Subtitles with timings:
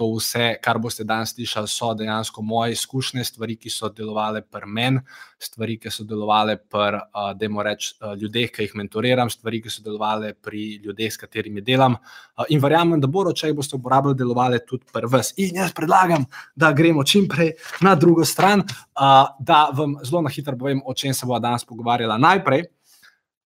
[0.00, 4.68] to vse, kar boste danes slišali, so dejansko moje izkušnje, stvari, ki so delovale pri
[4.78, 5.02] meni,
[5.40, 9.72] stvari, ki so delovale pri, uh, dajmo reči, uh, ljudeh, ki jih mentoriram, stvari, ki
[9.72, 11.98] so delovale pri ljudeh, s katerimi delam.
[12.00, 15.34] Uh, in verjamem, da bodo, če jih boste uporabljali, delovale tudi pri vas.
[15.44, 16.24] In jaz predlagam,
[16.56, 17.52] da gremo čim prej
[17.84, 21.68] na drugo stran, uh, da vam zelo na hitro povem, o čem se bo danes
[21.68, 22.64] pogovarjala najprej.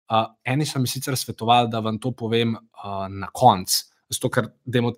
[0.05, 4.49] Uh, eni so mi sicer svetovali, da vam to povem uh, na koncu zato ker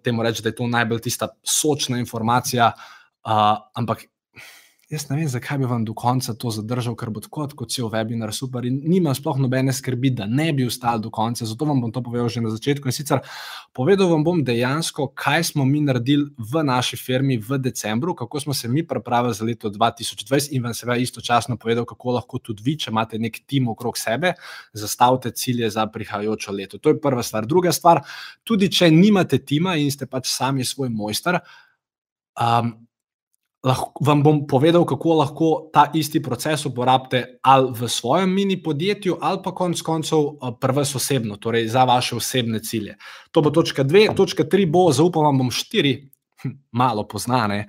[0.03, 2.73] temu rečemo, da je to najbolj tista sočna informacija.
[3.27, 4.07] Uh, ampak
[4.87, 7.89] jaz ne vem, zakaj bi vam do konca to zadržal, ker bo tako kot cel
[7.91, 11.47] webinar super in nima sploh nobene skrbi, da ne bi ostali do konca.
[11.47, 12.87] Zato vam bom to povedal že na začetku.
[12.87, 13.19] In sicer
[13.75, 18.55] povedal vam bom dejansko, kaj smo mi naredili v naši firmi v decembru, kako smo
[18.55, 22.79] se mi pripravili za leto 2020 in vam seveda istočasno povedal, kako lahko tudi vi,
[22.79, 24.37] če imate nek tim okrog sebe,
[24.73, 26.79] zastavite cilje za prihajajočo leto.
[26.79, 27.47] To je prva stvar.
[27.47, 28.05] Druga stvar,
[28.45, 31.43] tudi če nimate tima in ste pač sami svoj mojster.
[32.37, 32.86] Um,
[33.65, 39.19] lahko, vam bom povedal, kako lahko ta isti proces uporabite ali v svojem mini podjetju,
[39.21, 42.97] ali pa konec koncev eh, prvo osebno, torej za vaše osebne cilje.
[43.31, 46.11] To bo točka dve, točka tri bo, zaupam vam, bom štiri,
[46.43, 47.67] hm, malo poznane,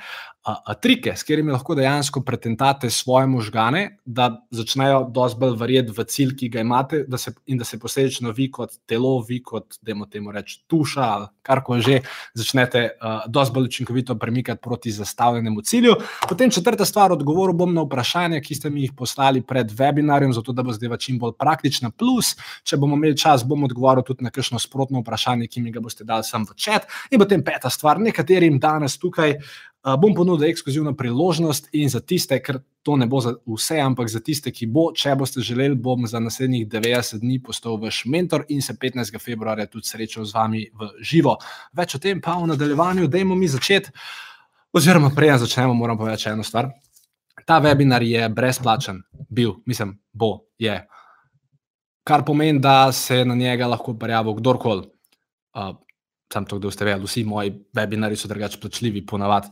[0.82, 6.36] trike, s katerimi lahko dejansko pretentate svoje možgane, da začnejo dosti bolj verjeti v cilj,
[6.40, 9.92] ki ga imate, da se, in da se posledično vi kot telo, vi kot, da
[9.92, 12.00] imamo temu reči, duša ali karkoli že,
[12.34, 12.90] začnete
[13.28, 15.96] dosti bolj učinkovito premikati proti zastavljenemu cilju.
[16.30, 20.52] Potem četrta stvar, odgovoril bom na vprašanja, ki ste mi jih poslali pred webinarjem, zato
[20.52, 21.92] da bo zdaj čim bolj praktična.
[21.92, 25.84] Plus, če bomo imeli čas, bom odgovoril tudi na kakšno sprotno vprašanje, ki mi ga
[25.84, 26.88] boste dali sam v čat.
[27.12, 29.38] In potem peta stvar, nekaterim danes tukaj.
[29.84, 34.20] Bom ponudil ekskluzivno priložnost in za tiste, ker to ne bo za vse, ampak za
[34.20, 38.62] tiste, ki bo, če boste želeli, bom za naslednjih 90 dni postal vaš mentor in
[38.62, 39.20] se 15.
[39.24, 41.38] februarja tudi srečal z vami v živo.
[41.78, 43.94] Več o tem pa v nadaljevanju, dajmo mi začeti.
[44.76, 46.72] Oziroma, prej začnemo, moram povedati eno stvar.
[47.48, 50.82] Ta webinar je brezplačen, bil, mislim, bo, je.
[52.04, 54.88] Kar pomeni, da se na njega lahko prijavi kdorkoli.
[55.56, 55.76] Uh,
[56.34, 59.52] sam to, da ste vedeli, vsi moji webinari so drugače plačljivi, ponavadi.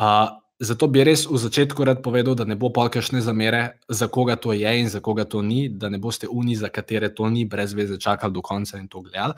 [0.00, 4.36] Uh, zato bi res v začetku rad povedal, da ne bo polkašne zamere, za koga
[4.36, 7.44] to je in za koga to ni, da ne boste uni, za katere to ni,
[7.44, 9.34] brez veze čakali do konca in to gledali.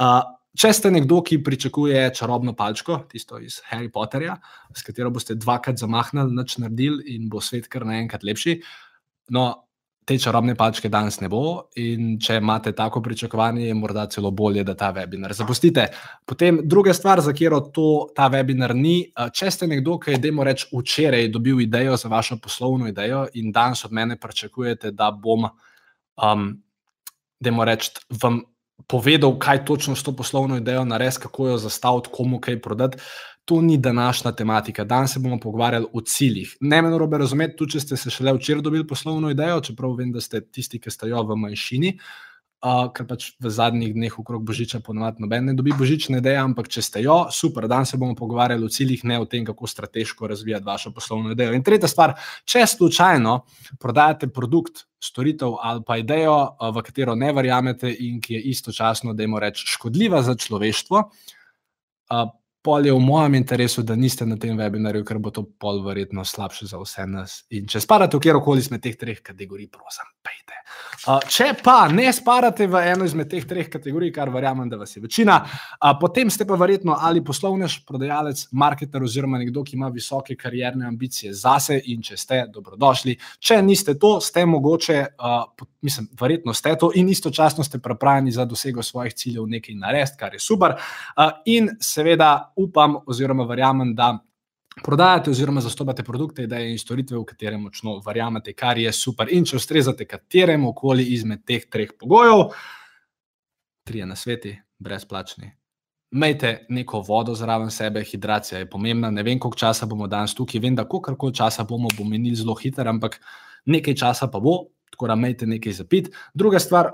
[0.00, 0.22] Uh,
[0.54, 4.38] če ste nekdo, ki pričakuje čarobno palčko, tisto iz Harry Potterja,
[4.74, 8.60] s katero boste dvakrat zamahnili, noč naredili in bo svet kar naenkrat lepši.
[9.34, 9.48] No,
[10.04, 14.64] te čarobne palčke danes ne bo, in če imate tako pričakovanje, je morda celo bolje,
[14.64, 15.86] da ta webinar zapustite.
[16.28, 18.96] Potem druga stvar, za katero to, ta webinar ni.
[19.32, 23.52] Če ste nekdo, ki je, dajmo reči, včeraj dobil idejo za vašo poslovno idejo in
[23.52, 25.48] danes od mene pričakujete, da bom,
[26.20, 26.50] um,
[27.40, 28.42] dajmo reči, vam
[28.90, 32.98] povedal, kaj točno s to poslovno idejo narediti, kako jo zastaviti, komu kaj prodati
[33.44, 34.84] to ni današnja tematika.
[34.84, 36.56] Danes se bomo pogovarjali o ciljih.
[36.60, 40.12] Ne me narobe razumeti, tudi če ste se šele včeraj dobili poslovno idejo, čeprav vem,
[40.12, 41.98] da ste tisti, ki stajo v manjšini.
[42.64, 46.70] Uh, ker pač v zadnjih dneh okrog Božiča ponovadi noben ne dobi božične ideje, ampak
[46.72, 50.30] če ste jo, super, danes se bomo pogovarjali o ciljih, ne o tem, kako strateško
[50.32, 51.52] razvijati vašo poslovno idejo.
[51.52, 52.14] In tretja stvar,
[52.48, 53.34] če slučajno
[53.82, 56.38] prodajate produkt, storitev ali pa idejo,
[56.72, 62.32] v katero ne verjamete in ki je istočasno, da jim rečem, škodljiva za človeštvo, uh,
[62.64, 66.24] pol je v mojem interesu, da niste na tem webinarju, ker bo to pol verjetno
[66.24, 67.42] slabše za vse nas.
[67.52, 70.56] In če spadate v kjerkoli izmed teh treh kategorij, prosim, pejte.
[71.04, 74.96] Uh, če pa ne spadate v eno izmed teh treh kategorij, kar verjamem, da vas
[74.96, 79.92] je večina, uh, potem ste pa verjetno ali poslovnež, prodajalec, marketer oziroma nekdo, ki ima
[79.92, 83.18] visoke karierne ambicije zase in če ste, dobrodošli.
[83.44, 88.48] Če niste to, ste mogoče, uh, mislim, verjetno ste to in istočasno ste pripravljeni za
[88.48, 90.78] dosego svojih ciljev nekaj narediti, kar je super.
[91.12, 94.18] Uh, in seveda upam, oziroma verjamem, da
[94.82, 99.30] prodajate oziroma zastopate produkte, ideje in storitve, v katere močno verjamete, kar je super.
[99.30, 102.48] In če ustrezate kateremu koli izmed teh treh pogojev,
[103.84, 105.52] tri je na sveti, brezplačni.
[106.14, 109.10] Imejte neko vodo zraven sebe, hidracija je pomembna.
[109.10, 112.54] Ne vem, koliko časa bomo danes tukaj, vem, da koliko časa bomo, bomo menili zelo
[112.54, 113.18] hitro, ampak
[113.66, 116.12] nekaj časa pa bo, tako da imejte nekaj zapit.
[116.34, 116.92] Druga stvar,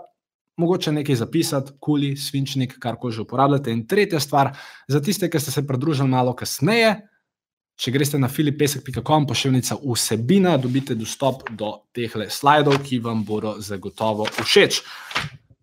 [0.57, 3.73] mogoče nekaj zapisati, kuli, svinčnik, kar ko že uporabljate.
[3.73, 4.53] In tretja stvar,
[4.89, 6.97] za tiste, ki ste se pridružili malo kasneje,
[7.81, 14.27] če greste na filipesek.com, pošiljnica vsebina, dobite dostop do teh slajdov, ki vam bodo zagotovo
[14.43, 14.83] všeč.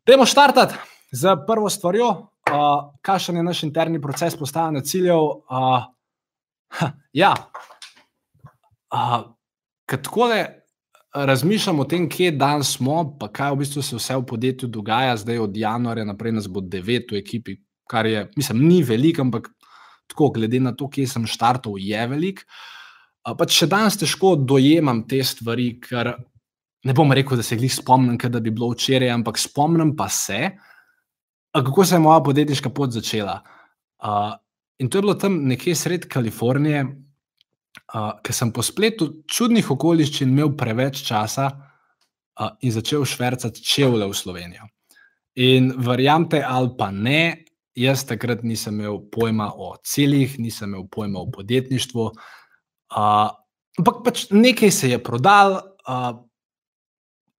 [0.07, 0.79] Dajmo štartati
[1.11, 5.19] z prvo stvarjo, uh, kakšen je naš interni proces postavljanja ciljev.
[5.45, 5.83] Uh,
[6.79, 7.33] ha, ja,
[8.93, 9.19] uh,
[9.85, 10.66] kako le
[11.25, 15.17] razmišljam o tem, kje danes smo, pa kaj v bistvu se vse v podjetju dogaja.
[15.17, 17.57] Zdaj od januarja naprej nas bo devet v ekipi,
[17.89, 19.49] kar je, mislim, ni veliko, ampak
[20.07, 22.43] tako, glede na to, kje sem štartov, je velik.
[23.27, 26.13] Pač še danes težko dojemam te stvari, ker
[26.87, 30.53] ne bom rekel, da se jih spomnim, da bi bilo včeraj, ampak spomnim pa se,
[31.51, 33.41] kako se je moja podjetniška pot začela.
[34.79, 36.85] In to je bilo tam nekje sred Kalifornije,
[37.87, 41.49] ker sem po spletu čudnih okoliščin imel preveč časa
[42.61, 44.67] in začel švrcati čevlje v Slovenijo.
[45.37, 47.45] In verjamete ali pa ne,
[47.77, 52.05] jaz takrat nisem imel pojma o ciljih, nisem imel pojma o podjetništvu.
[52.87, 53.29] Uh,
[53.79, 56.17] ampak pač nekaj se je prodal, uh,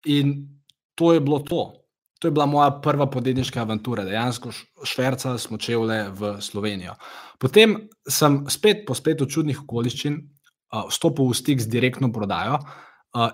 [0.07, 0.47] in
[0.95, 1.75] to je bilo to.
[2.19, 4.51] To je bila moja prva podjetniška avantura, dejansko
[4.85, 6.97] švrca smo čevlje v Slovenijo.
[7.39, 7.77] Potem
[8.11, 10.38] sem spet po spletu čudnih okoliščin uh,
[10.73, 12.59] vstopil v stik z direktno prodajo.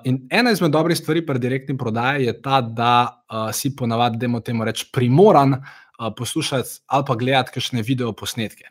[0.06, 4.64] In ena izmed dobrih stvari pri direktni prodaji je ta, da si ponavadi, da temu
[4.64, 5.56] rečemo, primoran
[6.16, 8.70] poslušati ali pa gledati kakšne video posnetke.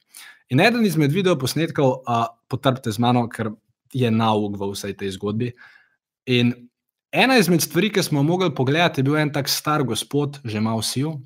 [0.50, 2.04] In eden izmed video posnetkov,
[2.48, 3.52] potrpite z mano, ker
[3.94, 5.52] je nauk v vsej tej zgodbi.
[6.26, 6.54] In
[7.12, 10.82] ena izmed stvari, ki smo mogli pogledati, je bil en tak star gospod, že malo
[10.82, 11.20] siv,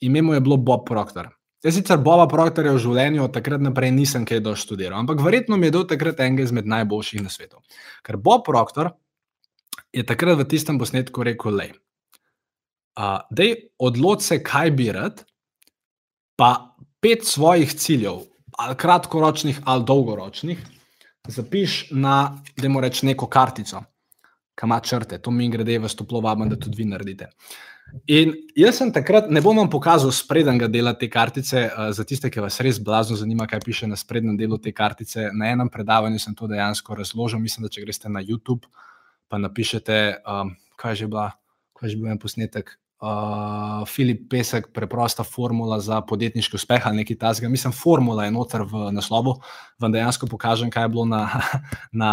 [0.00, 1.28] ime mu je Bob Proctor.
[1.60, 5.68] Jaz sicer Boba Proctorja v življenju od takrat naprej nisem kaj doštudiral, ampak verjetno mi
[5.68, 7.60] je dal takrat enega izmed najboljših na svetu.
[8.06, 8.94] Ker Bob Proctor
[9.92, 11.68] je takrat v tistem posnetku rekel: Le,
[12.96, 15.20] da je odločil se, kaj bi rad,
[16.40, 16.72] pa
[17.04, 18.24] pet svojih ciljev,
[18.56, 20.64] ali kratkoročnih, ali dolgoročnih,
[21.28, 23.84] zapiš na, da mu rečeš, neko kartico,
[24.56, 25.20] ki ima črte.
[25.20, 27.28] To mi gre, da vas toplo vabim, da tudi vi naredite.
[28.10, 32.30] In jaz sem takrat, ne bom vam pokazal sprednjega dela te kartice, uh, za tiste,
[32.30, 35.30] ki vas res blazno zanima, kaj piše na sprednjem delu te kartice.
[35.34, 37.42] Na enem predavanju sem to dejansko razložil.
[37.42, 38.70] Mislim, da če greste na YouTube,
[39.28, 41.30] pa napišete, um, kaj je že bila,
[41.78, 42.76] kaj je že bil en posnetek.
[43.00, 47.48] Uh, Filip Pesek, preprosta formula za podjetniški uspeh ali nekaj tasega.
[47.48, 49.38] Mislim, formula je noter v naslovu,
[49.80, 51.22] vam dejansko pokažem, kaj je bilo na,
[52.02, 52.10] na,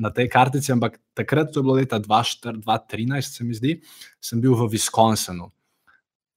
[0.00, 0.72] na tej kartici.
[0.72, 3.74] Ampak takrat, to je bilo leta 2013, se mi zdi,
[4.16, 5.50] sem bil v Wisconsinu,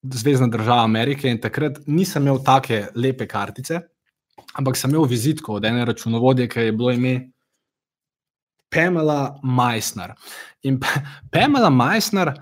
[0.04, 3.80] zvezdna država Amerike in takrat nisem imel take lepe kartice,
[4.60, 7.14] ampak sem imel vizitko od ene računovodje, ki je bilo ime
[8.74, 10.12] Pamela Meissner.
[10.64, 10.80] In
[11.32, 12.34] Pamela Meissner,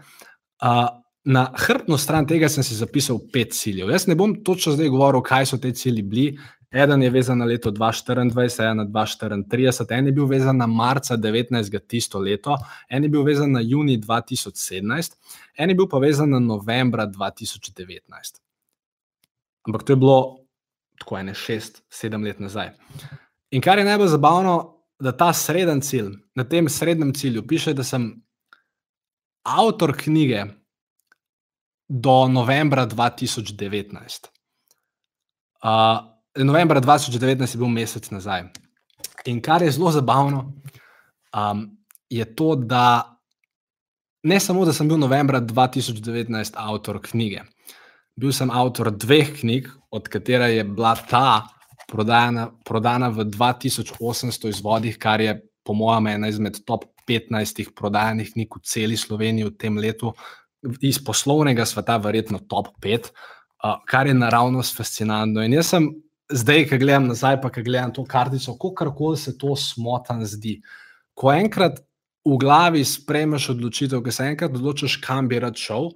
[0.63, 3.89] uh, na hrbtno stran tega sem si zapisal pet ciljev.
[3.93, 6.25] Jaz ne bom točno zdaj govoril, kaj so te cilji bili.
[6.71, 11.17] Eden je vezan na leto 2024, en na 2034, en je bil vezan na marca
[11.17, 11.79] 19.
[11.87, 12.55] tisto leto,
[12.89, 15.17] en je bil vezan na juni 2017,
[15.57, 18.39] en je bil pa vezan na novembra 2019.
[19.67, 20.37] Ampak to je bilo
[20.99, 22.71] tako ene šest, sedem let nazaj.
[23.51, 24.55] In kar je najbolj zabavno,
[25.01, 28.13] da ta sreden cilj, na tem srednjem cilju, piše, da sem
[29.43, 30.45] avtor knjige
[31.91, 34.31] do novembra 2019.
[35.63, 35.99] Uh,
[36.39, 38.47] novembra 2019 je bil mesec nazaj.
[39.27, 40.53] In kar je zelo zabavno,
[41.35, 41.67] um,
[42.09, 43.19] je to, da
[44.23, 47.43] ne samo, da sem bil novembra 2019 avtor knjige,
[48.15, 51.43] bil sem avtor dveh knjig, od katerih je bila ta
[51.91, 58.55] prodana, prodana v 2800 izvodih, kar je, po mojem, ena izmed top 15 prodajanih knjig
[58.55, 60.13] v celi Sloveniji v tem letu,
[60.81, 65.43] iz poslovnega sveta, verjetno top 5, uh, kar je naravnost fascinantno.
[65.43, 65.89] In jaz sem
[66.31, 70.59] zdaj, ki gledam nazaj, pa ki gledam to kartico, kako koli se to smotan zdi.
[71.13, 71.81] Ko enkrat
[72.25, 75.91] v glavi sprejmeš odločitev, ki se enkrat odločiš, kam bi rad šel.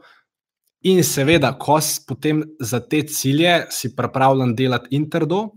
[0.86, 5.48] In seveda, ko si potem za te cilje, si pripravljen delati interdo,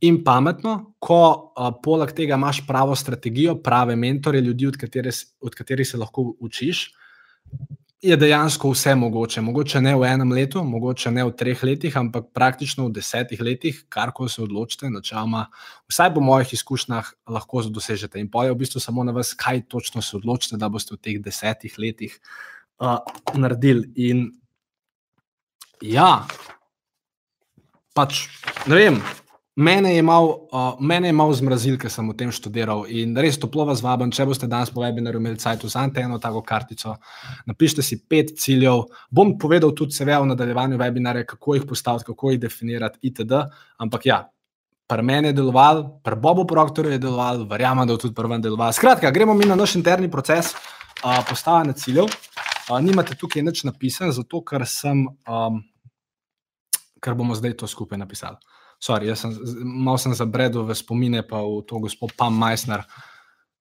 [0.00, 1.22] in pametno, ko
[1.58, 5.10] uh, poleg tega imaš pravo strategijo, prave mentore, ljudi, od, katere,
[5.40, 6.84] od katerih se lahko učiš,
[8.02, 9.40] je dejansko vse mogoče.
[9.40, 13.80] Mogoče ne v enem letu, mogoče ne v treh letih, ampak praktično v desetih letih,
[13.90, 15.48] kar ko se odločite, načeloma,
[15.90, 18.20] vsaj po mojih izkušnjah, lahko dosežete.
[18.22, 21.18] In poje v bistvu samo na vas, kaj točno se odločite, da boste v teh
[21.22, 22.14] desetih letih
[22.78, 23.00] uh,
[23.34, 23.90] naredili.
[23.96, 24.28] In
[25.82, 26.26] ja,
[27.94, 28.28] pač
[28.66, 29.02] ne vem.
[29.58, 33.80] Mene je malo uh, mal zmrazil, ker sem v tem študiral in res toplo vas
[33.82, 36.94] vabim, če boste danes po webinarju imeli cajt, vzamete eno tako kartico,
[37.42, 38.84] napišite si pet ciljev.
[39.10, 43.40] Bom povedal tudi seveda v nadaljevanju webinarja, kako jih postaviti, kako jih definirati itd.
[43.82, 44.18] Ampak ja,
[44.86, 48.44] pri meni je deloval, pri Bobu Proktorju je deloval, verjamem, da je tudi pri vam
[48.44, 48.70] deloval.
[48.72, 52.06] Skratka, gremo mi na naš interni proces uh, postavljanja ciljev.
[52.70, 55.58] Uh, nimate tukaj nič napisano, zato ker, sem, um,
[57.02, 58.38] ker bomo zdaj to skupaj napisali.
[58.78, 62.86] Sorry, sem, malo sem zabredel v spomine, pa v to gospod Pam Meissner.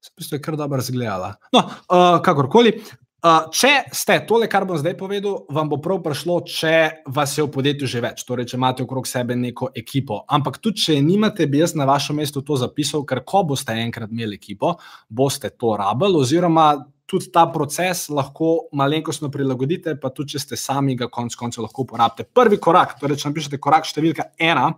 [0.02, 1.36] Se je kar dobro zgledala.
[1.52, 2.78] No, uh, kakorkoli.
[3.26, 6.74] Uh, če ste tole, kar bom zdaj povedal, vam bo prav prišlo, če
[7.10, 10.20] vas je v podjetju že več, torej če imate okrog sebe neko ekipo.
[10.30, 14.14] Ampak tudi, če nimate, bi jaz na vašem mestu to zapisal, ker ko boste enkrat
[14.14, 14.76] imeli ekipo,
[15.10, 16.68] boste to rabili, oziroma
[17.10, 21.88] tudi ta proces lahko malenkostno prilagodite, pa tudi, če ste sami ga konec koncev lahko
[21.88, 22.30] uporabite.
[22.30, 24.70] Prvi korak, torej če napišete korak številka ena,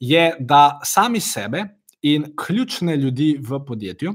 [0.00, 1.64] je, da sami sebe
[2.02, 4.14] in ključne ljudi v podjetju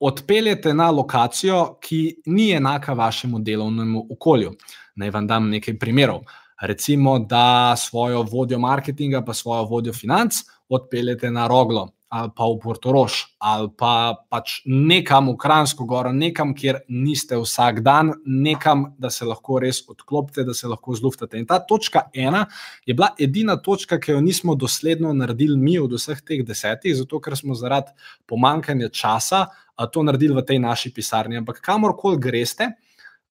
[0.00, 4.52] odpeljete na lokacijo, ki ni enaka vašemu delovnemu okolju.
[4.96, 6.20] Naj vam dam nekaj primerov.
[6.62, 10.34] Recimo, da svojo vodjo marketinga, pa svojo vodjo financ
[10.68, 16.54] odpeljete na Roglo ali pa v Portorož ali pa pač nekam v Kransko goro, nekam,
[16.54, 21.40] kjer niste vsak dan, nekam, da se lahko res odklopite, da se lahko zluftate.
[21.42, 22.46] In ta točka ena
[22.86, 27.20] je bila edina točka, ki jo nismo dosledno naredili mi od vseh teh desetih, zato
[27.20, 27.92] ker smo zaradi
[28.30, 29.46] pomankanja časa
[29.90, 31.36] to naredili v tej naši pisarni.
[31.42, 32.76] Ampak kamorkoli greste,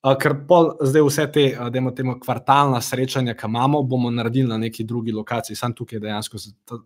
[0.03, 4.83] ker pol zdaj vse te, da imamo kvartalna srečanja, ki imamo, bomo naredili na neki
[4.83, 5.55] drugi lokaciji.
[5.55, 6.41] Sam tukaj dejansko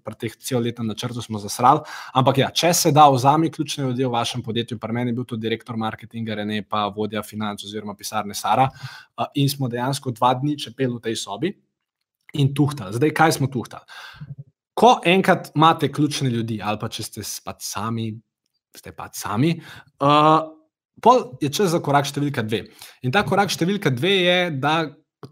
[0.06, 1.82] pri teh celoletnem načrtu smo zasrali.
[2.14, 5.26] Ampak ja, če se da, vzami ključne ljudi v vašem podjetju, pri meni je bil
[5.26, 8.70] to direktor marketinga, Rene pa vodja financ oziroma pisarne Sara
[9.34, 11.52] in smo dejansko dva dni čepeli v tej sobi
[12.38, 12.94] in tuhtali.
[12.94, 13.98] Zdaj, kaj smo tuhtali?
[14.78, 18.12] Ko enkrat imate ključne ljudi, ali pa če ste pač sami,
[18.78, 19.56] ste pa sami.
[19.98, 20.57] Uh,
[21.02, 22.64] pol je čas za korak številka dve.
[23.04, 24.80] In ta korak številka dve je, da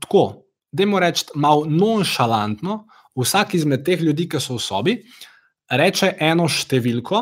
[0.01, 2.83] tako, da moramo reči malo nonšalantno,
[3.15, 4.95] vsak izmed teh ljudi, ki so v sobi,
[5.71, 7.21] reče eno številko,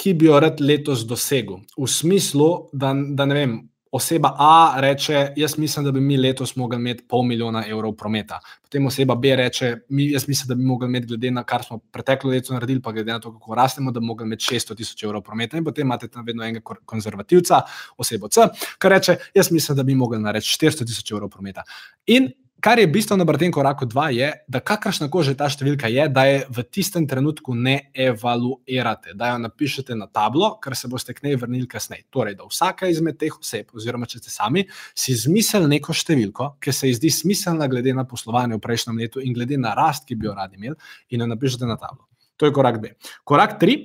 [0.00, 1.60] ki bi jo rad letos dosegel.
[1.76, 3.56] V smislu, da, da ne vem,
[3.90, 8.40] oseba A reče, jaz mislim, da bi mi letos mogli imeti pol milijona evrov prometa.
[8.62, 11.78] Potem oseba B reče, mi, jaz mislim, da bi mogli imeti, glede na kar smo
[11.78, 15.02] preteklo leto naredili, pa glede na to, kako rastemo, da bi mogli imeti 600 tisoč
[15.02, 15.56] evrov prometa.
[15.56, 17.62] In potem imate tam vedno enega konzervativca,
[17.98, 18.46] osebo C,
[18.78, 21.64] ki reče, jaz mislim, da bi mogli narediti 400 tisoč evrov prometa.
[22.06, 22.30] In
[22.60, 26.06] kar je bistveno pri tem koraku dva, je, da kakršna koli že ta številka je,
[26.12, 31.14] da je v tistem trenutku ne evaluirate, da jo napišete na tablo, ker se boste
[31.16, 32.06] k njej vrnili kasneje.
[32.12, 36.74] Torej, da vsaka izmed teh oseb, oziroma če ste sami, si izmisli neko številko, ki
[36.74, 40.18] se ji zdi smiselna, glede na poslovanje v prejšnjem letu in glede na rast, ki
[40.20, 40.76] bi jo radi imeli,
[41.10, 42.06] in jo napišete na tablo.
[42.40, 42.94] To je korak B.
[43.24, 43.80] Korak tri.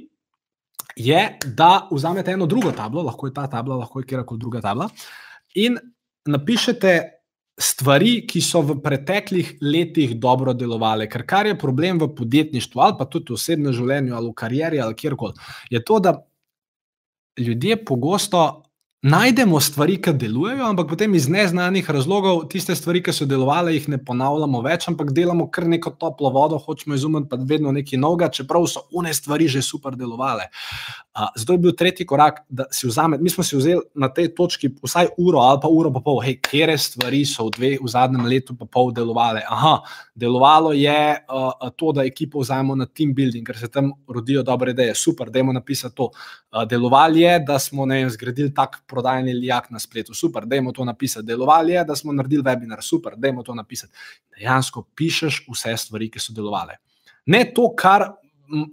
[0.95, 4.87] Je, da vzamete eno drugo tablo, lahko je ta tabla, lahko je kjerkoli druga tabla,
[5.59, 5.75] in
[6.31, 7.14] napišete
[7.55, 11.07] stvari, ki so v preteklih letih dobro delovale.
[11.07, 14.81] Ker kar je problem v podjetništvu, ali pa tudi v osebnem življenju, ali v karieri,
[14.83, 15.33] ali kjerkoli,
[15.71, 16.17] je to, da
[17.39, 18.63] ljudje pogosto
[19.05, 23.85] najdemo stvari, ki delujejo, ampak potem iz neznanih razlogov tiste stvari, ki so delovale, jih
[23.93, 28.31] ne ponavljamo več, ampak delamo kar neko toplo vodo, hočemo izumeti pa vedno nekaj novega,
[28.33, 30.49] čeprav so one stvari že super delovale.
[31.35, 33.23] Zato je bil tretji korak, da si vzamemo.
[33.23, 36.39] Mi smo si vzeli na tej točki vsaj uro ali pa uro, pa pol, hej,
[36.43, 39.45] kere stvari so v, dve, v zadnjem letu pa pol delovale.
[39.47, 39.77] Aha,
[40.15, 44.73] delovalo je uh, to, da ekipo vzamemo na team building, ker se tam rodijo dobre
[44.75, 44.95] ideje.
[44.95, 46.09] Super, da imamo napisati to.
[46.51, 50.15] Uh, delovalo je, da smo vem, zgradili tak prodajni lijak na spletu.
[50.15, 51.27] Super, da imamo to napisati.
[51.27, 52.81] Delovalo je, da smo naredili webinar.
[52.81, 53.93] Super, da imamo to napisati.
[54.37, 56.79] Dejansko pišeš vse stvari, ki so delovale.
[57.25, 58.11] Ne to, kar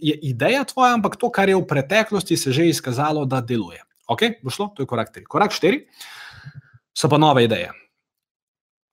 [0.00, 3.82] je ideja tvoja, ampak to, kar je v preteklosti se že izkazalo, da deluje.
[4.08, 5.24] Ok, bo šlo, to je korak tri.
[5.24, 5.86] Korak štiri
[6.94, 7.72] so pa nove ideje.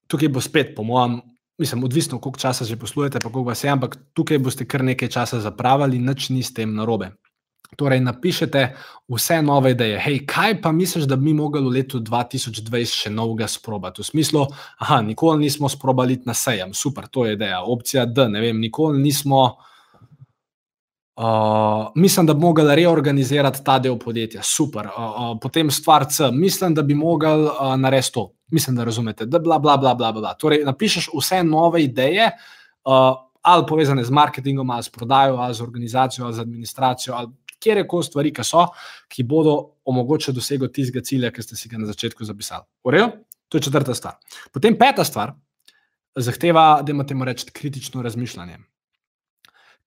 [0.09, 1.19] Tukaj bo spet, po mojem,
[1.59, 5.11] mislim, odvisno, koliko časa že poslujete, pa koliko vas je, ampak tukaj boste kar nekaj
[5.11, 7.11] časa zapravili, nič ni s tem narobe.
[7.77, 8.75] Torej, napišete
[9.07, 9.99] vse nove ideje.
[9.99, 14.01] Hej, kaj pa misliš, da bi mi mogli v letu 2020 še novega sprobati?
[14.01, 14.45] V smislu,
[14.79, 17.61] aha, nikoli nismo sprobali na sejem, super, to je ideja.
[17.61, 19.57] Opcija D, ne vem, nikoli nismo.
[21.19, 24.87] Uh, mislim, da bi mogli reorganizirati ta del podjetja, super.
[24.87, 28.29] Uh, uh, potem stvar C, mislim, da bi mogli uh, narediti to.
[28.51, 29.25] Mislim, da razumete.
[29.25, 30.33] Da, bla, bla, bla, bla, bla.
[30.39, 32.31] Torej, napišeš vse nove ideje,
[32.85, 33.11] uh,
[33.41, 37.27] ali povezane z marketingom, ali s prodajo, ali z organizacijo, ali z administracijo, ali
[37.59, 38.65] kjer koli stvari, ki so,
[39.07, 42.65] ki bodo omogočili dosego tistega cilja, ki ste si ga na začetku zapisali.
[42.83, 43.11] Urejo?
[43.49, 44.19] To je četrta stvar.
[44.53, 45.33] Potem peta stvar
[46.15, 48.57] zahteva, da imate reči kritično razmišljanje.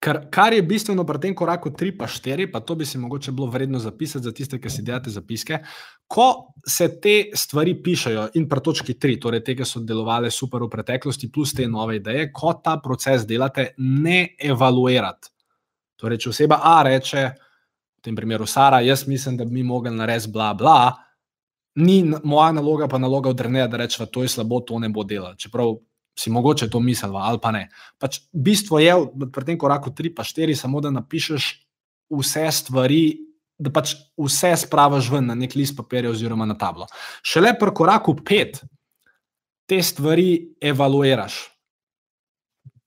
[0.03, 3.31] Ker, kar je bistveno pri tem koraku 3 pa 4, pa to bi se mogoče
[3.31, 5.59] bilo vredno zapisati za tiste, ki si delate zapiske,
[6.07, 6.25] ko
[6.67, 10.69] se te stvari pišajo in pri točki 3, torej te, ki so delovale super v
[10.73, 15.31] preteklosti, plus te nove ideje, ko ta proces delate, ne evaluirate.
[15.95, 17.42] Torej, če oseba A reče, v
[18.03, 20.93] tem primeru Sara, jaz mislim, da bi mi mogli narediti bla bla,
[21.75, 25.03] ni moja naloga, pa naloga od Reneja, da reče, to je slabo, to ne bo
[25.03, 25.47] delati.
[25.47, 25.75] Čeprav
[26.19, 27.69] si mogoče to mislil, ali pa ne.
[27.97, 28.93] Pač bistvo je
[29.33, 31.47] pri tem koraku 3 pa 4, samo da napišeš
[32.13, 33.03] vse stvari
[33.63, 36.87] da pač vse spravaš ven na nek list papirja oziroma na tablo.
[37.25, 38.61] Šele pri koraku pet
[39.69, 41.39] te stvari evaluiraš.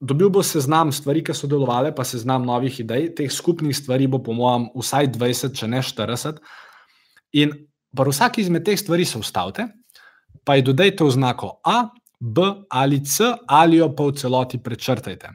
[0.00, 3.15] Dobil bo seznam stvari, ki so delovale, pa seznam novih idej.
[3.17, 6.43] Teh skupnih stvari bo, po mojem, vsaj 20, če ne 40.
[7.41, 7.55] In
[7.97, 9.69] pri vsaki izmed teh stvari se ustavite,
[10.45, 11.88] pa je dodajte oznako A,
[12.21, 15.33] B ali C, ali jo pa v celoti prečrtajte.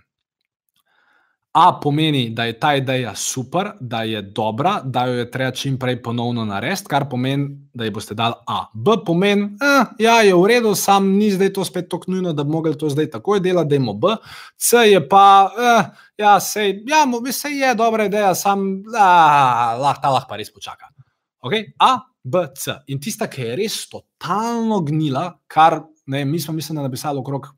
[1.52, 5.80] A pomeni, da je ta ideja super, da je dobra, da jo je treba čim
[5.80, 8.66] prej ponovno narediti, kar pomeni, da ji boste dali A.
[8.74, 12.34] B pomeni, da eh, ja, je v redu, sam ni zdaj to spet tako nujno,
[12.34, 14.16] da bi mogli to zdaj takoj delati, da imamo B.
[14.56, 17.04] C je pa, eh, ja, sej, ja,
[17.50, 20.88] je dobra ideja, sam lahko ta lahko pa res počaka.
[21.44, 21.74] Okay?
[21.80, 22.80] A, B, C.
[22.88, 27.52] In tista, ki je res totalno gnila, kar ne, mi smo, mislim, napisali okrog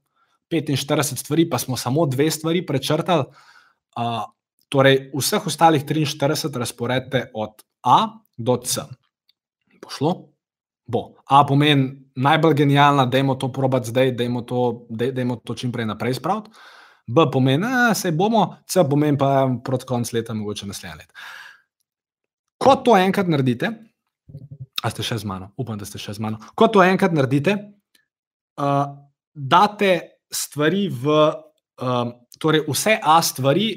[0.49, 3.52] 45 stvari, pa smo samo dve stvari prečrtali.
[3.93, 4.25] Uh,
[4.69, 8.81] torej, vseh ostalih 43 razporedite od A do C.
[9.81, 10.13] Bo šlo?
[10.85, 11.13] Bo.
[11.29, 16.13] A pomeni najbolj genialna, da je to probat zdaj, da je to čim prej naprej
[16.13, 16.49] spraviti.
[17.07, 21.13] B pomeni, da se bomo, C pomeni pa proti koncu leta, mogoče naslednje leto.
[22.57, 23.71] Ko to enkrat naredite,
[24.83, 26.39] a ste še z mano, upam, da ste še z mano.
[26.55, 27.57] Ko to enkrat naredite,
[28.55, 28.85] uh,
[29.35, 29.91] date
[30.31, 33.67] stvari v uh, torej vse A stvari,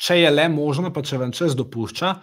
[0.00, 2.14] če je le možno, pa če vam čas dopušča,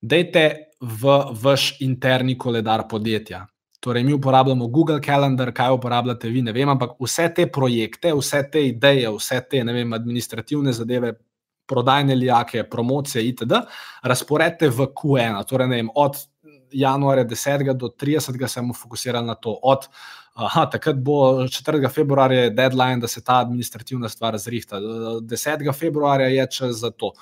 [0.00, 0.44] dajte
[0.80, 3.44] v vaš interni koledar podjetja.
[3.80, 8.42] Torej, mi uporabljamo Google Calendar, kaj uporabljate vi, ne vem, ampak vse te projekte, vse
[8.52, 11.14] te ideje, vse te vem, administrativne zadeve,
[11.70, 13.62] prodajne lijake, promocije, itd.,
[14.02, 15.38] razporedite v Q1.
[15.48, 16.18] Torej, vem, od
[16.72, 17.72] januarja 10.
[17.72, 18.46] do 30.
[18.48, 19.58] se bomo fokusirali na to.
[19.62, 19.88] Od
[20.34, 21.88] Aha, takrat bo 4.
[21.90, 24.80] februarja deadline, da se ta administrativna stvar zrihta.
[24.80, 25.72] 10.
[25.74, 27.12] februarja je čas za to.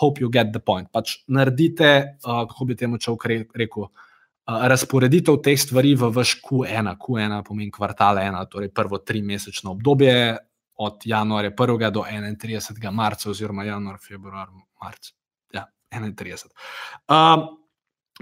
[0.00, 0.88] Hope you get the point.
[0.92, 3.24] Pač naredite, uh, kako bi temu čovek
[3.54, 6.94] rekel, uh, razporeditev teh stvari v vaš Q1.
[6.98, 10.36] Q1 pomeni kvartal 1, torej prvo tri mesečno obdobje
[10.78, 11.90] od januarja 1.
[11.90, 12.90] do 31.
[12.90, 14.48] marca, oziroma januar, februar,
[14.82, 15.10] marc.
[15.52, 16.46] Ja, 31.
[17.08, 17.58] Um,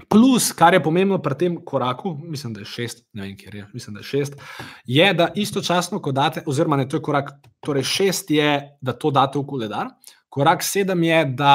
[0.05, 3.65] Plus, kar je pomembno pri tem koraku, mislim, da je šest, ne vem, kje je,
[3.73, 4.35] mislim, da je šest,
[4.85, 7.31] je, da istočasno, ko date, oziroma ne, to je korak,
[7.65, 9.89] torej šest je, da to date v koledar,
[10.29, 11.53] korak sedem je, da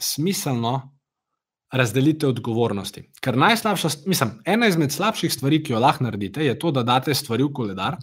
[0.00, 0.92] smiselno
[1.72, 3.06] razdelite odgovornosti.
[3.24, 7.14] Ker najslabša, mislim, ena izmed slabših stvari, ki jo lahko naredite, je to, da date
[7.14, 7.96] stvari v koledar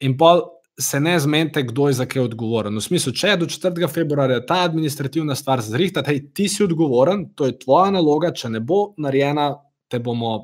[0.00, 0.44] in pol
[0.80, 2.76] se ne zmenite, kdo je za kaj odgovoren.
[2.76, 3.88] V smislu, če je do 4.
[3.92, 8.60] februarja ta administrativna stvar zrihtati, hej, ti si odgovoren, to je tvoja naloga, če ne
[8.60, 9.54] bo narejena,
[9.88, 10.34] te bomo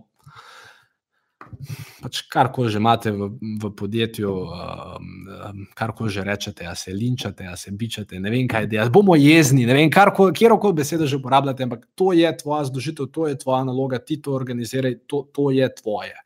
[2.02, 3.28] pač kar ko že imate v,
[3.62, 5.10] v podjetju, um,
[5.50, 8.88] um kar ko že rečete, a se linčate, a se bičate, ne vem kaj je.
[8.90, 10.12] Bomo jezni, ne vem, kjer
[10.58, 14.34] koli besede že uporabljate, ampak to je tvoja združitev, to je tvoja naloga, ti to
[14.34, 16.16] organiziraj, to, to je tvoje.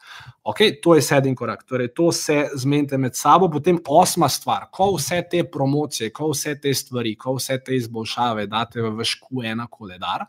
[0.46, 0.78] Okay?
[0.82, 3.50] To je sedem korak, torej to se zmenite med sabo.
[3.50, 8.46] Potem osma stvar, ko vse te promocije, ko vse te stvari, ko vse te izboljšave
[8.46, 10.26] date v vaš Q1 koledar.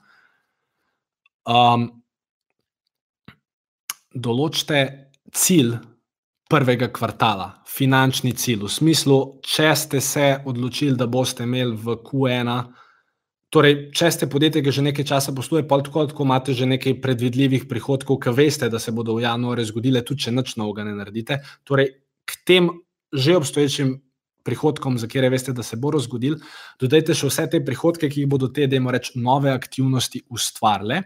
[1.47, 2.03] Um,
[4.23, 4.81] določite
[5.35, 5.77] cilj
[6.47, 12.51] prvega kvartala, finančni cilj, v smislu, če ste se odločili, da boste imeli v Q1.
[13.51, 16.99] Torej, če ste podjetje, ki že nekaj časa posluje, pa tako, tako imate že nekaj
[17.03, 20.95] predvidljivih prihodkov, ki veste, da se bodo v januarju zgodile, tudi če nič novega ne
[20.95, 21.39] naredite.
[21.63, 21.95] Torej,
[22.27, 22.71] k tem
[23.07, 24.01] že obstoječim
[24.43, 26.39] prihodkom, za katere veste, da se bodo zgodili,
[26.79, 31.03] dodajte še vse te prihodke, ki jih bodo te, da imamo reči, nove aktivnosti ustvarile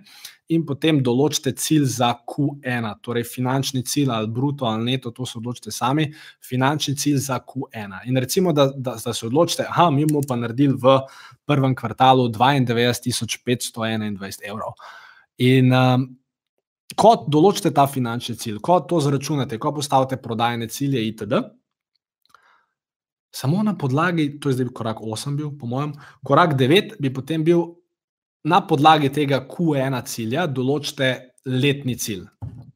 [0.52, 5.38] in potem določite cilj za Q1, torej finančni cilj ali bruto ali neto, to se
[5.40, 7.92] odločite sami, finančni cilj za Q1.
[8.12, 11.00] In recimo, da, da, da se odločite, da mi bomo pa naredili v
[11.48, 14.72] prvem kvartalu 92.521 evrov.
[15.42, 16.18] In um,
[16.96, 21.34] ko določite ta finančni cilj, ko to zračunate, ko postavite prodajne cilje, itd.
[23.32, 25.96] Samo na podlagi, to je zdaj korak 8, bil, po mojem,
[26.28, 27.81] korak 9 bi potem bil
[28.44, 31.12] na podlagi tega Q1 cilja določite
[31.46, 32.26] letni cilj.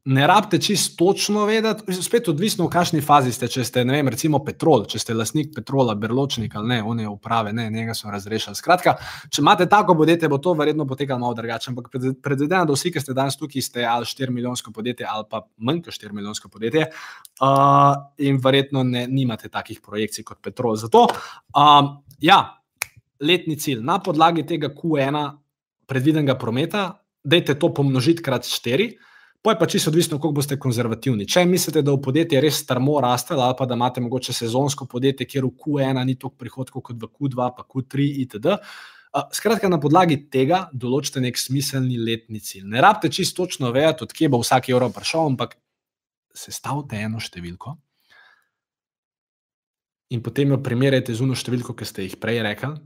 [0.06, 3.48] Ne rabite čisto točno vedeti, spet odvisno v kakšni fazi ste.
[3.50, 7.08] Če ste, ne vem, recimo Petrol, če ste lastnik Petrola, Berločnik ali ne, on je
[7.10, 8.54] uprave, ne, njega so razrešili.
[8.54, 8.94] Skratka,
[9.26, 11.72] če imate tako podjetje, bo to verjetno potekalo malo drugače.
[11.72, 11.88] Ampak
[12.22, 15.82] predvidevam, da vsi, ki ste danes tukaj, ste ali 4 milijonsko podjetje ali pa manj
[15.88, 17.90] kot 4 milijonsko podjetje uh,
[18.22, 20.78] in verjetno ne, nimate takih projekcij kot Petrol.
[20.78, 21.08] Zato,
[21.50, 21.90] um,
[22.22, 22.38] ja,
[23.18, 25.18] letni cilj na podlagi tega Q1
[25.86, 28.96] predvidenega prometa, dajte to pomnožiti krat štiri.
[29.42, 31.26] Pa je pa čisto odvisno, koliko boste konzervativni.
[31.28, 35.26] Če mislite, da v podjetje res strmo raste, ali pa da imate mogoče sezonsko podjetje,
[35.30, 38.58] kjer v Q1 ni toliko prihodkov kot v Q2, pa Q3 itd.,
[39.32, 42.66] Skratka, na podlagi tega določite nek smiselni letni cilj.
[42.68, 45.54] Ne rabite čisto točno vedeti, odkje bo vsak evro prišel, ampak
[46.36, 47.78] sestavite eno številko
[50.10, 52.76] in potem jo primerjate z uno številko, ki ste jih prej rekli.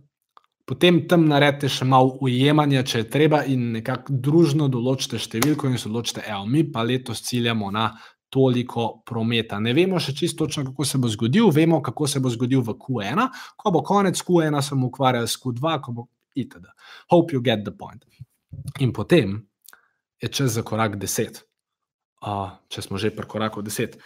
[0.70, 5.80] Potem tam naredite še malo ujemanja, če je treba, in nekako družno določite številko, in
[5.82, 7.88] se odločite, da mi pa letos ciljamo na
[8.30, 9.58] toliko prometa.
[9.58, 12.76] Ne vemo še čisto točno, kako se bo zgodil, vemo, kako se bo zgodil v
[12.78, 13.26] Q1,
[13.58, 16.06] ko bo konec Q1, se bomo ukvarjali s Q2, ko bo
[16.38, 16.70] itd.
[17.10, 18.06] Hope you get the point.
[18.78, 19.40] In potem
[20.22, 21.42] je čas za korak 10.
[22.22, 23.98] Uh, če smo že pri koraku 10.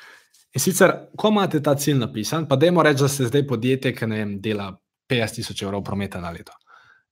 [0.54, 4.08] In sicer, ko imate ta cilj napisan, pa dajmo reči, da ste zdaj podjetje, ki
[4.08, 4.70] ne vem, dela
[5.10, 6.52] 50 tisoč evrov prometa na leto.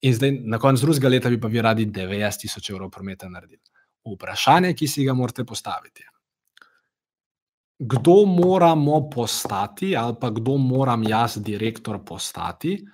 [0.02, 3.62] In zdaj na koncu drugega leta bi pa vi radi 90 tisoč evrov prometa naredili.
[4.02, 6.12] Vprašanje, ki si ga morate postaviti, je,
[7.78, 12.84] kdo moramo postati, ali pa kdo moram jaz, direktor, postati,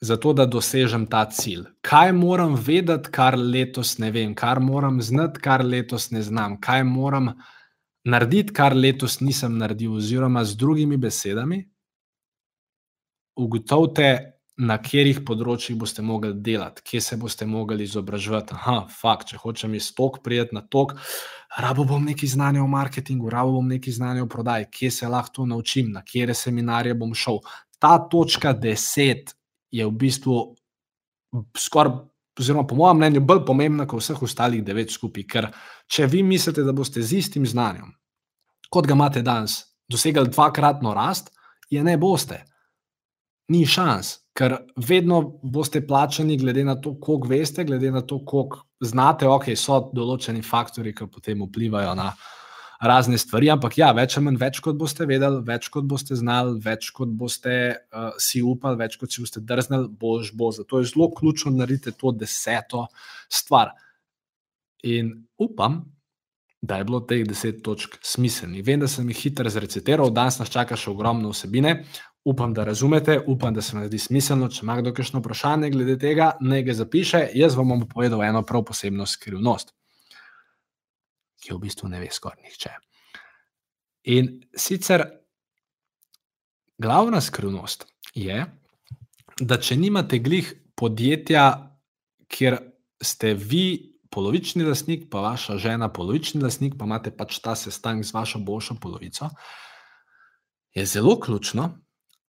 [0.00, 1.64] zato da dosežem ta cilj.
[1.80, 6.84] Kaj moram vedeti, kar letos ne vem, kar moram znati, kar letos ne znam, kaj
[6.84, 7.32] moram
[8.04, 11.64] narediti, kar letos nisem naredil, oziroma z drugimi besedami,
[13.38, 18.56] ugotovite, na katerih področjih boste mogli delati, kje se boste mogli izobraževati.
[18.56, 20.96] Aha, fakt, če hočem iz tok prijeti na tok,
[21.62, 25.36] rabo bom nekaj znanja o marketingu, rabo bom nekaj znanja o prodaji, kje se lahko
[25.36, 27.38] to naučim, na kere seminarje bom šel.
[27.78, 29.30] Ta točka deset
[29.70, 30.38] je v bistvu
[31.56, 32.00] skoraj.
[32.38, 35.24] Oziroma, po mojem mnenju, bolj pomembna kot vseh ostalih devet skupaj.
[35.26, 35.48] Ker,
[35.90, 37.88] če vi mislite, da boste z istim znanjem,
[38.70, 39.56] kot ga imate danes,
[39.90, 41.32] dosegli dvakratno rast,
[41.66, 42.38] je ne boste.
[43.48, 48.60] Ni šans, ker vedno boste plačani, glede na to, koliko veste, glede na to, koliko
[48.84, 49.28] znate.
[49.28, 52.10] Ok, so določeni faktori, ki potem vplivajo na
[52.84, 56.58] razne stvari, ampak ja, več ali manj, več kot boste vedeli, več kot boste znali,
[56.62, 60.52] več kot boste uh, si upali, več kot si boste drznili, bož bo.
[60.54, 62.86] Zato je zelo ključno narediti to deseto
[63.32, 63.72] stvar.
[64.86, 65.86] In upam,
[66.62, 68.64] da je bilo teh deset točk smiselnih.
[68.66, 71.84] Vem, da sem jih hitro zrecitiral, danes nas čaka še ogromno vsebine.
[72.24, 74.48] Upam, da razumete, upam, da se vam zdi smiselno.
[74.48, 77.22] Če ima kdo kakšno vprašanje glede tega, naj ga zapiše.
[77.34, 79.72] Jaz vam bom povedal eno prav posebno skrivnost,
[81.40, 82.74] ki jo v bistvu ne ve skoraj nihče.
[84.12, 85.04] In sicer
[86.78, 88.44] glavna skrivnost je,
[89.40, 91.44] da če nimate glih podjetja,
[92.28, 92.58] kjer
[93.02, 98.14] ste vi polovični lastnik, pa vaša žena polovični lastnik, pa imate pač ta sestanek z
[98.14, 99.28] vašo boljšo polovico,
[100.74, 101.68] je zelo ključno,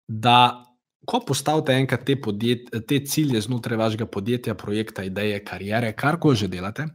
[0.09, 0.65] da
[1.05, 6.33] ko postavite enkrat te, podjet, te cilje znotraj vašega podjetja, projekta, ideje, karijere, kar ko
[6.35, 6.87] že delate,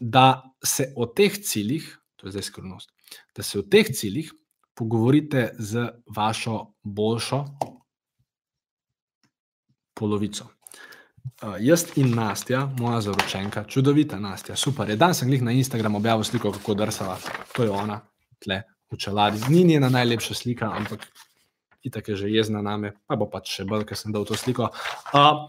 [0.00, 2.92] da se o teh ciljih, to je zdaj skrivnost,
[3.36, 4.32] da se o teh ciljih
[4.76, 7.44] pogovorite z vašo boljšo
[9.96, 10.50] polovico.
[11.42, 14.92] Uh, jaz in Nastja, moja zaročenka, čudovita Nastja, super.
[14.96, 17.16] Dan sem jih na Instagramu objavil sliko, kako drsava.
[17.56, 17.98] To je ona,
[18.38, 19.40] tle v čeladi.
[19.48, 21.08] Ni njena najlepša slika, ampak
[21.86, 24.68] itak je že jezna name, pa bo pač še bolj, ker sem dal to sliko.
[25.14, 25.46] Uh,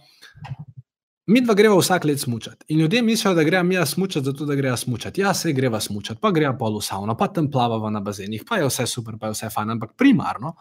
[1.27, 2.65] mi dva greva vsak let smučati.
[2.73, 5.21] In ljudje mislijo, da greva mi smučati, zato da greva smučati.
[5.21, 8.61] Ja, se greva smučati, pa greva pol v savno, pa tam plavava na bazenih, pa
[8.61, 9.75] je vse super, pa je vse fajn.
[9.75, 10.55] Ampak primarno,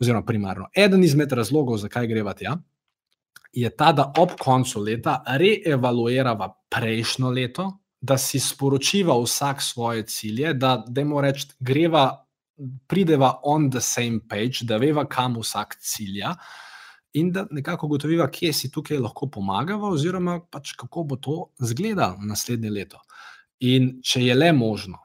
[0.00, 2.58] oziroma primarno, eden izmed razlogov, zakaj greva tja
[3.52, 7.66] je ta, da ob koncu leta reevaluiramo prejšnjo leto,
[8.00, 12.24] da si sporočiva vsak svoje cilje, da dajmo reči, greva,
[12.86, 16.34] prideva on the same page, da veva, kam vsak cilja.
[17.18, 22.22] In da nekako ugotoviva, kje si tukaj lahko pomagava, oziroma pač kako bo to izgledalo
[22.22, 23.00] naslednje leto.
[23.66, 25.00] In če je le možno,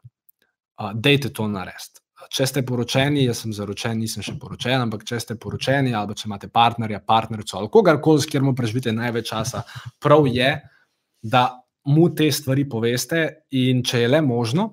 [0.79, 5.19] uh, dejte to narediti če ste poročeni, jaz sem zaročen, nisem še poročen, ampak če
[5.21, 9.63] ste poročeni ali če imate partnerja, partnerico ali kogarkoli, s katerim preživite največ časa,
[10.01, 10.49] prav je,
[11.21, 11.45] da
[11.91, 13.25] mu te stvari poveste
[13.57, 14.69] in če je le možno.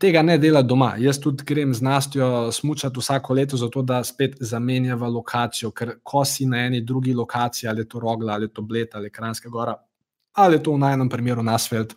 [0.00, 0.94] Tega ne dela doma.
[0.98, 5.70] Jaz tudi grem z nastjo smučati vsako leto, zato da spet zamenjava lokacijo.
[5.70, 8.88] Ker ko si na eni drugi lokaciji, ali je to Rogla, ali je to Bled,
[8.92, 9.76] ali Kranjska Gora,
[10.32, 11.94] ali je to v najnem primeru Nasfeld,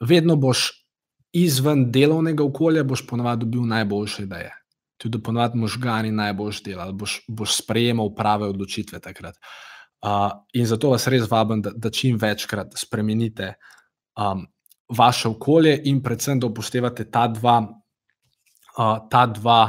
[0.00, 0.70] vedno boš
[1.32, 4.54] izven delovnega okolja boš ponovadi dobil najboljše ideje.
[5.00, 9.36] Tudi ponovadi možgani najboljš delali, boš, boš sprejemal prave odločitve takrat.
[10.00, 13.54] Uh, in zato vas res vabim, da, da čim večkrat spremenite
[14.16, 14.46] um,
[14.96, 17.60] vaše okolje in predvsem, da upoštevate ta dva,
[18.78, 19.62] uh, ta dva,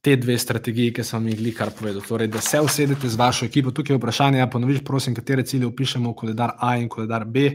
[0.00, 2.02] te dve strategiji, ki sem jih kar povedal.
[2.06, 3.70] Torej, da se usedete z vašo ekipo.
[3.70, 7.50] Tukaj je vprašanje, ja, ponoviš, prosim, katere cilje upišemo v koledar A in koledar B.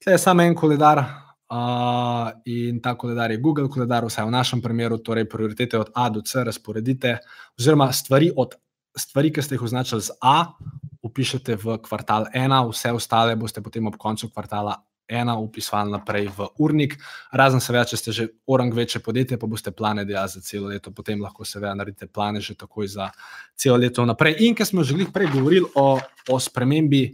[0.00, 4.62] Tle je samo en koledar uh, in ta koledar je Google koledar, vsaj v našem
[4.62, 7.18] primeru, torej prioritete od A do C razporedite,
[7.58, 8.54] oziroma stvari od
[8.96, 10.52] stvari, ki ste jih označili z A,
[11.02, 14.76] upišete v kvartal ena, vse ostale boste potem ob koncu kvartala
[15.10, 16.94] ena upisovali naprej v urnik.
[17.34, 20.94] Razen seveda, če ste že orang večje podjetje, pa boste plane delali za celo leto,
[20.94, 23.10] potem lahko seveda naredite plane že takoj za
[23.58, 24.38] celo leto naprej.
[24.46, 25.98] In ker smo že prej govorili o,
[26.30, 27.10] o spremembi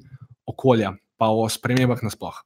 [0.46, 2.36] okolja, pa o spremembah nasploh.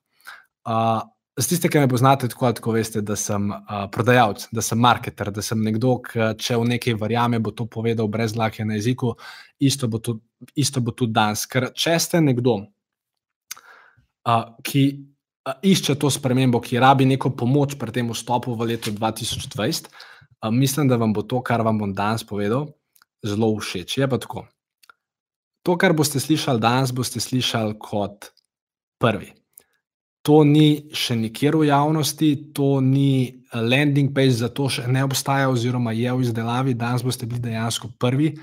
[0.62, 1.03] Uh,
[1.40, 5.31] Za tiste, ki me poznate, tako, tako veste, da sem uh, prodajalec, da sem marketer,
[5.33, 9.14] da sem nekdo, ki če v nekaj verjame, bo to povedal brez lake na jeziku,
[9.57, 10.18] isto bo, to,
[10.53, 11.46] isto bo tudi danes.
[11.48, 12.59] Ker če ste nekdo,
[14.29, 18.92] uh, ki uh, išče to spremembo, ki rabi neko pomoč pri tem vstopu v leto
[18.92, 22.68] 2020, uh, mislim, da vam bo to, kar vam bom danes povedal,
[23.24, 23.96] zelo všeč.
[24.03, 24.44] Je pa tako.
[25.64, 28.35] To, kar boste slišali danes, boste slišali kot
[29.00, 29.39] prvi.
[30.23, 35.49] To ni še nikjer v javnosti, to ni eh, landing page, zato še ne obstaja,
[35.49, 36.77] oziroma je v izdelavi.
[36.77, 38.35] Danes boste bili dejansko prvi,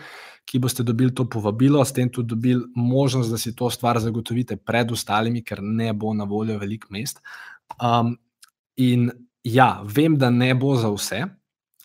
[0.47, 4.57] ki boste dobili to povabilo, s tem tudi dobili možnost, da si to stvar zagotovite
[4.57, 7.21] pred ostalimi, ker ne bo na voljo veliko mest.
[7.77, 8.15] Um,
[8.81, 9.11] in
[9.43, 11.21] ja, vem, da ne bo za vse,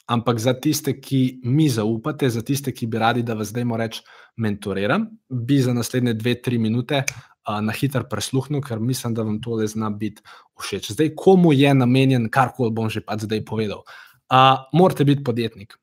[0.09, 3.91] ampak za tiste, ki mi zaupate, za tiste, ki bi radi, da vas zdaj moram
[3.91, 4.07] reči,
[4.41, 7.03] mentoriram, bi za naslednje dve, tri minute
[7.49, 10.23] na hitro prisluhnil, ker mislim, da vam to le zna biti
[10.61, 10.93] všeč.
[10.95, 13.85] Zdaj, komu je namenjen, karkoli bom že pač zdaj povedal.
[14.33, 15.75] Uh, morate biti podjetnik.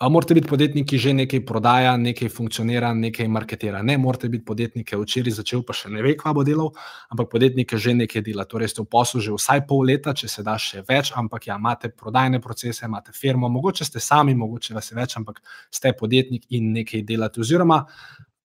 [0.00, 3.82] Uh, morate biti podjetnik, ki že nekaj prodaja, nekaj funkcionira, nekaj marketira.
[3.82, 6.70] Ne, morate biti podjetnik, ki je včeraj začel, pa še ne ve, kva bo delal,
[7.10, 8.46] ampak podjetnik, ki že nekaj dela.
[8.46, 11.58] Torej, ste v poslu že vsaj pol leta, če se da še več, ampak ja,
[11.58, 15.42] imate prodajne procese, imate firmo, mogoče ste sami, mogoče vas je več, ampak
[15.74, 17.42] ste podjetnik in nekaj delate.
[17.42, 17.82] Oziroma,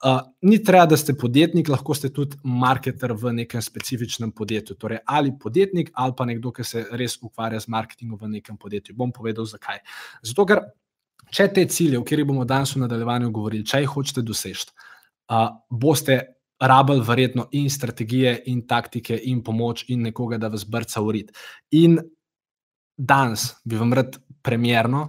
[0.04, 4.76] Uh, ni treba, da ste podjetnik, lahko ste tudi marketer v nekem specifičnem podjetju.
[4.76, 8.98] Torej, ali podjetnik, ali pa nekdo, ki se res ukvarja z marketingom v nekem podjetju.
[9.00, 9.80] Bom povedal, zakaj.
[10.28, 10.60] Zato, ker
[11.32, 14.74] če te cilje, o katerih bomo danes v nadaljevanju govorili, če jih hočete doseči,
[15.32, 16.20] uh, boste
[16.60, 21.32] rabili verjetno in strategije, in taktike, in pomoč, in nekoga, da vas brca urit.
[21.80, 21.96] In
[22.98, 25.08] danes bi vam rad premjerno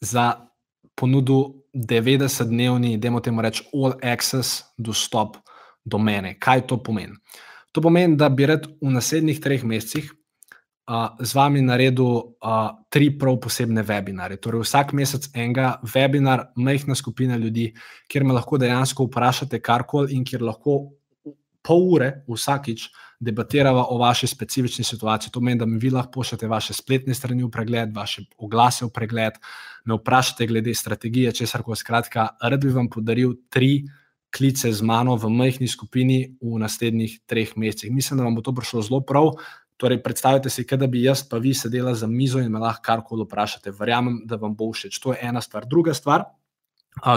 [0.00, 0.34] za
[0.94, 5.36] ponudil 90-dnevni, da imamo temu reči, all access dostop
[5.84, 6.36] do mene.
[6.40, 7.14] Kaj to pomeni?
[7.72, 10.08] To pomeni, da bi rad v naslednjih treh mesecih
[10.88, 14.40] uh, z vami naredil uh, tri prav posebne webinare.
[14.40, 17.72] Torej, vsak mesec enega webinar, majhna skupina ljudi,
[18.08, 20.80] kjer me lahko dejansko vprašate karkoli in kjer lahko
[21.66, 22.86] pol ure vsakič
[23.18, 25.32] debatirava o vaši specifični situaciji.
[25.32, 28.92] To pomeni, da mi vi lahko pošljete vaše spletne strani v pregled, vaše oglase v
[28.94, 29.38] pregled,
[29.84, 33.86] me vprašate glede strategije, če se lahko skratka, rad bi vam podaril tri
[34.36, 37.92] klice z mano v majhni skupini v naslednjih treh mesecih.
[37.92, 39.32] Mislim, da vam bo to prišlo zelo prav.
[39.80, 43.24] Torej, predstavljate si, da bi jaz pa vi sedela za mizo in me lahko karkoli
[43.24, 43.72] vprašate.
[43.72, 45.00] Verjamem, da vam bo všeč.
[45.00, 45.64] To je ena stvar.
[45.64, 46.24] Druga stvar,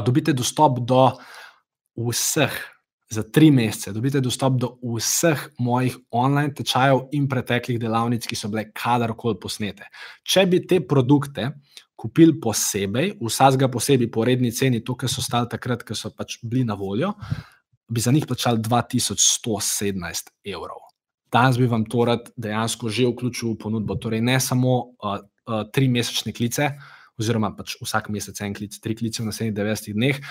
[0.05, 1.11] dobite dostop do
[1.95, 2.55] vseh
[3.09, 8.49] za tri mesece dobite dostop do vseh mojih online tečajev in preteklih delavnic, ki so
[8.53, 9.89] bile kadarkoli posnete.
[10.23, 11.49] Če bi te produkte
[11.99, 16.37] kupili posebej, vsakega posebej po redni ceni, to, kar so stali takrat, ko so pač
[16.43, 17.11] bili na voljo,
[17.89, 20.85] bi za njih plačali 2117 evrov.
[21.33, 23.97] Danes bi vam to rad dejansko že vključil v ponudbo.
[24.01, 26.71] Torej, ne samo uh, uh, tri mesečne klice,
[27.19, 30.21] oziroma pač vsak mesec en klic, tri klice v naslednjih 90 dneh,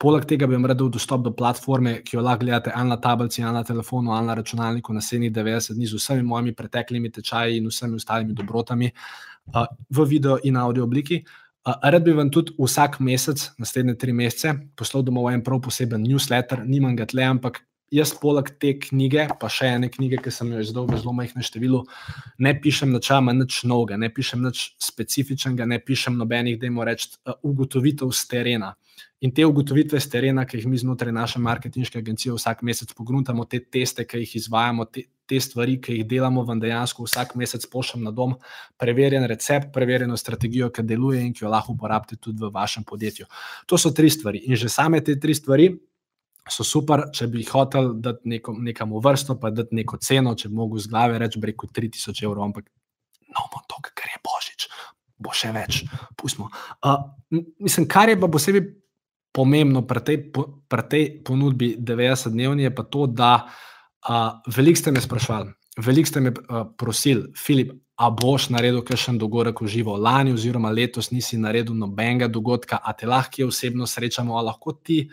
[0.00, 2.96] Poleg tega bi vam rad dal dostop do platforme, ki jo lahko gledate ali na
[2.96, 7.58] tablici, ali na telefonu, ali na računalniku na 90 dni z vsemi mojimi preteklimi tečaji
[7.58, 8.90] in vsemi ostalimi dobrotami
[9.54, 11.24] uh, v video in audio obliki.
[11.66, 16.02] Uh, rad bi vam tudi vsak mesec, naslednje tri mesece, poslal domov en prav poseben
[16.02, 17.60] newsletter, nimam ga tle, ampak
[17.90, 21.44] jaz poleg te knjige, pa še ene knjige, ki sem jo izdal v zelo majhnem
[21.44, 21.82] številu,
[22.38, 27.18] ne pišem načela nič novega, ne pišem nič specifičnega, ne pišem nobenih, da jim rečem,
[27.26, 28.74] uh, ugotovitev z terena.
[29.20, 33.44] In te ugotovitve z terena, ki jih mi znotraj naše marketinške agencije vsak mesec pogruntamo,
[33.44, 37.66] te teste, ki jih izvajamo, te, te stvari, ki jih delamo, vam dejansko vsak mesec
[37.68, 38.38] pošljem na dom,
[38.80, 43.28] preverjen recept, preverjeno strategijo, ki deluje in ki jo lahko uporabite tudi v vašem podjetju.
[43.68, 44.40] To so tri stvari.
[44.48, 45.68] In že same te tri stvari
[46.48, 50.58] so super, če bi hotel dati nekom, nekam vrsto, pa dati neko ceno, če bi
[50.58, 52.70] mogel z glave reči, preko 3000 evrov, ampak
[53.28, 54.68] no, bom to, kar je božič.
[55.20, 55.82] Bo še več,
[56.16, 56.48] pustimo.
[56.80, 57.02] Uh,
[57.60, 58.62] mislim, kar je pa posebej
[59.36, 65.02] pomembno pri tej, pri tej ponudbi 90-dnevni, je pa to, da uh, veliko ste me
[65.04, 65.52] sprašvali,
[65.84, 70.72] veliko ste me uh, prosili, Filip, a boš naredil kakšen dogodek v živo lani, oziroma
[70.72, 75.04] letos nisi naredil nobenega dogodka, a te lahko osebno srečamo, a lahko ti.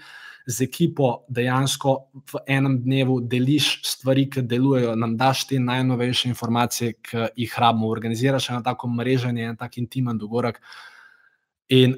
[0.47, 1.93] Z ekipo dejansko
[2.31, 7.89] v enem dnevu deliš stvari, ki delujejo, nam daš te najnovejše informacije, ki jih rabimo,
[7.91, 10.61] organiziraš eno tako mreženje, en tak intimen dogodek.
[11.75, 11.97] In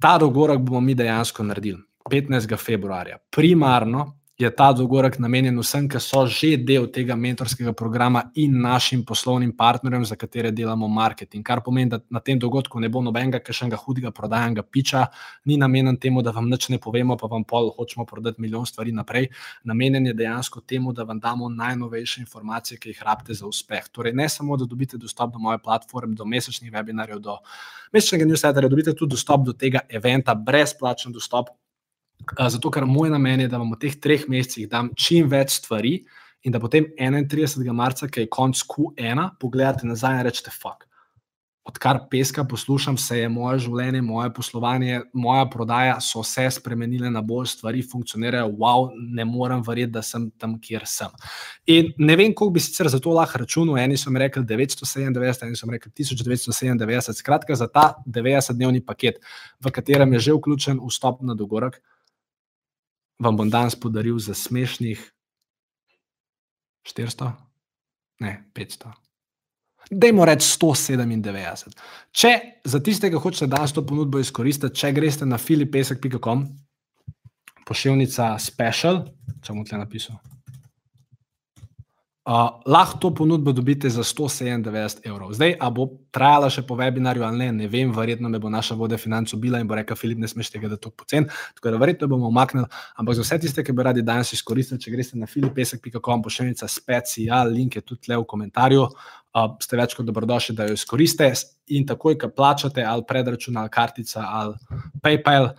[0.00, 1.80] ta dogovorek bomo mi dejansko naredili.
[2.10, 2.56] 15.
[2.60, 3.16] februarja.
[3.30, 9.04] Primarno je ta dogodek namenjen vsem, ki so že del tega mentorskega programa in našim
[9.04, 11.44] poslovnim partnerjem, za katere delamo marketing.
[11.44, 15.06] Kar pomeni, da na tem dogodku ne bo nobenega, ki še enega hudega prodajanega piča,
[15.48, 18.92] ni namenjen temu, da vam nič ne povemo, pa vam pol hočemo prodati milijon stvari
[18.92, 19.30] naprej.
[19.64, 23.88] Namenjen je dejansko temu, da vam damo najnovejše informacije, ki jih rabite za uspeh.
[23.88, 27.38] Torej, ne samo, da dobite dostop do moje platforme, do mesečnih webinarjev, do
[27.92, 31.56] mesečnega newslettera, dobite tudi dostop do tega eventa, brezplačen dostop
[32.50, 36.00] Zato, ker moj namen je, da vam v teh treh mesecih dam čim več stvari,
[36.46, 37.72] in da potem 31.
[37.74, 40.86] marca, ki je konc Q1, pogledate nazaj in rečete: Fuck.
[41.66, 47.24] Odkar peska poslušam, se je moje življenje, moje poslovanje, moja prodaja, so se spremenile na
[47.26, 51.10] bolj, stvari funkcionirajo, wow, ne morem verjeti, da sem tam, kjer sem.
[51.66, 53.80] In ne vem, koliko bi sicer za to lahko računal.
[53.82, 57.18] Eni so mi rekli 997, eni so mi rekli 1997.
[57.18, 59.18] Skratka, za ta 90-dnevni paket,
[59.58, 61.82] v katerem je že vključen vstop na dogorek
[63.18, 65.00] vam bom danes podaril za smešnih
[66.86, 67.32] 400,
[68.20, 68.92] ne 500.
[69.90, 71.74] Dajmo reči 197.
[72.10, 72.32] Če
[72.66, 76.46] za tistega hočete danes to ponudbo izkoristiti, če greste na filipesek.com,
[77.66, 79.04] pošiljnica special,
[79.42, 80.18] če bom tle napisal.
[82.26, 82.32] Uh,
[82.66, 85.30] lahko to ponudbo dobite za 197 evrov.
[85.32, 88.74] Zdaj, a bo trajala še po webinarju ali ne, ne vem, verjetno me bo naša
[88.74, 91.28] voda financ ubila in bo rekel: Filip, ne smeš tega, da to pocen.
[91.54, 92.66] Tako da verjetno bomo omaknili.
[92.98, 97.54] Ampak za vse tiste, ki bi radi danes izkoristili, če greste na filipesek.com, pošiljnica special,
[97.54, 98.82] link je tudi le v komentarju.
[98.82, 101.30] Uh, ste več kot dobrodošli, da jo izkoristite
[101.78, 105.52] in takoj, ko plačate ali predračun ali kartica ali PayPal.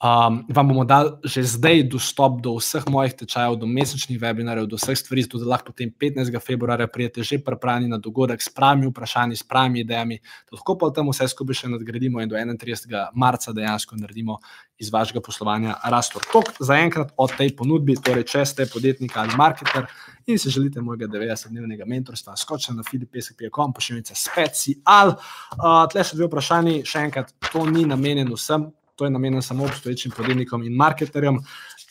[0.00, 4.80] Um, vam bomo dali že zdaj dostop do vseh mojih tečajev, do mesečnih webinarjev, do
[4.80, 6.32] vseh stvari, zato da lahko potem 15.
[6.40, 10.16] februarja prijete že pripravljeni na dogodek s pravimi vprašanji, s pravimi idejami,
[10.52, 13.12] lahko pa tam vse skupaj še nadgradimo in do 31.
[13.12, 14.38] marca dejansko naredimo
[14.80, 16.24] iz vašega poslovanja rastor.
[16.32, 19.84] Tok za enkrat o tej ponudbi, torej če ste podjetnik ali marketer
[20.24, 25.18] in si želite mojega 90-dnevnega mentorstva, skočite na filipesek.com, pošiljite special.
[25.60, 29.64] Uh, tle še dve vprašanji, še enkrat, to ni namenjeno vsem, to je namenjeno samo
[29.64, 31.38] obstoječim podjetnikom in marketerjem.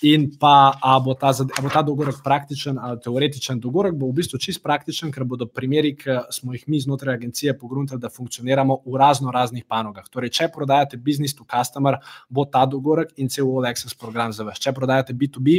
[0.01, 1.15] In pa, ali bo,
[1.61, 5.95] bo ta dogodek praktičen ali teoretičen dogodek, bo v bistvu čist praktičen, ker bodo primeri,
[5.97, 10.05] ki smo jih mi znotraj agencije pogruntali, da funkcioniramo v razno raznih panogah.
[10.09, 11.97] Torej, če prodajate business to customer,
[12.29, 14.61] bo ta dogodek in cel All Access program za vas.
[14.61, 15.57] Če prodajate B2B,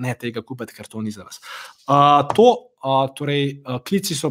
[0.00, 1.44] ne tega kupiti, ker to ni za vas.
[1.84, 2.48] Uh, to,
[3.16, 4.30] torej, klici, so,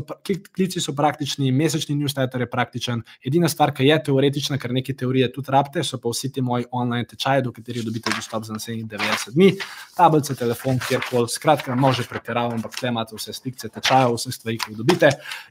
[0.55, 3.01] klici so praktični, mesečni newsletter je praktičen.
[3.25, 6.65] Edina stvar, ki je teoretična, ker neke teorije tudi rabite, so pa vsi ti moji
[6.71, 9.51] online tečaji, do katerih dobite dostop za naslednjih 90 dni,
[9.97, 11.29] tablice, telefon, kjerkoli.
[11.29, 15.09] Skratka, može pretiravam, ampak tle imate vse slike tečajev, vse stvari, ki jih dobite.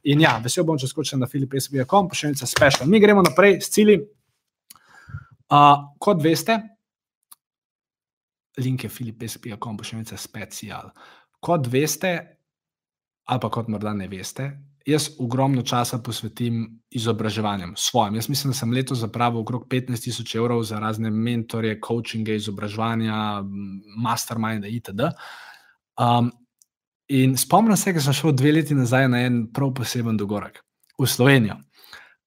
[0.08, 2.88] In ja, vesel bom, če skočim na filipesb.com, pa še enica special.
[2.88, 3.98] Mi gremo naprej s cilji.
[5.52, 6.56] Uh, kot veste,
[8.64, 10.88] link je filipesp.com, pa še nekaj special.
[11.44, 12.14] Kot veste,
[13.24, 14.50] ali pa kot morda ne veste,
[14.86, 18.14] jaz ogromno časa posvetim izobraževanjem svojim.
[18.14, 23.42] Jaz mislim, da sem letos zapravil okrog 15 tisoč evrov za razne mentorje, coachinge, izobraževanja,
[23.96, 25.08] mastermind, itd.
[26.00, 26.30] Um,
[27.08, 30.60] in spomnim se, da sem šel dve leti nazaj na en prav poseben dogodek
[30.98, 31.56] v Slovenijo.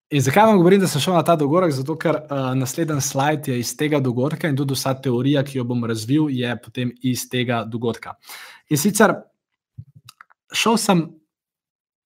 [0.10, 1.74] In zakaj vam govorim, da sem šel na ta dogodek?
[1.76, 5.66] Zato, ker uh, naslednji slajd je iz tega dogodka in tudi vsa teorija, ki jo
[5.68, 8.16] bom razvil, je potem iz tega dogodka.
[8.72, 9.14] In sicer
[10.54, 11.08] šel sem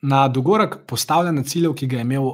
[0.01, 2.31] na dogodek postavljanja ciljev, ki ga je imel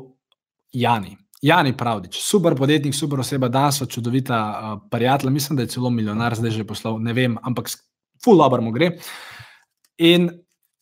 [0.71, 1.17] Jani.
[1.41, 5.89] Jani Pravdič, super podjetnik, super oseba, danes so čudovita uh, prijatelja, mislim, da je celo
[5.89, 7.69] milijonar, zdaj že poslal, ne vem, ampak
[8.23, 8.95] full dobro mu gre.
[9.97, 10.31] In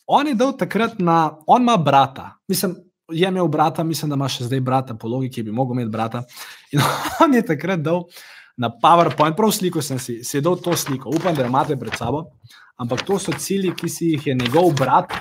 [0.07, 2.75] on je dal takrat na, on ima brata, mislim,
[3.11, 6.23] je imel brata, mislim, da ima še zdaj brata, po logiki bi mogel imeti brata.
[6.71, 6.81] In
[7.23, 8.05] on je takrat dal
[8.57, 11.97] na PowerPoint, prav sliko sem si, si dal to sliko, upam, da jo imate pred
[11.99, 12.29] sabo.
[12.81, 15.13] Ampak to so cilji, ki si jih je njegov brat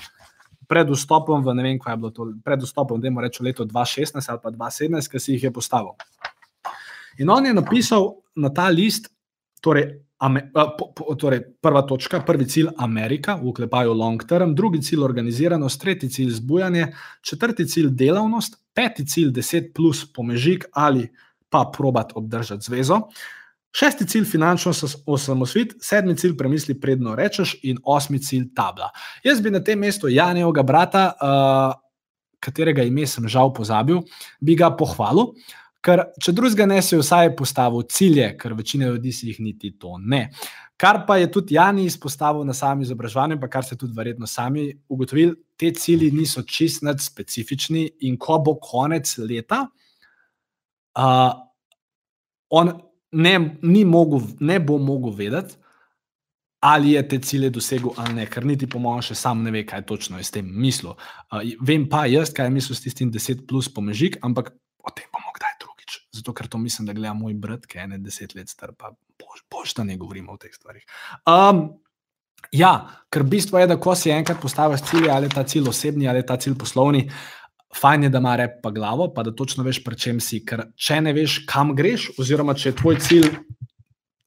[0.68, 3.64] pred vstopom v ne vem, kaj je bilo to, pred vstopom, da mu reče leto
[3.68, 5.92] 2016 ali pa 2017, ki si jih je postavil.
[7.18, 9.12] In on je napisal na ta list,
[9.60, 10.04] torej
[11.18, 16.30] Torej, prva točka, prvi cilj Amerika, v oklepaju long term, drugi cilj organiziranost, tretji cilj
[16.38, 16.86] zbujanje,
[17.20, 21.08] četrti cilj delavnost, peti cilj 10 plus pomežik ali
[21.50, 23.00] pa probat obdržati zvezo,
[23.75, 24.72] šesti cilj finančno
[25.07, 28.91] osamosvit, sedmi cilj premisli predno rečeš in osmi cilj tabla.
[29.25, 31.75] Jaz bi na tem mestu Janjevega brata, uh,
[32.41, 34.03] katerega ime sem žal pozabil,
[34.41, 35.33] bi ga pohvalil.
[35.85, 39.99] Ker, če drugega ne, si vsaj postavil cilje, ker večina ljudi si jih niti to
[40.01, 40.31] ne.
[40.81, 44.70] Kar pa je tudi Jani izpostavil na samem izobraževanju, pa kar ste tudi verjetno sami
[44.89, 49.66] ugotovili, te cilji niso čist nad specifični, in ko bo konec leta,
[50.99, 51.31] uh,
[52.51, 52.72] on
[53.14, 55.56] ne, mogel, ne bo mogel vedeti,
[56.64, 59.64] ali je te cilje dosegel ali ne, ker niti po mojem še sam ne ve,
[59.68, 60.94] kaj točno je s tem mislil.
[61.28, 65.08] Uh, vem pa jaz, kaj je mislil s tistim 10 plus pomežik, ampak o tem
[65.12, 65.98] bomo kdaj drugič.
[66.16, 68.94] Zato, ker to mislim, da gleda moj brat, ki je ene deset let star, pa
[69.20, 70.86] boš, boš da ne govorimo o teh stvarih.
[71.28, 71.66] Um,
[72.52, 72.72] ja,
[73.12, 76.24] ker bistvo je, da ko si enkrat postaviš cilje, ali je ta cilj osebni ali
[76.24, 77.06] je ta cilj poslovni.
[77.75, 80.45] Fajn je, da ima rep pa glavo, pa da točno veš, pri čem si.
[80.47, 83.29] Ker če ne veš, kam greš, oziroma če je tvoj cilj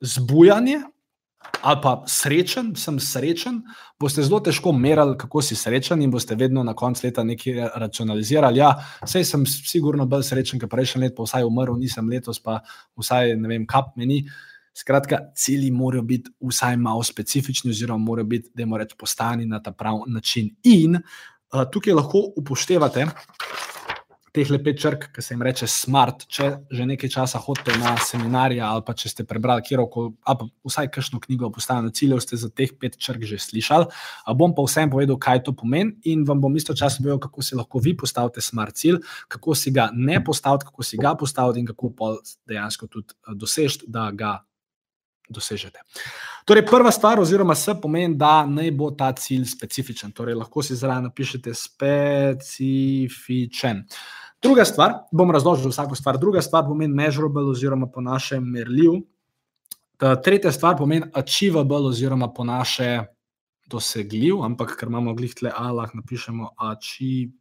[0.04, 0.82] zbujanje,
[1.62, 3.62] ali pa srečen, sem srečen,
[4.00, 8.60] boste zelo težko merili, kako si srečen in boste vedno na koncu leta nekaj racionalizirali.
[8.60, 8.74] Ja,
[9.06, 12.60] vse sem sigurno bolj srečen, ker prejšnji let, pa vsaj umrl, nisem letos, pa
[13.00, 14.26] vsaj ne vem, kap meni.
[14.78, 19.58] Skratka, cilji morajo biti vsaj malo specifični, oziroma morajo biti, da jim rečemo, postani na
[19.64, 20.52] ta pravi način.
[20.70, 21.00] In
[21.72, 23.08] tukaj lahko upoštevate,
[24.38, 26.26] teh lepih črk, ki se jim reče smart.
[26.30, 30.48] Če že nekaj časa hodite na seminarije ali pa če ste prebrali kjerkoli, ali pa
[30.70, 33.90] vsaj kakšno knjigo o postavljanju ciljev, ste za teh pet črk že slišali.
[34.38, 37.82] Bom pa vsem povedal, kaj to pomeni in vam bom istočasno povedal, kako si lahko
[37.84, 41.94] vi postavite smart cilj, kako si ga ne postaviti, kako si ga postaviti in kako
[41.98, 42.14] pa
[42.50, 44.38] dejansko tudi eh, dosežete, da ga.
[45.30, 45.80] Dosežete.
[46.48, 50.12] Torej, prva stvar, oziroma se pomeni, da naj bo ta cilj specifičen.
[50.16, 53.84] Torej, lahko si zraven napišete specifičen.
[54.42, 56.18] Druga stvar, bom razložil vsako stvar.
[56.18, 58.92] Druga stvar pomeni measurable, oziroma po našem merljiv.
[60.24, 63.04] Tretja stvar pomeni achievable, oziroma po naše
[63.68, 67.38] dosegljiv, ampak ker imamo glihle A, lahko napišemo achievable.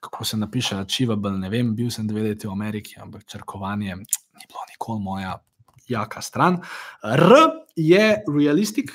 [0.00, 4.04] Kako se napiše achievable, ne vem, bil sem dve leti v Ameriki, ampak črkovanje ni
[4.46, 5.34] bilo nikoli moja
[5.88, 6.60] jaka stran.
[7.02, 7.34] R
[7.76, 8.90] je realistic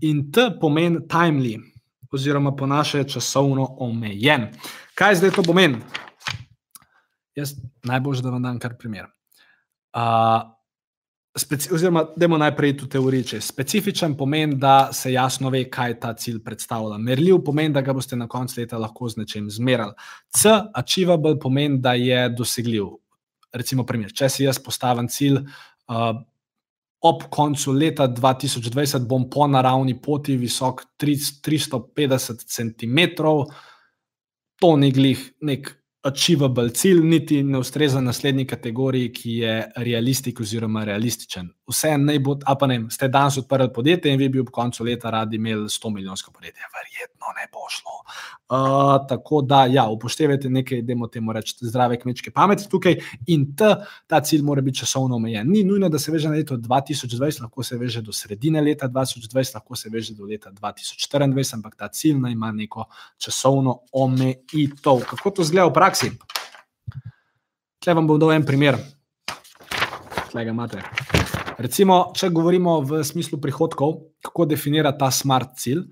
[0.00, 1.58] in T pomeni timely
[2.12, 4.48] oziroma po naše časovno omejen.
[4.94, 5.78] Kaj zdaj to pomeni?
[7.34, 7.54] Jaz
[7.86, 9.06] najbolj, da vam dam kar primer.
[9.94, 10.42] Uh,
[11.38, 13.40] speci, oziroma, da imamo najprej tu teorijo.
[13.40, 16.98] Specifičen pomeni, da se jasno ve, kaj ta cilj predstavlja.
[16.98, 19.94] Merljiv pomeni, da ga boste na koncu leta lahko z nečem zmerali.
[20.36, 22.90] C, achievable pomeni, da je dosegljiv.
[23.52, 25.40] Recimo, primer, če si jaz postavim cilj.
[25.90, 26.12] Uh,
[27.00, 32.98] ob koncu leta 2020 bom po naravni poti visok 350 cm.
[34.60, 35.70] To ni glih nek
[36.02, 41.50] achievable cilj, niti ne ustreza naslednji kategoriji, ki je realistik oziroma realističen.
[41.68, 44.84] Vse naj bo, a pa ne, ste danes odprli podjetje in vi bi ob koncu
[44.84, 46.70] leta radi imeli 100 milijonsko podjetje.
[46.76, 48.00] Verjetno ne bo šlo.
[48.50, 52.96] Uh, tako da, ja, upoštevajte nekaj, da imamo reči zdrave kmečke pameti tukaj
[53.30, 53.68] in t,
[54.10, 55.46] ta cilj mora biti časovno omejen.
[55.46, 59.54] Ni nujno, da se veže na leto 2020, lahko se veže do sredine leta 2020,
[59.54, 62.88] lahko se veže do leta 2024, ampak ta cilj naj ima neko
[63.22, 65.06] časovno omejitev.
[65.14, 66.10] Kako to zgleda v praksi?
[67.78, 68.82] Tle vam bom dal en primer.
[70.32, 70.82] Tle ga imate.
[71.62, 75.86] Recimo, če govorimo v smislu prihodkov, kako definira ta smart cilj.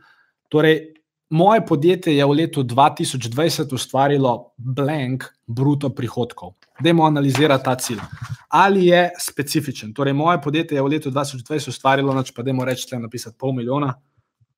[0.50, 0.97] Torej,
[1.30, 6.54] moje podjetje je v letu 2020 ustvarilo blank bruto prihodkov.
[6.80, 8.00] Dajmo analizirati ta cilj.
[8.48, 9.94] Ali je specifičen?
[9.94, 13.36] Torej, moje podjetje je v letu 2020 ustvarilo, noč pa dajmo reči, da je napisati
[13.38, 13.94] pol milijona.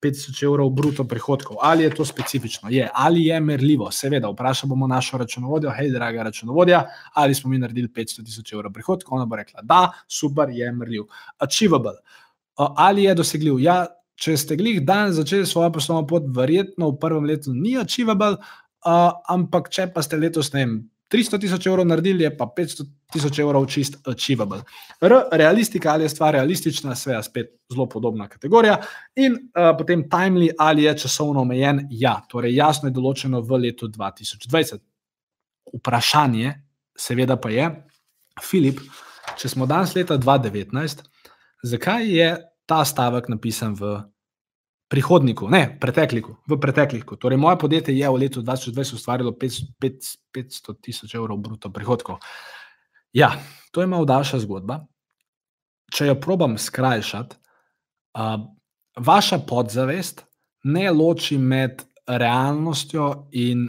[0.01, 1.57] 500 evrov bruto prihodkov.
[1.61, 2.69] Ali je to specifično?
[2.69, 2.89] Je.
[2.93, 3.91] Ali je merljivo?
[3.91, 9.15] Seveda, vprašamo našo računovodjo, hej, draga računovodja, ali smo mi naredili 500 tisoč evrov prihodkov.
[9.15, 11.03] Ona bo rekla, da, super, je merljiv.
[11.37, 11.93] Achievable.
[12.55, 13.59] Ali je dosegljiv?
[13.59, 13.85] Ja,
[14.19, 19.11] če ste glih dan začeli svojo poslovno pot, verjetno v prvem letu ni achievable, uh,
[19.29, 20.79] ampak če pa ste letos, ne vem,
[21.11, 24.61] 300 tisoč evrov naredili, pa 500 tisoč evrov čist achievable.
[25.03, 28.77] R, realistika ali je stvar realistična, sve je spet zelo podobna kategorija.
[29.19, 33.91] In uh, potem timely ali je časovno omejen, ja, torej jasno je določeno v letu
[33.91, 34.79] 2020.
[35.75, 36.53] Vprašanje,
[36.95, 37.67] seveda pa je,
[38.41, 38.79] Filip,
[39.37, 41.03] če smo danes leta 2019,
[41.67, 42.29] zakaj je
[42.71, 43.99] ta stavek napisan v
[44.87, 47.19] prihodniku, ne pretekliku, v pretekliku.
[47.19, 52.23] Torej, moje podjetje je v letu 2020 ustvarilo 500 tisoč evrov bruto prihodkov.
[53.11, 53.35] Ja,
[53.71, 54.85] to je malo daljša zgodba.
[55.91, 57.35] Če jo probam skrajšati,
[58.15, 58.39] uh,
[58.95, 60.23] vaša podzavest
[60.63, 63.67] ne loči med realnostjo in,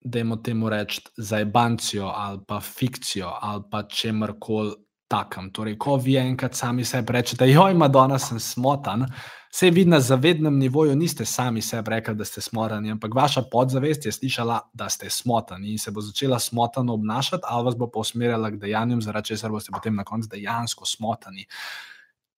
[0.00, 4.72] da imamo temu reči, zajbancijo ali pa fikcijo ali pa čemkoli
[5.08, 5.50] takem.
[5.52, 9.06] Torej, ko vi enkrat sami sebi rečete, joj, Madonna, sem smotan,
[9.50, 14.06] se vi na zavednem nivoju niste sami sebi rekli, da ste smotani, ampak vaša podzavest
[14.06, 18.00] je slišala, da ste smotani in se bo začela smotano obnašati, ali vas bo pa
[18.00, 21.46] usmerjala k dejanjem, zaradi česar boste potem na koncu dejansko smotani.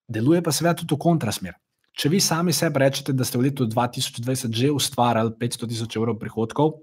[0.08, 1.58] Deluje pa seveda tudi v kontrasmer.
[1.92, 6.18] Če vi sami sebi rečete, da ste v letu 2020 že ustvarjali 500 tisoč evrov
[6.22, 6.78] prihodkov,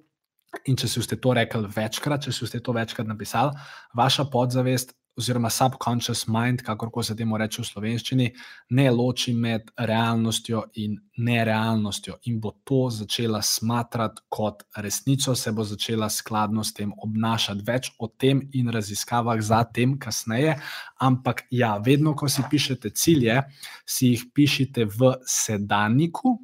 [0.65, 3.51] In če ste to rekli večkrat, če ste to večkrat napisali,
[3.93, 8.27] vaša podzavest oziroma subconscious mind, kako se temu reče v slovenščini,
[8.69, 15.63] ne loči med realnostjo in nerealnostjo in bo to začela smatrati kot resnico, se bo
[15.65, 17.65] začela skladno s tem obnašati.
[17.65, 20.57] Več o tem in raziskavah za tem kasneje,
[21.01, 23.41] ampak ja, vedno, ko si pišete cilje,
[23.85, 26.37] si jih pišite v sedanjiku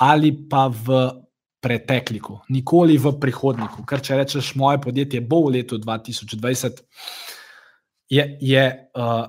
[0.00, 1.10] ali pa v
[1.60, 3.84] pretekliku, nikoli v prihodniku.
[3.84, 6.80] Ker če rečeš, moje podjetje bo v letu 2020
[8.10, 9.24] je, je uh,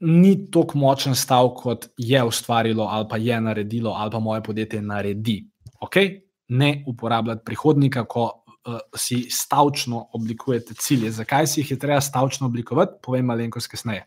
[0.00, 4.82] ni tako močen stav, kot je ustvarilo ali pa je naredilo, ali pa moje podjetje
[4.82, 5.46] naredi.
[5.80, 6.20] Okay?
[6.48, 8.22] Ne uporabljati prihodnika, ko
[8.66, 11.10] uh, si stavčno oblikujete cilje.
[11.10, 14.04] Zakaj si jih je treba stavčno oblikovati, povem malenkost kasneje.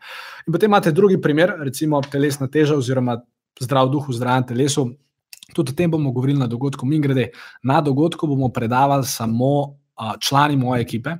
[0.47, 3.19] In potem imate drugi primer, recimo telesna teža oziroma
[3.59, 4.91] zdrav duh v zdravem telesu.
[5.55, 6.85] Tudi o tem bomo govorili na dogodku.
[6.85, 7.31] Mi grede,
[7.63, 11.17] na dogodku bomo predavali samo uh, člani moje ekipe,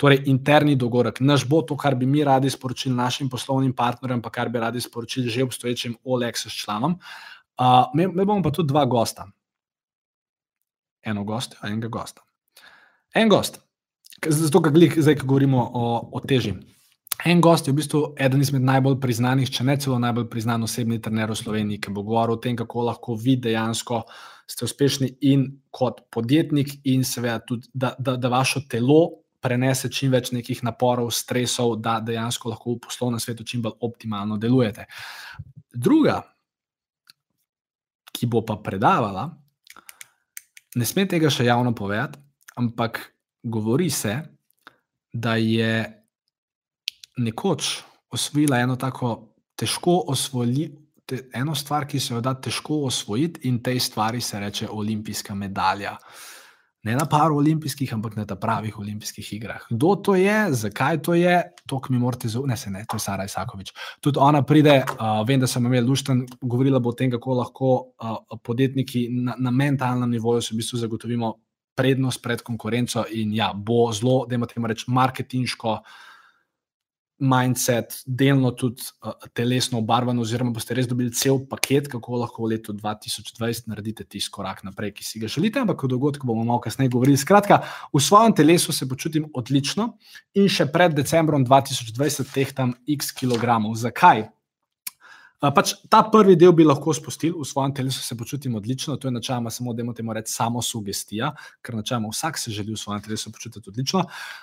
[0.00, 4.30] Torej, interni dogodek, naš bo to, kar bi mi radi sporočili našim poslovnim partnerjem, pa
[4.32, 6.96] kar bi radi sporočili že obstoječim OLEX članom.
[7.60, 9.26] Uh, me, me bomo pa tudi dva gosta.
[11.02, 12.22] Eno gost, enega gosta.
[13.14, 13.60] En gost,
[14.26, 16.54] zato, ker zdaj govorimo o, o teži.
[17.24, 21.00] En gost je v bistvu eden izmed najbolj priznanih, če ne celo najbolj priznan osebni
[21.04, 24.04] trener v Sloveniji, ki bo govoril o tem, kako lahko vi dejansko
[24.48, 30.12] ste uspešni in kot podjetnik, in seveda tudi, da, da, da vaše telo prenese čim
[30.12, 34.86] več nekih naporov, stresov, da dejansko lahko v poslovnem svetu čim bolj optimalno delujete.
[35.72, 36.20] Druga,
[38.12, 39.28] ki bo pa predavala,
[40.76, 42.20] ne sme tega še javno povedati,
[42.60, 43.00] ampak
[43.42, 44.18] govori se,
[45.10, 45.86] da je
[47.18, 47.70] nekoč
[48.14, 50.76] osvojila eno tako težko osvojiti.
[51.34, 55.96] Eno stvar, ki se jo da težko osvojiti, in tej stvari se reče olimpijska medalja.
[55.96, 56.29] Uh,
[56.82, 59.66] ne na paru olimpijskih, ampak na pravih olimpijskih igrah.
[59.70, 63.24] Kdo to je, zakaj to je, to mi morate zaupati, ne ne, to je Sara
[63.24, 63.72] Isakovič.
[64.00, 67.72] Tudi ona pride, uh, vem, da sem imel lušten, govorila bo o tem, kako lahko
[68.00, 71.34] uh, podjetniki na, na mentalnem nivoju se v bistvu zagotovimo
[71.76, 75.78] prednost pred konkurenco in ja, bo zelo, da imamo reči, marketinško
[77.20, 82.54] mindset, delno tudi uh, telesno obarvan, oziroma boste res dobili cel paket, kako lahko v
[82.54, 85.60] letu 2020 naredite tisti korak naprej, ki si ga želite.
[85.60, 87.20] Ampak o dogodku bomo malo kasneje govorili.
[87.20, 87.62] Skratka,
[87.92, 89.92] v svojem telesu se počutim odlično
[90.34, 93.76] in še pred decembrom 2020 tehtam x kilogramov.
[93.76, 94.30] Zakaj?
[95.40, 99.12] Pač ta prvi del bi lahko spustili, v svojem telesu se počutim odlično, to je
[99.12, 101.30] načeloma samo, da imamo reči, samo sugestija,
[101.64, 104.02] ker načeloma vsak se želi v svojem telesu počutiti odlično.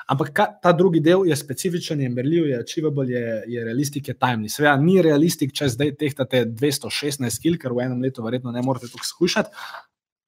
[0.10, 4.16] Ampak ka, ta drugi del je specifičen, je merljiv, je achievable, je, je realistik, je
[4.18, 4.50] timely.
[4.50, 8.90] Seveda ni realistik, če zdaj tehtate 216 kg, ker v enem letu verjetno ne morete
[8.90, 9.54] tako skušati.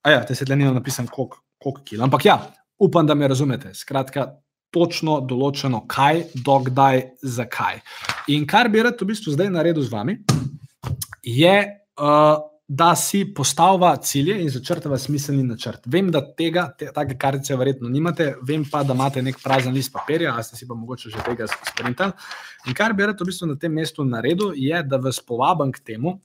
[0.05, 1.41] A ja, te se tle ni napisan, koliko
[1.81, 2.03] kg.
[2.05, 2.37] Ampak ja,
[2.77, 3.73] upam, da me razumete.
[3.73, 4.35] Skratka.
[4.69, 7.79] Točno določeno, kaj, dokdaj, zakaj.
[8.29, 10.13] In kar bi rad v bistvu zdaj naredil z vami,
[11.37, 11.55] je,
[11.99, 15.87] uh, da si postavlja cilje in začrtava smiselni načrt.
[15.89, 19.89] Vem, da tega, te, take kartice verjetno nimate, vem pa, da imate nek prazen list
[19.93, 22.13] papirja, a ste si pa mogoče že tega sprintali.
[22.69, 25.81] In kar bi rad v bistvu na tem mestu naredil, je, da vas povabim k
[25.81, 26.19] temu.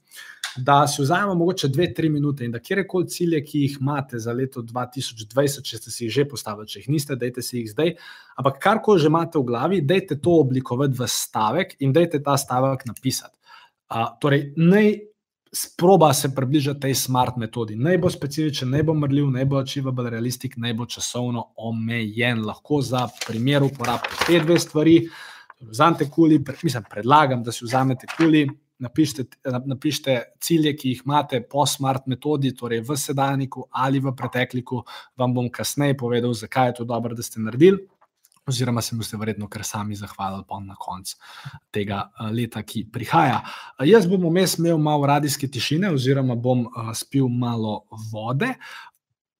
[0.55, 4.31] Da si vzamemo mogoče dve, tri minute in da kjerkoli cilje, ki jih imate za
[4.31, 7.95] leto 2020, če ste si jih že postavili, če jih niste, dajte si jih zdaj.
[8.37, 12.85] Ampak karkoli že imate v glavi, dajte to oblikovati v stavek in dajte ta stavek
[12.85, 13.33] napisati.
[13.85, 14.95] Uh, torej, naj
[15.55, 17.75] sproba se približati tej smart metodi.
[17.75, 22.43] Naj bo specifičen, naj bo mrljiv, naj bo achievable, realistik, naj bo časovno omejen.
[22.45, 24.97] Lahko za primer uporabite te dve stvari.
[25.61, 28.43] Vzamete kuli, mislim, predlagam, da si vzamete kuli,
[28.79, 29.23] napišite,
[29.65, 34.83] napišite cilje, ki jih imate po smart metodi, torej v sedajniku ali v pretekliku.
[35.17, 37.87] Vam bom kasneje povedal, zakaj je to dobro, da ste naredili
[38.47, 41.17] oziroma se boste verjetno kar sami zahvalili na koncu
[41.71, 43.41] tega eh, leta, ki prihaja.
[43.79, 48.53] Eh, jaz bom vmes imel malo radijske tišine, oziroma bom eh, spil malo vode.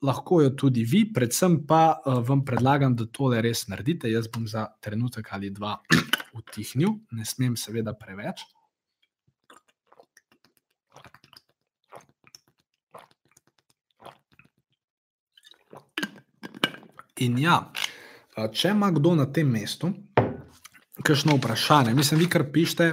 [0.01, 4.11] Lahko jo tudi vi, predvsem pa vam predlagam, da tole res naredite.
[4.11, 5.79] Jaz bom za trenutek ali dva
[6.37, 8.43] utihnil, ne smem, seveda, preveč.
[17.23, 17.61] In ja,
[18.35, 19.93] Če ima kdo na tem mestu
[21.03, 22.87] kakšno vprašanje, mislim, vi kar pišete,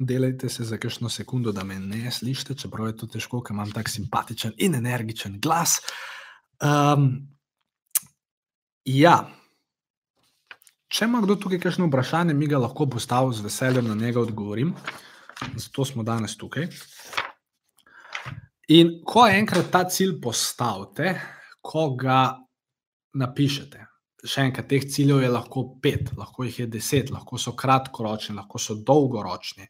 [0.00, 3.72] delajte se za kakšno sekundo, da me ne slišite, čeprav je to težko, ker imam
[3.72, 5.78] tako simpatičen in energičen glas.
[6.60, 7.10] Um,
[8.84, 9.18] ja.
[10.90, 14.74] Če ima kdo tukaj kakšno vprašanje, mi ga lahko postavim z veseljem na njega odgovorim.
[15.56, 16.68] Zato smo danes tukaj.
[18.76, 21.14] In ko enkrat ta cilj postavite,
[21.60, 22.24] ko ga
[23.14, 23.89] napišete.
[24.20, 28.60] Še enkrat, teh ciljev je lahko pet, lahko jih je deset, lahko so kratkoročni, lahko
[28.60, 29.68] so dolgoročni.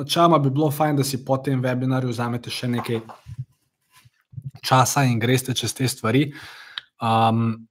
[0.00, 3.02] Načeloma bi bilo fajn, da si po tem webinarju vzamete še nekaj
[4.64, 6.24] časa in greste čez te stvari.
[7.02, 7.68] Um,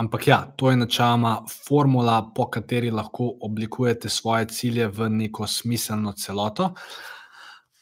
[0.00, 6.16] ampak ja, to je načeloma formula, po kateri lahko oblikujete svoje cilje v neko smiselno
[6.16, 6.72] celoto.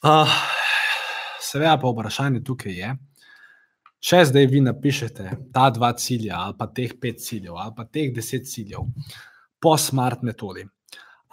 [0.02, 0.38] Uh,
[1.46, 2.88] Seveda, pa vprašanje tukaj je,
[4.00, 8.12] če zdaj vi napišete ta dva cilja, ali pa teh pet ciljev, ali pa teh
[8.14, 8.86] deset ciljev
[9.62, 10.66] po smart metodi,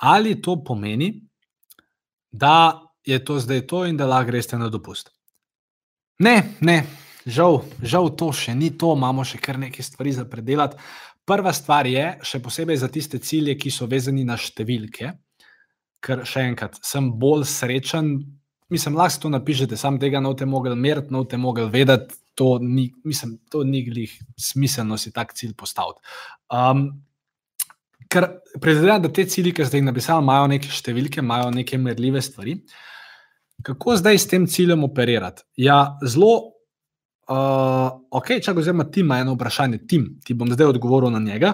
[0.02, 1.12] ali to pomeni,
[2.32, 5.12] da je to zdaj to in da lahko greste na dopust.
[6.20, 6.84] Ne, ne,
[7.26, 10.80] žal, žal to še ni to, imamo še kar nekaj stvari za predelati.
[11.26, 15.14] Prva stvar je, še posebej za tiste cilje, ki so vezani na številke,
[16.04, 18.18] ker še enkrat sem bolj srečen
[18.74, 22.20] mislim, lahko to napišete, sam tega ne boste mogli meriti, ne boste mogli vedeti.
[22.34, 26.02] To ni, mislim, to ni glih smiselno si tak cilj postaviti.
[26.50, 26.88] Um,
[28.10, 28.26] ker
[28.62, 32.56] predvidevam, da te cilje, ki ste jih napisali, imajo neke številke, imajo neke merljive stvari.
[33.64, 35.46] Kako zdaj s tem ciljem operirati?
[35.62, 36.53] Ja, zelo
[37.28, 41.54] Ok, čakaj, oziroma ti ima eno vprašanje, Tim, ti bom zdaj odgovoril na njega.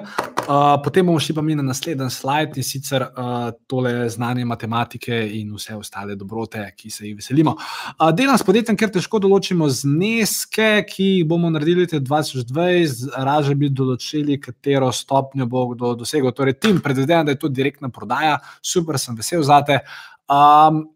[0.50, 5.20] Uh, potem bomo šli pa mi na naslednji slajd in sicer uh, tole znanje matematike
[5.34, 7.54] in vse ostale dobrote, ki se jih veselimo.
[8.00, 13.54] Uh, delam s podjetjem, ker težko določimo zneske, ki jih bomo naredili v 2020, raže
[13.56, 16.34] bi določili, katero stopnjo bo kdo dosegel.
[16.34, 19.84] Torej, Tim, predvidevam, da je to direktna prodaja, super, sem vesel za te.
[20.26, 20.88] Um,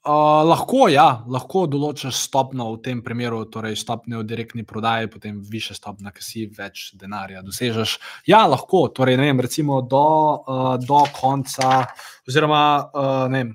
[0.00, 0.12] Uh,
[0.48, 5.74] lahko, ja, lahko določiš stopno v tem primeru, torej stopnjo v direktni prodaji, potem više
[5.76, 7.98] stopnje, ki si več denarja dosežeš.
[8.24, 10.00] Ja, lahko, torej ne vem, recimo do,
[10.40, 11.84] uh, do konca,
[12.24, 13.52] oziroma uh, ne vem.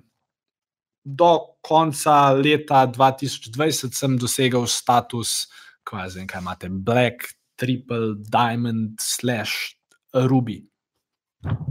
[1.01, 1.31] Do
[1.65, 5.47] konca leta 2020 sem dosegel status,
[5.81, 7.25] kaj, vem, kaj imate, Black,
[7.57, 9.73] Triple, Diamond, Slash,
[10.13, 10.61] Ruby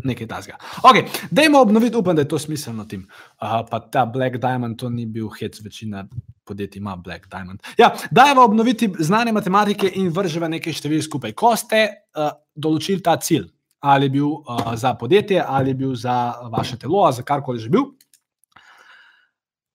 [0.05, 0.59] nekaj tasga.
[0.83, 0.97] Ok,
[1.31, 3.09] dajmo obnoviti, upam, da je to smiselno tim.
[3.41, 6.05] Uh, pa ta Black Diamond, to ni bil hec, večina
[6.45, 7.62] podjetij ima Black Diamond.
[7.79, 11.33] Ja, dajmo obnoviti znanje matematike in vržemo nekaj števil skupaj.
[11.33, 13.49] Ko ste uh, določili ta cilj,
[13.81, 17.72] ali je bil uh, za podjetje, ali je bil za vaše telo, za karkoli že
[17.72, 17.93] bil,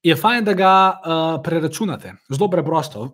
[0.04, 2.14] je fajn, da ga uh, preračunate.
[2.30, 3.10] Zelo preprosto.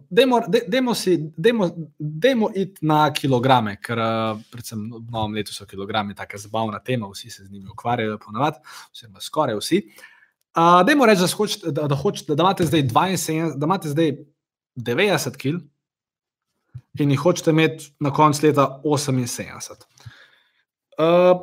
[2.00, 7.10] Dajmo iti na kilograme, ker uh, predvsem v novem letu so kilogrami tako zabavna tema,
[7.10, 8.62] vsi se z njimi ukvarjajo, ponovadi,
[8.94, 9.82] oziroma skoraj vsi.
[10.56, 14.18] Uh, dajmo reči, da, hoč, da, da, hoč, da, imate 72, da imate zdaj
[14.76, 15.64] 90 kg
[17.00, 19.84] in jih hočete imeti na koncu leta 78.
[20.96, 21.42] Uh,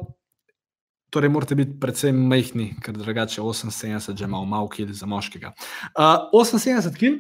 [1.13, 5.53] Torej, morate biti predvsem majhni, ker drugače 78 že imamo malo kil za moškega.
[5.93, 7.19] Uh, 78 kil.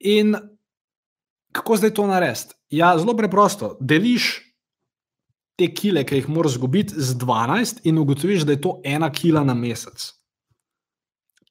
[0.00, 0.36] In
[1.52, 2.56] kako zdaj to narediti?
[2.70, 3.76] Ja, zelo preprosto.
[3.80, 4.40] Deliš
[5.60, 9.44] te kile, ki jih moraš zgubiti, z 12 in ugotoviš, da je to ena kila
[9.44, 10.08] na mesec.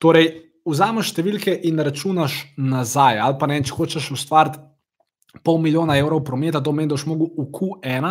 [0.02, 0.34] Torej,
[0.68, 3.22] vzameš številke in računaš nazaj.
[3.24, 4.60] Ali pa ne, če hočeš ustvariti
[5.46, 8.10] pol milijona evrov prometa, to pomeni, da boš mogel v Q1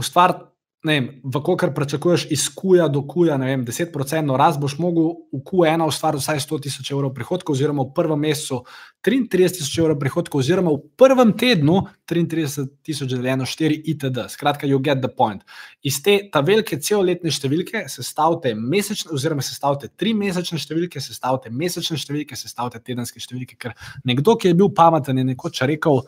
[0.00, 0.49] ustvariti
[0.80, 6.22] Vkakor pričakuješ iz kuja do kuja, ne vem, 10% rast, boš mogel v Q1 ustvariti
[6.24, 8.62] vsaj 100 tisoč evrov prihodkov, oziroma v prvem mesecu
[9.04, 14.24] 33 tisoč evrov prihodkov, oziroma v prvem tednu 33 tisoč deljeno 4 itd.
[14.32, 15.44] Skratka, you get the point.
[15.84, 22.00] Iz te ta velike celoletne številke sestavite mesečne, oziroma sestavite tri mesečne številke, sestavite mesečne
[22.00, 23.76] številke, sestavite tedenske številke, ker
[24.08, 26.06] nekdo, ki je bil pameten, je nekoč rekel,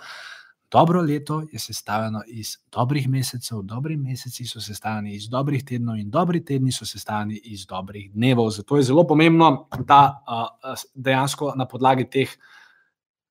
[0.72, 6.10] Dobro leto je sestavljeno iz dobrih mesecev, dobri meseci so sestavljeni iz dobrih tednov, in
[6.10, 8.50] dobri tedni so sestavljeni iz dobrih dnevov.
[8.50, 10.24] Zato je zelo pomembno, da
[10.94, 12.30] dejansko na podlagi teh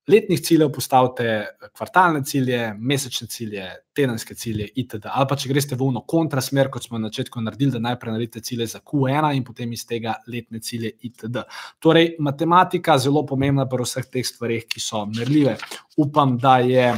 [0.07, 5.05] letnih ciljev postavite kvartalne cilje, mesečne cilje, tedenske cilje, itd.
[5.05, 8.41] Ali pa če greste v eno kontrasmer, kot smo na začetku naredili, da najprej naredite
[8.45, 11.41] cilje za Q1 in potem iz tega letne cilje, itd.
[11.79, 15.57] Torej, matematika je zelo pomembna pri vseh teh stvarih, ki so merljive.
[15.97, 16.91] Upam, da je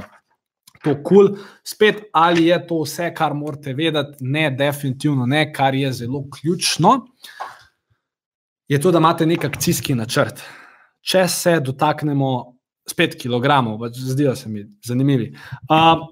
[0.83, 1.03] to kul.
[1.03, 1.37] Cool.
[1.63, 4.23] Spet, ali je to vse, kar morate vedeti?
[4.25, 6.97] Ne, definitivno ne, kar je zelo ključno.
[8.67, 10.41] Je to, da imate nek akcijski načrt.
[11.03, 12.33] Če se dotaknemo
[12.89, 15.31] spet kilogramov, pač zdijo se mi zanimivi.
[15.71, 16.03] Uh,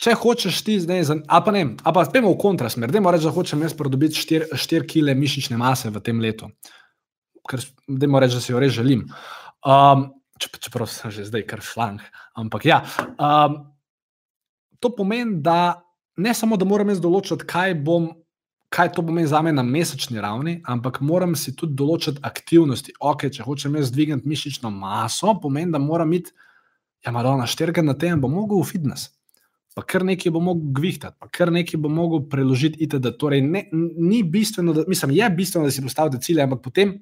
[0.00, 3.34] če hočeš ti zdaj, ali pa ne, ali pa spemo v kontrasmer, da moraš, da
[3.34, 6.48] hočem jaz pridobiti 4 kg mišične mase v tem letu,
[7.48, 9.06] ker da moraš, da si jo res želim.
[9.60, 10.08] Um,
[10.40, 12.00] čeprav sem že zdaj kar šlang.
[12.34, 12.80] Ampak ja,
[13.20, 13.60] um,
[14.80, 15.82] to pomeni, da
[16.16, 18.10] ne samo, da moram jaz določiti, kaj, bom,
[18.72, 22.96] kaj to pomeni za me na mesečni ravni, ampak moram si tudi določiti aktivnosti.
[23.00, 26.32] Ok, če hočem jaz dvigniti mišično maso, pomeni, da moram iti
[27.04, 29.08] Ja, malo na štirka na tem, bo mogel v fitness.
[29.72, 32.82] Pa kar nekaj bo mogel gvihtati, pa kar nekaj bo mogel preložiti.
[32.84, 33.14] Itd.
[33.16, 36.98] Torej, ne, ni bistveno, da, mislim, je bistveno, da si postavite cilje, ampak potem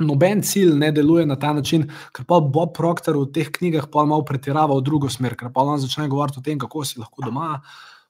[0.00, 4.04] noben cilj ne deluje na ta način, ker pa Bob Proctor v teh knjigah pa
[4.04, 7.24] malo pretirava v drugo smer, ker pa on začne govoriti o tem, kako si lahko
[7.26, 7.60] doma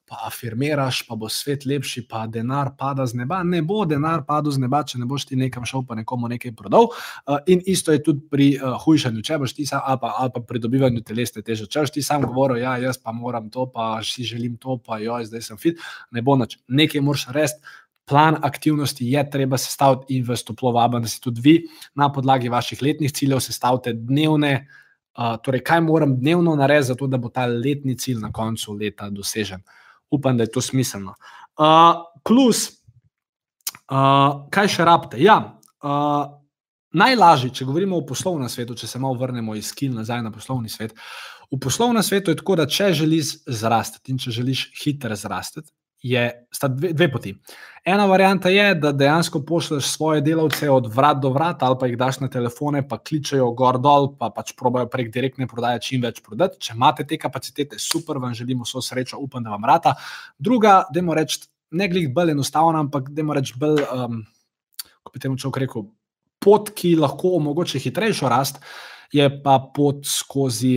[0.07, 3.41] pa afirmiraš, pa bo svet lepši, pa denar pada z neba.
[3.43, 6.53] Ne bo denar padel z neba, če ne boš ti nekam šel, pa nekomu nekaj
[6.55, 6.87] prodal.
[7.27, 10.31] Uh, in isto je tudi pri uh, hujšanju, če boš ti sam, ali pa, ali
[10.31, 11.67] pa pri dobivanju telesne teže.
[11.67, 15.01] Če boš ti sam govoril, ja, jaz pa moram to, pa si želim to, pa
[15.03, 15.83] jo, zdaj sem fit,
[16.15, 16.55] ne bo noč.
[16.71, 17.59] Nekaj moraš res.
[18.07, 21.55] Plan aktivnosti je treba sestaviti in vas toplo vabim, da si tudi vi
[21.95, 24.53] na podlagi vaših letnih ciljev sestavite dnevne,
[25.17, 29.09] uh, torej kaj moram dnevno narediti, zato da bo ta letni cilj na koncu leta
[29.09, 29.63] dosežen.
[30.11, 31.17] Upam, da je to smiselno.
[31.59, 32.69] Uh, plus,
[33.91, 35.19] uh, kaj še rabite?
[35.19, 35.39] Ja,
[35.83, 36.37] uh,
[36.95, 40.71] najlažje, če govorimo o poslovnem svetu, če se malo vrnemo iz skil nazaj na poslovni
[40.71, 40.95] svet.
[41.51, 45.63] V poslovnem svetu je tako, da če želiš zrasti in če želiš hitro zrasti,
[46.03, 47.33] je, sta dve, dve poti.
[47.87, 51.97] Ena varianta je, da dejansko pošlješ svoje delavce od vrat do vrat, ali pa jih
[51.97, 56.19] daš na telefone, pa kličejo gor dol, pa pač probajo prek direktne prodaje čim več
[56.25, 56.59] prodati.
[56.59, 59.95] Če imate te kapacitete, super, vam želimo vso srečo, upam, da vam rata.
[60.37, 64.19] Druga, da moramo reči, ne glej bolj enostavna, ampak da moramo reči bolj, um,
[65.03, 65.87] kot bi temu človek rekel,
[66.43, 68.59] pot, ki lahko omogoča hitrejšo rast,
[69.15, 70.75] je pa pot skozi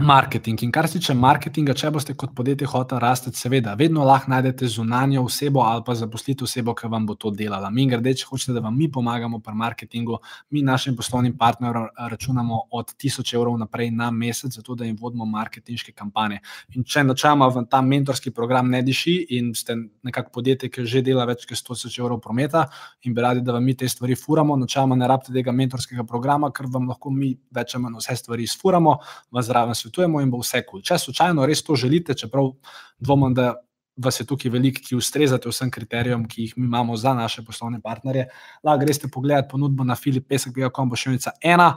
[0.00, 0.62] marketing.
[0.62, 4.66] In kar se tiče marketinga, če boste kot podjetje hoteli rasti, seveda, vedno lahko najdete
[4.66, 7.70] zunanjo osebo ali pa zaposlite osebo, ki vam bo to delala.
[7.70, 10.18] Mi, grede, če hočete, da vam mi pomagamo pri marketingu,
[10.50, 15.24] mi našim poslovnim partnerjem računamo od 1000 evrov naprej na mesec, zato da jim vodimo
[15.30, 16.40] marketinške kampanje.
[16.74, 21.04] In če načeloma vam ta mentorski program ne diši in ste nekako podjetje, ki že
[21.06, 22.66] dela več kot 100 tisoč evrov prometa
[23.04, 26.50] in bi radi, da vam mi te stvari furamo, načeloma ne rabite tega mentorskega programa,
[26.50, 28.98] ker vam lahko mi več ali manj vse stvari izfuramo,
[29.30, 30.80] vas zraven svetujemo in bo vse kul.
[30.80, 30.88] Cool.
[30.88, 32.50] Če slučajno res to želite, čeprav
[32.98, 33.54] dvomim, da
[33.96, 37.80] vas je tukaj veliko, ki ustrezate vsem kriterijem, ki jih mi imamo za naše poslovne
[37.80, 38.26] partnerje,
[38.64, 41.74] lahko greste pogledati ponudbo na filipesek.com, bo še enica ena.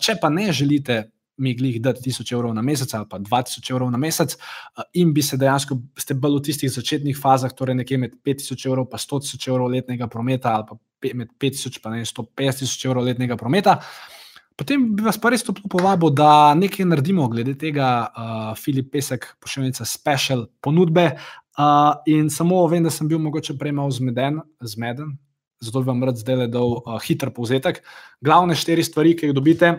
[0.00, 1.04] Če pa ne želite.
[1.42, 4.34] Mi glih dati 1000 evrov na mesec ali pa 2000 evrov na mesec,
[5.00, 8.84] in bi se dejansko, ste bolj v tistih začetnih fazah, torej nekje med 5000 evrov
[8.84, 10.76] in 100 000 evrov letnega prometa, ali pa
[11.16, 13.78] med 5000 in 150 000 evrov letnega prometa.
[14.56, 19.26] Potem bi vas pa res toplo povabil, da nekaj naredimo glede tega, uh, Filip Pesek,
[19.40, 21.12] pošiljka special ponudbe.
[21.58, 25.16] Uh, in samo vem, da sem bil mogoče prej malo zmeden, zmeden,
[25.60, 27.82] zato vam rad zdaj le dal uh, hiter povzetek.
[28.24, 29.74] Glavne štiri stvari, ki jih dobite.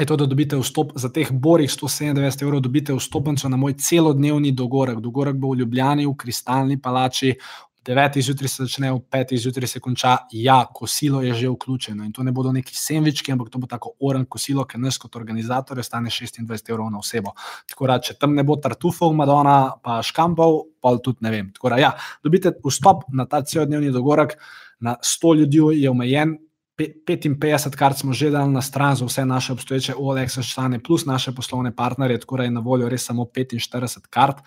[0.00, 4.52] Je to, da dobite vstop za teh borih 197 evrov, dobite vstopnico na moj celodnevni
[4.56, 5.00] dogodek.
[5.04, 7.34] Dogodek bo v Ljubljani, v Kristalni palači,
[7.84, 12.04] 9 zjutraj se začne, v 5 zjutraj se konča, ja, kosilo je že vključeno.
[12.04, 15.16] In to ne bodo neki sendvički, ampak to bo tako oren kosilo, ki nas kot
[15.16, 17.32] organizatorje stane 26 evrov na osebo.
[17.68, 21.50] Tako da, če tam ne bo tartufov, Madona, pa škampov, pa tudi ne vem.
[21.56, 24.36] Tako da, ja, dobite vstop na ta celodnevni dogodek,
[24.80, 26.38] na 100 ljudi je omejen.
[26.80, 31.32] 55 kart smo že dali na stran za vse naše obstoječe OLX člane, plus naše
[31.32, 34.40] poslovne partnerje, tako da je na voljo res samo 45 kart.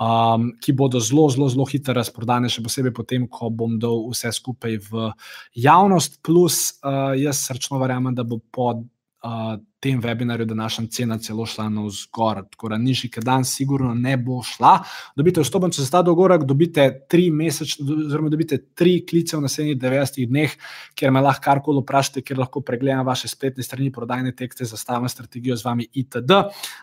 [0.00, 4.32] Um, ki bodo zelo, zelo, zelo hitro razprodane, še posebej potem, ko bom dal vse
[4.34, 5.10] skupaj v
[5.58, 6.20] javnost.
[6.24, 11.68] Plus, uh, jaz srčno verjamem, da bo po uh, tem webinarju današnja cena celo šla
[11.68, 14.76] na vzgor, tako da nižji, ki dan sigurno ne bo šla.
[15.16, 20.28] Dobite vstopnico za ta dogovorek, dobite tri mesečne, oziroma dobite tri klice v naslednjih 90
[20.30, 20.54] dneh,
[20.94, 25.56] kjer me lahko karkoli vprašate, kjer lahko pregledam vaše spletne strani, prodajne tekste, zastavljam strategijo
[25.56, 26.38] z vami itd.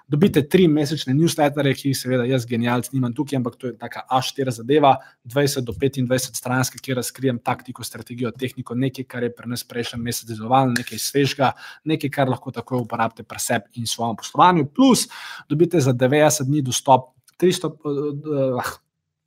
[0.08, 4.04] Dobite tri mesečne newsletterje, ki jih seveda jaz genialc nimam tukaj, ampak to je taka
[4.12, 9.56] A4 zadeva, 20 do 25 stranske, kjer razkrijem taktiko, strategijo, tehniko, nekaj, kar je pri
[9.56, 11.54] nas prejšnji mesec delovalo, nekaj svežga,
[11.88, 15.05] nekaj, kar lahko takoj uporabite pri sebi in svojem poslovanju, plus
[15.49, 18.63] dobite za 90 dni dostop, 300, uh,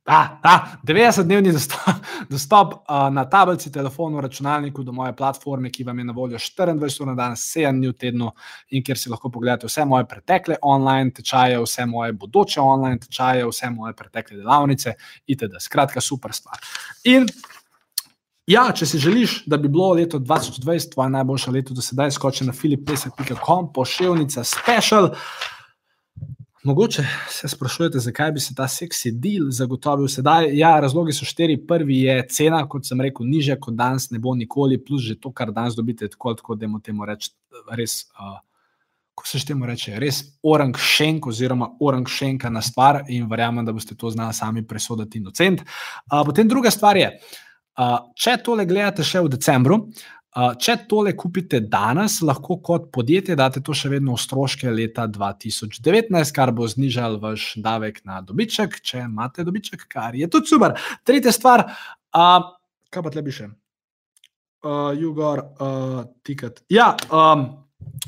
[0.05, 1.79] ah, ah, 90 dnevni dostop,
[2.33, 7.01] dostop uh, na tablici, telefonu, računalniku do moje platforme, ki vam je na voljo 24
[7.01, 8.31] ur na dan, 7 dni v tednu
[8.69, 13.47] in kjer si lahko pogledate vse moje pretekle online tečaje, vse moje bodoče online tečaje,
[13.47, 14.95] vse moje pretekle delavnice
[15.27, 15.59] itd.
[15.59, 16.59] Skratka, super stvar.
[17.03, 17.27] In
[18.47, 22.43] Ja, če si želiš, da bi bilo leto 2020 tvoje najboljše leto do sedaj, skoči
[22.43, 25.13] na filipesek.com, pošiljka special.
[26.63, 30.49] Mogoče se sprašujete, zakaj bi se ta seksi deal zagotovil sedaj.
[30.57, 31.55] Ja, razlogi so štiri.
[31.67, 35.31] Prvi je cena, kot sem rekel, nižja kot danes, ne bo nikoli, plus že to,
[35.31, 37.39] kar danes dobite, tako kot da temu rečemo,
[37.71, 38.03] res.
[38.19, 38.41] Uh,
[39.13, 43.71] Ko se temu reče, res orang šenk, oziroma orang šenka na stvar, in verjamem, da
[43.71, 45.61] boste to znali sami presoditi in ocent.
[45.61, 47.11] Uh, potem druga stvar je,
[47.77, 49.79] uh, če tole gledate še v decembru,
[50.33, 56.33] če tole kupite danes, lahko kot podjetje date to še vedno v stroške leta 2019,
[56.33, 60.73] kar bo znižal vaš davek na dobiček, če imate dobiček, kar je tudi super.
[61.05, 61.67] Tretja stvar,
[62.17, 62.49] uh,
[62.89, 63.51] kaj pa tle bi še?
[64.63, 66.63] Uh, Jugor, uh, tiket.
[66.71, 67.45] Ja, um,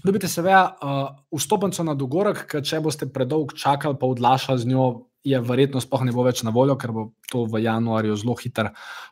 [0.01, 4.87] dobite seveda uh, vstopnico na dogorek, ker če boste predolgo čakali, pa odlašali z njo,
[5.25, 8.69] je verjetno sploh ne bo več na voljo, ker bo to v januarju zelo hitro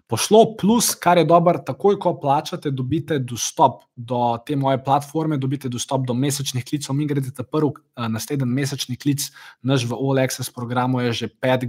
[0.07, 0.43] pošlo.
[0.59, 6.05] Plus, kar je dobro, takoj ko plačate, dobite dostop do te moje platforme, dobite dostop
[6.07, 6.93] do mesečnih klicev.
[6.95, 9.25] Mi gredite prvi naslednji mesečni klic,
[9.65, 11.65] naš v OLEXS programu je že 5.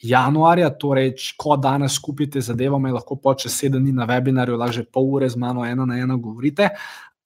[0.00, 4.80] januarja, torej, ko danes skupite zadevo, me lahko po čez sedem dni na webinarju, lahko
[4.80, 6.70] že pol ure z mano eno na eno govorite.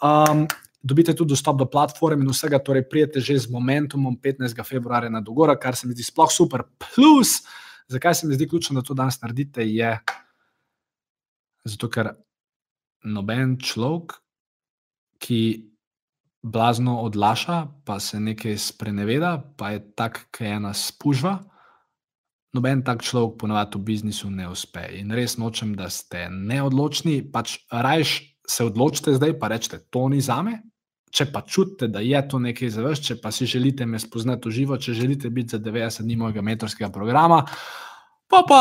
[0.02, 0.48] Um,
[0.84, 4.52] dobite tudi dostop do platforme in vsega, torej prijete že z momentumom 15.
[4.68, 6.68] februarja na Dogora, kar se mi zdi sploh super.
[6.76, 7.40] Plus,
[7.88, 9.96] zakaj se mi zdi ključno, da to danes naredite, je
[11.64, 12.12] zato, ker
[13.04, 14.20] noben človek,
[15.24, 15.72] ki
[16.44, 21.38] blazno odlaša, pa se nekaj spreneveda, pa je tak, ki je ena spužva.
[22.52, 24.84] Noben tak človek ponovadi v biznisu ne uspe.
[25.00, 30.20] In res nočem, da ste neodločni, pač rajš se odločite zdaj, pa rečete, to ni
[30.20, 30.60] za me,
[31.14, 34.48] če pa čutite, da je to nekaj za vas, če pa si želite me spoznati
[34.48, 37.44] v živo, če želite biti za 90 dni mojega mentorskega programa,
[38.30, 38.60] pa pa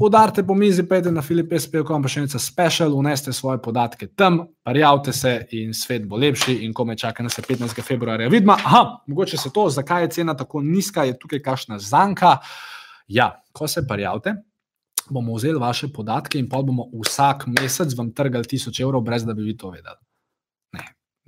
[0.00, 5.12] udarite po mizi, pejte na filipes.com, pa še nekaj special, uneste svoje podatke tam, prijavite
[5.12, 7.82] se in svet bo lepši in ko me čaka na se 15.
[7.82, 8.56] februarja vidma.
[8.64, 12.38] Aha, mogoče se to, zakaj je cena tako nizka, je tukaj kakšna zanka.
[13.08, 14.36] Ja, ko se prijavite,
[15.10, 19.34] bomo vzeli vaše podatke in pa bomo vsak mesec vam trgali 1000 evrov, brez da
[19.34, 20.07] bi vi to vedeli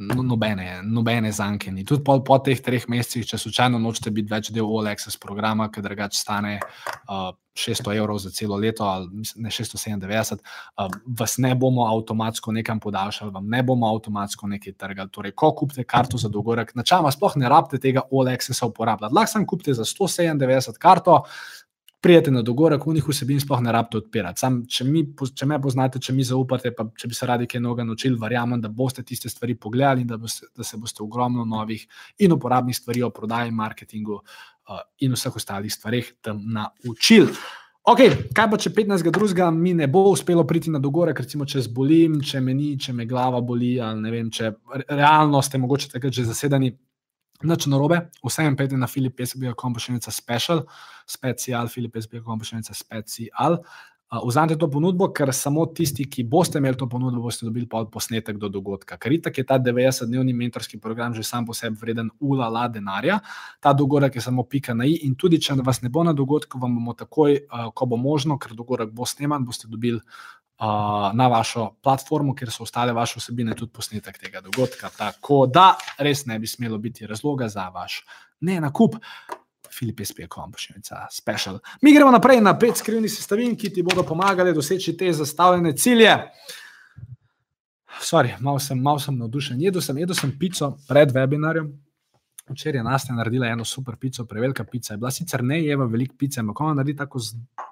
[0.00, 1.84] nobene, nobene zanke ni.
[1.84, 5.84] Tudi po, po teh treh mesecih, če slučajno nočete biti več del OLEX programa, ki
[5.84, 7.30] drugače stane uh,
[7.60, 10.88] 600 evrov za celo leto, ali ne 697, uh,
[11.18, 15.12] vas ne bomo avtomatsko nekam podaljšali, vam ne bomo avtomatsko nekaj trgali.
[15.12, 19.14] Torej, ko kupite karto za dolgorek, načeloma sploh ne rabite tega OLEX-a uporabljati.
[19.14, 21.22] Lahko sem kupite za 197 karto
[22.00, 24.40] prijete na dogovorek, v njih vsebin sploh ne rabite odpirati.
[24.40, 25.04] Sam, če, mi,
[25.36, 28.60] če me poznate, če mi zaupate, pa če bi se radi kaj novega naučili, verjamem,
[28.60, 31.84] da boste tiste stvari pogledali in da, boste, da se boste ogromno novih
[32.24, 37.28] in uporabnih stvari o prodaji, marketingu uh, in vseh ostalih stvarih tam naučili.
[37.90, 38.00] Ok,
[38.36, 39.08] kaj pa če 15.
[39.08, 42.92] drugega mi ne bo uspelo priti na dogovorek, recimo če zbolim, če me ni, če
[42.96, 44.52] me glava boli, ali ne vem, če
[44.88, 46.74] realno ste mogoče takrat že zasedani,
[47.40, 50.66] Nič narobe, vsem pejte na filipesbi.com, še nekaj special,
[51.08, 53.62] special, filipesbi.com, še nekaj special.
[54.10, 58.48] Vzamite to ponudbo, ker samo tisti, ki boste imeli to ponudbo, boste dobili posnetek do
[58.50, 58.98] dogodka.
[58.98, 63.20] Ker itak je ta 90-dnevni mentorski program že sam po sebi vreden ulala denarja.
[63.62, 66.58] Ta dogodek je samo pika na i in tudi, če vas ne bo na dogodku,
[66.58, 67.38] vam bomo takoj,
[67.72, 70.02] ko bo možno, ker dogodek bo sneman, boste dobili
[71.14, 74.90] na vašo platformo, kjer so ostale vaše vsebine, tudi posnetek tega dogodka.
[74.96, 78.04] Tako da res ne bi smelo biti razloga za vaš
[78.40, 78.96] ne nakup.
[79.70, 81.60] Filip SP.com, še nekaj special.
[81.82, 86.16] Mi gremo naprej na pet skrivnih sestavin, ki ti bodo pomagali doseči te zastavljene cilje.
[88.02, 89.60] Sorry, malo sem, mal sem navdušen.
[89.62, 91.70] Jedel sem, jedel sem pico pred webinarjem.
[92.50, 94.92] Včeraj je Nastja naredila eno super pico, prevelika pica.
[94.92, 97.22] Je bila sicer ne jeva veliko pice, ampak ona naredi tako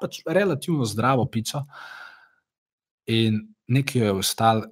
[0.01, 1.65] pač relativno zdravo pico.
[1.67, 2.08] Uh,
[3.09, 4.65] in nekaj je ostalo,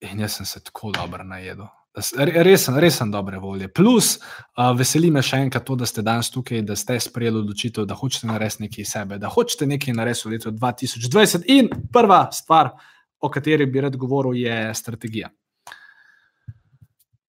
[0.00, 1.66] in jaz sem se tako dobro najedel.
[1.92, 3.68] Res res sem dobre volje.
[3.68, 4.14] Plus,
[4.56, 7.98] uh, veseli me še enkrat to, da ste danes tukaj, da ste sprejeli odločitev, da
[7.98, 11.44] hočete narediti nekaj sebe, da hočete nekaj narediti v letu 2020.
[11.52, 12.72] In prva stvar,
[13.20, 15.28] o kateri bi rad govoril, je strategija.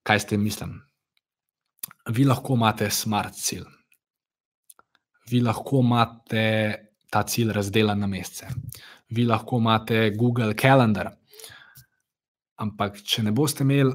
[0.03, 0.79] Kaj ste mislim?
[2.15, 3.67] Vi lahko imate smart cilj.
[5.31, 6.47] Vi lahko imate
[7.11, 8.47] ta cilj razdeljen na mesece
[9.15, 11.11] vi lahko imate Google Calendar.
[12.55, 13.93] Ampak, če ne boste imeli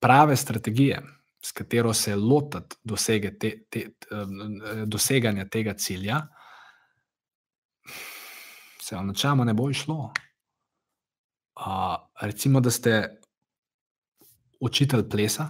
[0.00, 1.02] prave strategije,
[1.44, 3.84] s katero se lotiti dosege te, te,
[4.86, 6.22] doseganja tega cilja,
[8.82, 10.10] se vam načeloma ne bo išlo.
[11.58, 13.20] Uh, recimo, da ste
[14.60, 15.48] učitelj plesa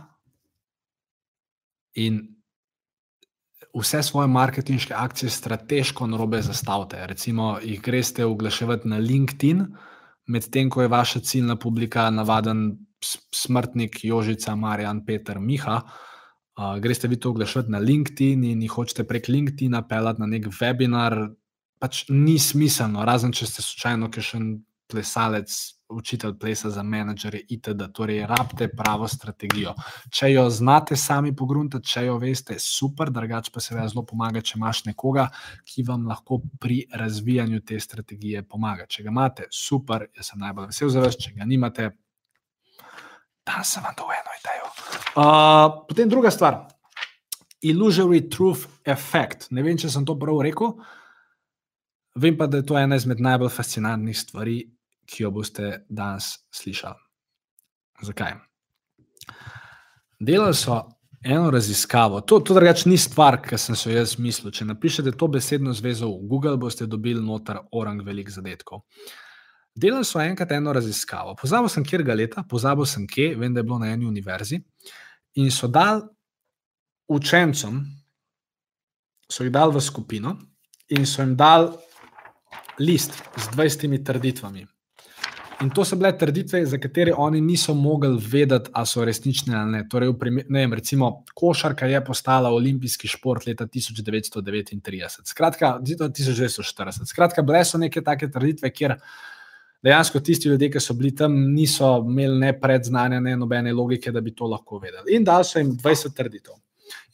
[1.95, 2.38] in
[3.75, 7.07] vse svoje marketinške akcije strateško narobe zastavite.
[7.07, 9.67] Recimo, jih greste oglaševati na LinkedIn,
[10.27, 12.79] medtem ko je vaša ciljna publika navaden
[13.35, 15.81] smrtnik, Jožica, Marjan, Peter, Miha.
[16.59, 20.49] Uh, greste vi to oglaševati na LinkedIn in jih hočete prek LinkedIn-a pelati na nek
[20.61, 21.29] webinar,
[21.79, 24.41] pač ni smiselno, razen če ste slučajno, še
[24.89, 25.53] plesalec,
[25.89, 27.89] učitelj plesa za menedžerje itd.
[27.95, 29.75] Torej, rabite pravo strategijo.
[30.13, 34.59] Če jo znate sami pogruntati, če jo veste, super, drugače pa seveda zelo pomaga, če
[34.59, 35.29] imaš nekoga,
[35.65, 38.87] ki vam lahko pri razvijanju te strategije pomaga.
[38.89, 41.91] Če ga imate, super, jaz sem najbolj vesel za vas, če ga nimate,
[43.49, 44.73] da sem vam to eno idejo.
[45.17, 46.67] Uh, potem druga stvar.
[47.65, 49.49] Illusory truth effect.
[49.51, 50.77] Ne vem, če sem to prav rekel.
[52.19, 54.59] Vem pa, da je to ena izmed najbolj fascinantnih stvari,
[55.09, 57.01] ki jo boste danes slišali.
[58.05, 58.37] Zakaj?
[60.21, 60.83] Delali so
[61.25, 62.21] eno raziskavo.
[62.21, 64.53] To, to drugače ni stvar, ki sem se jo jaz mislil.
[64.55, 68.85] Če napišete to besedno zvezo v Google, boste dobili noter orang velik zadetkov.
[69.79, 71.35] Delali so enkrat eno raziskavo.
[71.39, 74.61] Pozabil sem, kjer ga leta, pozabil sem, kje, vem, da je bilo na eni univerzi.
[75.39, 76.03] In so dali
[77.09, 77.83] učencem,
[79.29, 80.35] so jih dali v skupino
[80.97, 81.77] in so jim dali
[82.79, 84.67] list z 20 trditvami.
[85.61, 89.73] In to so bile trditve, za katere oni niso mogli vedeti, ali so resnične ali
[89.73, 89.81] ne.
[89.91, 97.11] Torej, primer, ne vem, recimo, košarka je postala olimpijski šport leta 1939, skratka, 1940.
[97.11, 98.95] Skratka, bile so neke take trditve, kjer
[99.83, 104.21] dejansko tisti ljudje, ki so bili tam, niso imeli ne predznanja, ne nobene logike, da
[104.21, 105.17] bi to lahko vedeli.
[105.19, 106.55] In dali so jim 20 trditev.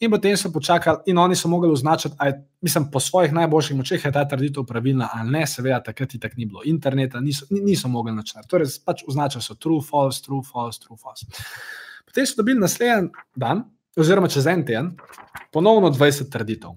[0.01, 4.05] In potem so počakali, in oni so mogli označiti, aj, mislim, po svojih najboljših močeh
[4.05, 8.15] je ta trditev pravilna ali ne, seveda, takrat tako ni bilo interneta, niso, niso mogli
[8.15, 8.51] načrtovati.
[8.51, 11.27] Torej, pač označili so true, false, true, false, true, false.
[12.07, 13.65] Potem so dobili naslednji dan,
[13.97, 14.91] oziroma čez en teden,
[15.53, 16.77] ponovno 20 trditev.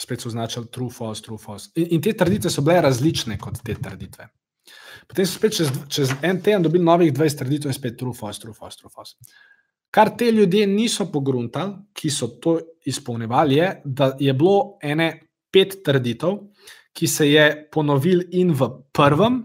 [0.00, 1.70] Spet so označili true, false, true, false.
[1.74, 4.30] In, in te trditve so bile različne kot te trditve.
[5.10, 8.40] Potem so spet čez, čez en teden dobili novih 20 trditev in spet true, false,
[8.40, 9.16] true, false, true, false.
[9.90, 15.10] Kar te ljudje niso pogruntali, ki so to izpolnjevali, je, da je bilo ene
[15.50, 16.36] pet trditev,
[16.94, 19.40] ki se je ponovil in v prvem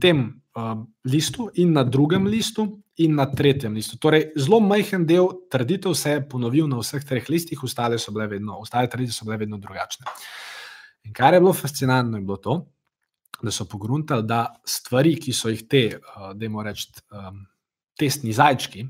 [0.00, 0.22] tem
[0.56, 0.72] uh,
[1.04, 2.66] listu, in na drugem listu,
[3.04, 3.98] in na tretjem listu.
[4.00, 8.28] Torej, zelo majhen del trditev se je ponovil na vseh treh listih, ostale so bile
[8.32, 10.08] vedno, ostale trditve so bile vedno drugačne.
[11.08, 12.58] In kar je bilo fascinantno, je bilo to,
[13.42, 17.40] da so pogruntali, da stvari, ki so jih te, uh, da jim rečemo, um,
[17.98, 18.86] testni zajčki,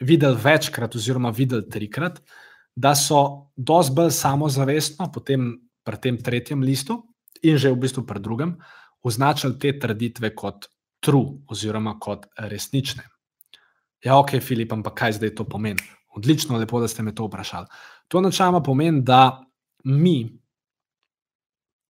[0.00, 2.20] videli večkrat, oziroma videli trikrat,
[2.76, 5.50] da so dosti bolj samozavestno, potem
[5.84, 7.00] pri tem tretjem listu
[7.42, 8.56] in že v bistvu pri drugem,
[9.02, 10.68] označili te trditve kot
[11.00, 13.02] true, oziroma kot resnične.
[14.04, 15.82] Ja, ok, Filip, ampak kaj zdaj to pomeni?
[16.14, 17.66] Odlično, lepo, da ste me to vprašali.
[18.08, 19.42] To načeloma pomeni, da
[19.84, 20.38] mi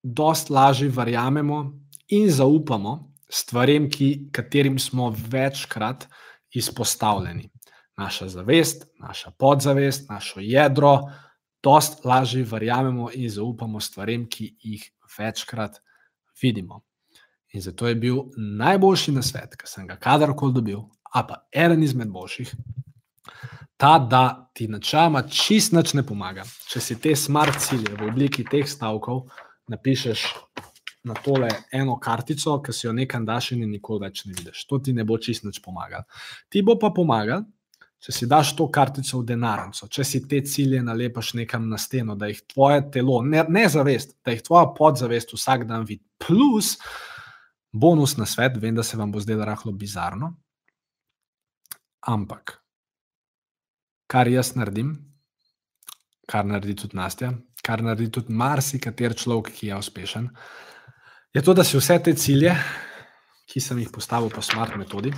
[0.03, 1.61] dosti lažje verjamemo
[2.09, 6.07] in zaupamo stvarem, ki, katerim smo večkrat
[6.53, 7.51] izpostavljeni
[7.99, 11.01] naša zavest, naša podzavest, naše jedro,
[11.63, 15.81] dost lažje verjamemo in zaupamo stvarem, ki jih večkrat
[16.43, 16.85] vidimo.
[17.53, 20.85] In zato je bil najboljši na svet, ki sem ga kadarkoli dobil,
[21.15, 22.53] a pa eden izmed boljših,
[23.77, 26.45] ta, da ti načama čist nič ne pomaga.
[26.69, 29.25] Če si te smart cilje v obliki teh stavkov
[29.69, 30.25] napišeš
[31.09, 34.67] na tole eno kartico, ki si jo nekam daš in nikoli več ne vidiš.
[34.69, 36.05] To ti ne bo čist nič pomagal.
[36.51, 37.47] Ti bo pa pomagal,
[37.99, 42.15] če si daš to kartico v denarnico, če si te cilje nalepaš nekam na steno,
[42.19, 46.77] da jih tvoje telo, ne, ne zavest, da jih tvoja podzavest vsak dan vidi, plus
[47.73, 50.33] bonus na svet, vem, da se vam bo zdelo rahlo bizarno.
[52.09, 52.55] Ampak,
[54.09, 54.95] kar jaz naredim,
[56.29, 57.33] kar naredi tudi Nastja,
[57.65, 60.31] kar naredi tudi marsikater človek, ki je uspešen,
[61.35, 62.55] je to, da si vse te cilje,
[63.49, 65.13] ki sem jih postavil po smart metodi,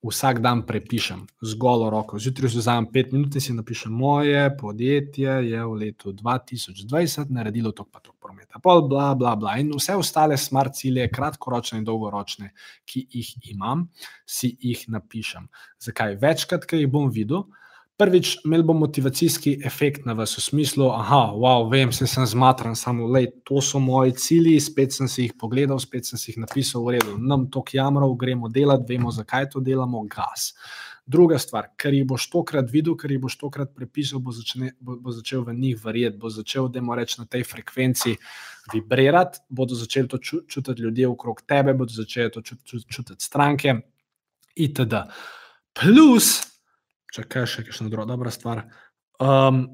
[0.00, 2.18] vsak dan prepišem z golo roko.
[2.18, 7.84] Zjutraj vzamem pet minut in si napišem, moje podjetje je v letu 2020 naredilo to,
[7.84, 8.58] pa to prometa.
[8.62, 9.58] Pol, bla, bla, bla.
[9.60, 12.52] In vse ostale smart cilje, kratkoročne in dolgoročne,
[12.88, 13.88] ki jih imam,
[14.24, 15.48] si jih napišem.
[15.80, 16.16] Zakaj?
[16.20, 17.44] Večkrat, ker jih bom videl,
[18.00, 22.72] Prvič, imel bom motivacijski efekt na vas v smislu, da wow, vem, se sem zmatran,
[22.76, 26.38] samo le, to so moji cilji, spet sem si jih pogledal, spet sem si jih
[26.40, 30.54] napisal, v redu, nam to jamrov, gremo delati, vemo, zakaj to delamo, gas.
[31.04, 34.96] Druga stvar, ker jih boš tokrat videl, ker jih boš tokrat prepisal, bo, začne, bo,
[34.96, 38.16] bo začel v njih verjeti, bo začel, da mora reči na tej frekvenci
[38.72, 43.76] vibrirati, bodo začeli to čutiti ljudje okrog tebe, bodo začeli to čutiti stranke,
[44.56, 45.04] itd.
[45.76, 46.49] Plus,
[47.14, 48.64] če kaj še kakšna druga dobra stvar.
[49.20, 49.64] Um,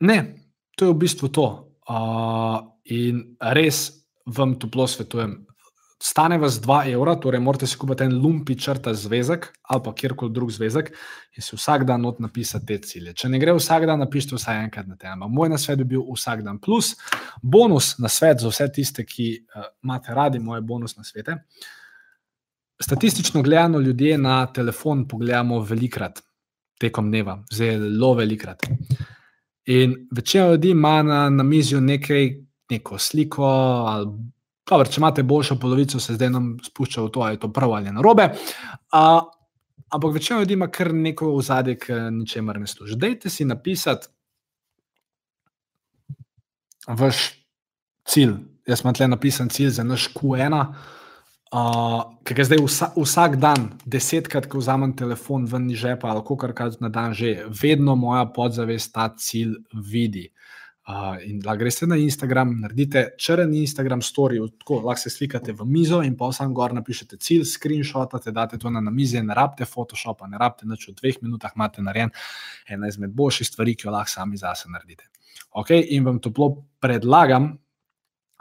[0.00, 0.18] ne,
[0.76, 1.48] to je v bistvu to.
[1.86, 3.22] Uh, in
[3.54, 3.88] res
[4.26, 5.46] vam toplo svetujem,
[6.02, 10.32] stane vas 2 evra, torej morate si kupiti en lumpi črta zvezek ali pa kjerkoli
[10.34, 10.90] drug zvezek
[11.36, 13.14] in si vsak dan not napisati te cilje.
[13.14, 15.24] Če ne gre vsak dan, napišite vsaj enkrat na tem.
[15.28, 16.60] Moj nasvet bi bil vsak dan.
[16.60, 16.94] Plus
[17.42, 21.38] bonus na svet za vse tiste, ki uh, imate radi moje bonus na svete.
[22.82, 26.20] Statistično gledano, ljudje na telefon pogledamo velikrat
[26.80, 28.66] tekom dneva, zelo velikrat.
[29.66, 32.30] In večina ljudi ima na, na mizi nekaj,
[32.70, 34.06] neko sliko ali
[34.66, 37.76] Dobar, če imate boljšo polovico, se zdaj nam spušča v to, ali je to prav
[37.76, 38.24] ali narobe.
[38.90, 39.20] Uh,
[39.94, 42.98] ampak večina ljudi ima kar neko ozadje, ki ničemer ne služi.
[42.98, 44.08] Dajte si napisati
[46.86, 47.28] vaš
[48.08, 48.34] cilj.
[48.66, 50.64] Jaz imam tle napisan cilj za naš Q1,
[51.52, 52.02] uh,
[52.36, 56.72] je zdaj vsa, vsak dan, desetkrat, ko vzamem telefon ven iz žepa ali kar kar
[56.80, 60.30] na dan že, vedno moja podzavest ta cilj vidi.
[60.86, 65.64] Uh, in da greste na Instagram, naredite črn Instagram story, tako lahko se slikate v
[65.66, 69.66] mizo in pa sam gor napišete cilj, screenshotate, date to na, na mize, ne rabite
[69.66, 72.14] Photoshopa, ne rabite nič v dveh minutah, imate narejen
[72.70, 75.10] ena izmed boljših stvari, ki jo lahko sami zase naredite.
[75.58, 77.56] Ok, in vam toplo predlagam,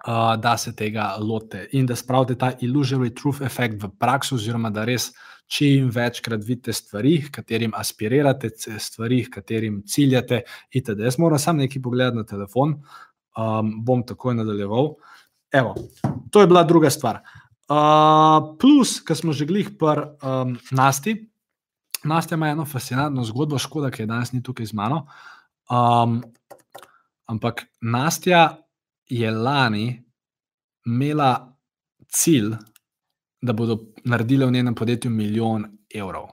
[0.08, 4.70] uh, da se tega lote in da spravite ta illusory truth effect v prakso, oziroma
[4.70, 5.12] da res
[5.48, 8.50] čim večkrat vidite stvari, katerim aspirirate,
[8.80, 10.42] stvari, katerim ciljate.
[10.72, 11.06] Itd.
[11.06, 12.80] Jaz moram samo nekaj pogledati na telefon,
[13.38, 14.96] um, bom takoj nadaljeval.
[15.54, 15.76] Evo,
[16.32, 17.22] to je bila druga stvar.
[17.70, 21.16] Uh, plus, kar smo že glih pri um, Nasti.
[22.06, 25.08] Nastja ima eno fascinantno zgodbo, škoda, ki je danes ni tukaj z mano.
[25.70, 26.20] Um,
[27.26, 28.65] ampak Nastja
[29.06, 30.04] je lani
[30.86, 31.58] imela
[32.08, 32.54] cilj,
[33.42, 36.30] da bodo naredili v njenem podjetju milijon evrov.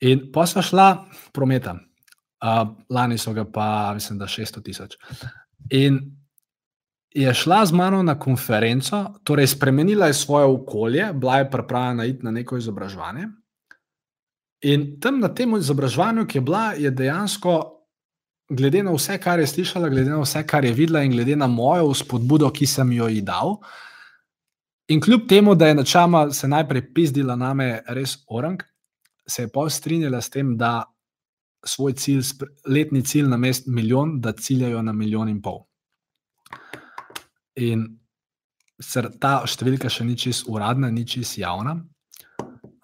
[0.00, 4.96] In pa smo šla prometa, uh, lani so ga pa, mislim, da 600 tisoč.
[5.70, 6.00] In
[7.10, 12.24] je šla z mano na konferenco, torej spremenila je svoje okolje, bila je pripravljena iti
[12.24, 13.28] na neko izobraževanje.
[14.60, 17.73] In tam na tem izobraževanju, ki je bila, je dejansko,
[18.50, 21.46] glede na vse, kar je slišala, glede na vse, kar je videla, in glede na
[21.46, 23.58] mojo spodbudo, ki sem jo ji dal,
[24.88, 28.62] In kljub temu, da je načama se najprej pizdila name res orang,
[29.28, 30.84] se je pa strinjala s tem, da
[31.66, 32.20] svoj cilj,
[32.68, 35.62] letni cilj na mest milijon, da ciljajo na milijon in pol.
[37.56, 37.86] In
[39.20, 41.78] ta številka še ni čist uradna, ni čist javna,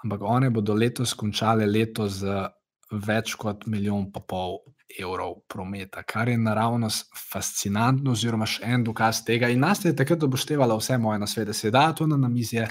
[0.01, 2.47] ampak one bodo letos končale leto z
[2.91, 4.63] več kot milijon in pol
[4.99, 9.51] evrov prometa, kar je naravnost fascinantno, oziroma še en dokaz tega.
[9.51, 12.69] In nas je takrat upoštevala vse moje nasvete, se da to na namizje.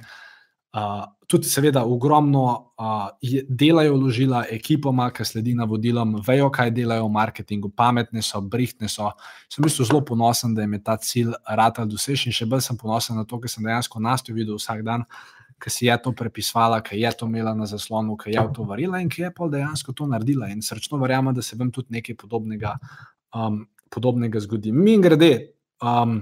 [0.70, 2.43] Uh, tudi, seveda, ogromno
[2.78, 3.07] uh,
[3.49, 9.09] delajo, vložila ekipoma, ki sledi navodilom, vejo, kaj delajo v marketingu, pametne so, brihtne so.
[9.49, 13.17] Sem bil zelo ponosen, da jim je ta cilj rata dosežen, še bolj sem ponosen
[13.17, 15.07] na to, ker sem dejansko nastojo videl vsak dan.
[15.09, 18.64] Uh, ki si je to prepisvala, ki je to imela na zaslonu, ki je to
[18.64, 20.49] varila in ki je pa dejansko to naredila.
[20.49, 22.78] In srčno verjamem, da se vam tudi nekaj podobnega,
[23.36, 24.72] um, podobnega zgodi.
[24.72, 25.34] Mi grede,
[25.84, 26.22] um,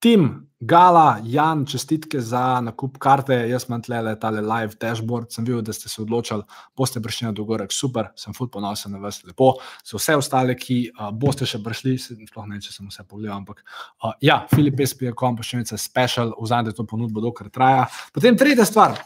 [0.00, 3.36] tim, gala, Jan, čestitke za nakup karte.
[3.48, 6.44] Jaz imam tle le tale live dashboard, sem videl, da ste se odločili,
[6.76, 9.54] boste prišli na dogorek, super, sem fut ponosen na vas, lepo.
[9.84, 13.62] Za vse ostale, ki uh, boste še prišli, sploh ne, če sem vse pogledal, ampak
[13.62, 17.88] uh, ja, Filip SP.com, pa še nekaj special, vzamete to ponudbo, dokler traja.
[18.12, 18.98] Potem tretja stvar.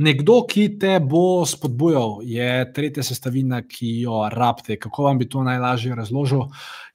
[0.00, 4.78] Nekdo, ki te bo spodbujal, je tretja sestavina, ki jo rabite.
[4.80, 6.46] Kako vam bi to najlažje razložil?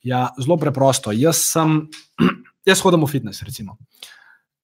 [0.02, 1.14] Ja, zelo preprosto.
[1.14, 1.84] Jaz sem
[2.66, 3.78] Jaz hodim v fitness, recimo.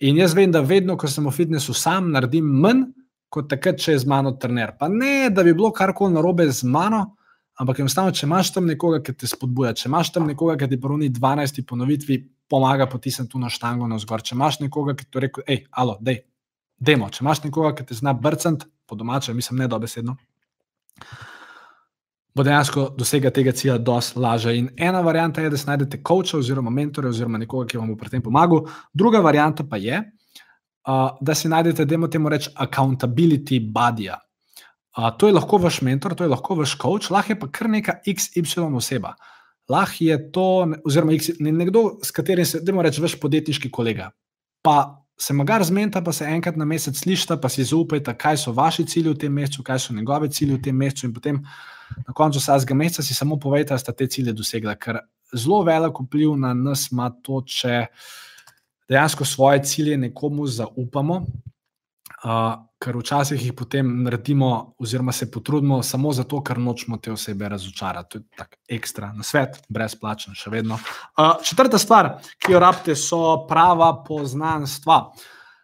[0.01, 2.87] In jaz vem, da vedno, ko sem v fitnessu sam, naredim manj
[3.31, 4.73] kot takrat, če je z mano trener.
[4.79, 7.03] Pa ne, da bi bilo karkoli narobe z mano,
[7.61, 10.79] ampak enostavno, če imaš tam nekoga, ki te spodbuja, če imaš tam nekoga, ki ti
[10.81, 11.61] po 12.
[11.69, 12.17] ponovitvi
[12.51, 15.95] pomaga potisniti tu na štango na zgor, če imaš nekoga, ki ti reče, hej, alo,
[16.01, 16.23] dej,
[16.81, 20.17] demo, če imaš nekoga, ki te zna brcati, po domače, mislim, ne dobesedno
[22.35, 24.55] bo dejansko dosega tega cilja dosti lažje.
[24.57, 27.97] In ena varianta je, da si najdete coacha oziroma mentorja oziroma nekoga, ki vam bo
[27.99, 28.65] pri tem pomagal.
[28.93, 29.99] Druga varianta pa je,
[30.87, 34.07] uh, da si najdete, da imamo temu reči, accountability buddy.
[34.11, 37.69] Uh, to je lahko vaš mentor, to je lahko vaš coach, lahko je pa kar
[37.69, 39.15] neka XY oseba.
[39.69, 40.47] Lahko je to,
[40.85, 44.11] oziroma nekdo, s katerim se, da imamo reči, vaš podjetniški kolega.
[44.63, 48.53] Pa se magar zmenta, pa se enkrat na mesec slišite, pa si zaupajte, kaj so
[48.57, 51.43] vaši cilji v tem mesecu, kaj so njegove cilji v tem mesecu, in potem
[52.07, 54.75] na koncu vsakega meseca si samo povejte, da ste te cilje dosegli.
[54.79, 54.99] Ker
[55.33, 57.85] zelo velik vpliv na nas ima to, če
[58.89, 61.23] dejansko svoje cilje nekomu zaupamo.
[62.21, 67.49] Uh, ker včasih jih potem naredimo, oziroma se potrudimo samo zato, ker nočemo te osebe
[67.49, 68.09] razočarati.
[68.11, 70.77] To je tako ekstra na svet, brezplačno, še vedno.
[71.17, 74.99] Uh, četrta stvar, ki jo rabite, so prava poznanstva.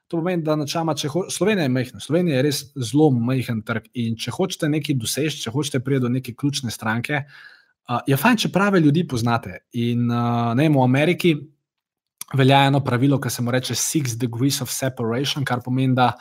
[0.08, 3.90] To pomeni, da načama, če ho, Slovenija je majhna, Slovenija je res zelo majhen trg.
[4.00, 8.40] In če hočete nekaj doseči, če hočete priti do neke ključne stranke, uh, je fajn,
[8.46, 9.66] če prave ljudi poznate.
[9.84, 11.34] In uh, ne vem, v Ameriki
[12.40, 16.14] velja eno pravilo, ki se mu reče Six Degrees of Separation, kar pomeni, da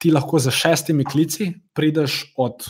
[0.00, 2.64] ti lahko za šestimi klici prideš od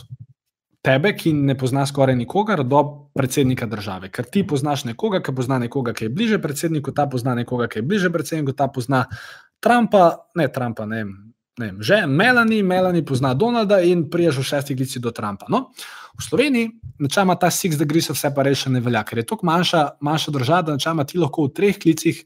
[0.83, 2.83] tebe, ki ne pozna skoraj nikogar, do
[3.15, 4.11] predsednika države.
[4.11, 7.79] Ker ti poznaš nekoga, ki pozna nekoga, ki je bliže predsedniku, ta pozna nekoga, ki
[7.79, 9.05] je bliže predsedniku, ta pozna
[9.63, 10.03] Trumpa,
[10.35, 11.05] ne Trumpa, ne.
[11.53, 15.45] Ne vem, že Melani, Melani pozna Donalda in priješ v šestih glici do Trumpa.
[15.53, 15.69] No,
[16.17, 20.33] v Sloveniji načela ta Six Degrees of Separation ne velja, ker je to manjša, manjša
[20.33, 22.23] država, da načela ti lahko v treh klicih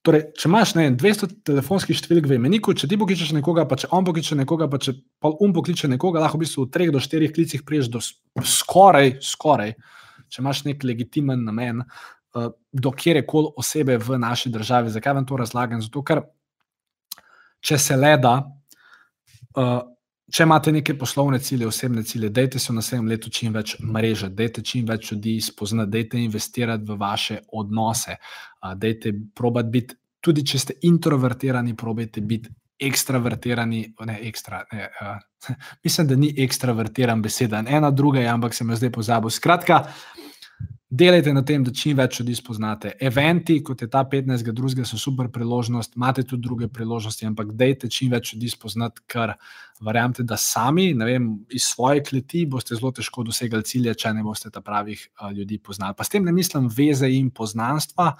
[0.00, 3.90] Torej, če imaš ne, 200 telefonskih številk v imeniku, če ti pokličeš nekoga, pa če
[3.92, 7.02] on pokliče nekoga, pa če pa on pokliče nekoga, lahko v bistvu v treh do
[7.04, 9.74] štirih klicih priješ do skoraj, skoraj,
[10.32, 11.84] če imaš nek legitimen namen,
[12.72, 14.90] do kjerkoli osebe v naši državi.
[14.90, 15.82] Zakaj vam to razlagam?
[15.82, 16.22] Zato, ker
[17.60, 18.34] če se le da,
[19.58, 19.80] uh,
[20.30, 24.30] če imate neke poslovne cilje, osebne cilje, dajte se v naslednjem letu čim več mreže,
[24.30, 28.16] dajte čim več ljudi spoznati, dajte investirati v vaše odnose,
[28.76, 34.62] dajte probati biti, tudi če ste introvertirani, probajte biti ekstravertirani, ne ekstra.
[34.72, 35.18] Ne, uh,
[35.84, 39.34] mislim, da ni ekstravertiran beseda, ena druga je, ampak sem jo zdaj pozabil.
[39.34, 39.82] Skratka,
[40.90, 42.92] delajte na tem, da čim več ljudi spoznate.
[43.06, 44.50] Eventi, kot je ta 15.
[44.50, 49.36] drugega, so super priložnost, imate tudi druge priložnosti, ampak dejte čim več ljudi spoznati, ker
[49.86, 54.24] verjamete, da sami, ne vem, iz svoje kleti boste zelo težko dosegali cilje, če ne
[54.26, 55.06] boste ta pravih
[55.36, 55.94] ljudi poznali.
[55.96, 58.10] Pa s tem ne mislim veze in poznanstva,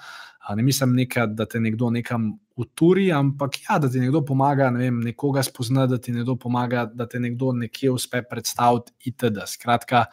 [0.56, 2.30] ne mislim nekaj, da te nekdo nekam
[2.60, 6.86] uturi, ampak ja, da ti nekdo pomaga, ne vem, nekoga spoznati, da ti nekdo pomaga,
[6.86, 9.44] da te nekdo nekje uspe predstaviti itd.
[9.48, 10.06] Skratka,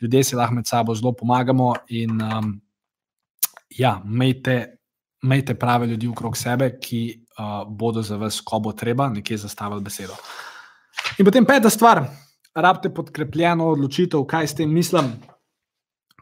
[0.00, 2.60] ljudje si lahko med sabo zelo pomagamo in um,
[3.68, 4.78] ja, imejte,
[5.22, 9.82] imejte prave ljudi okrog sebe, ki uh, bodo za vas, ko bo treba, nekje zastavili
[9.82, 10.16] besedo.
[11.18, 12.04] In potem peta stvar,
[12.54, 15.12] rabite podkrepljeno odločitev, kaj s tem mislim.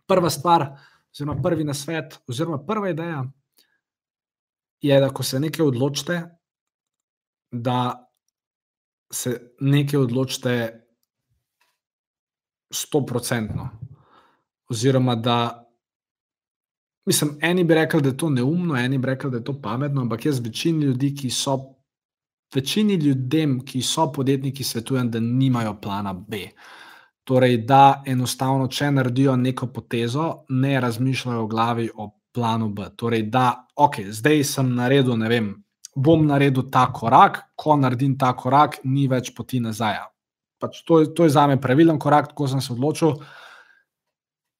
[0.08, 0.66] Prva stvar,
[1.12, 3.24] oziroma prvi nasvet, oziroma prva ideja
[4.82, 6.22] je, da ko se nekaj odločite,
[7.52, 8.08] da
[9.12, 10.81] se nekaj odločite
[12.72, 13.68] stoprocentno.
[14.68, 15.68] Oziroma, da
[17.06, 20.00] mislim, eni bi rekli, da je to neumno, eni bi rekli, da je to pametno,
[20.00, 21.58] ampak jaz večini ljudi, ki so,
[22.54, 26.48] večini ljudem, ki so podjetniki, svetujem, da nimajo plana B.
[27.24, 32.88] Torej, da enostavno, če naredijo neko potezo, ne razmišljajo v glavi o planu B.
[32.96, 35.52] Torej, da, ok, zdaj sem naredil, ne vem.
[35.94, 40.00] Bom naredil ta korak, ko naredim ta korak, ni več poti nazaj
[40.62, 43.18] pač to, to je za me pravilen korak, ko sem se odločil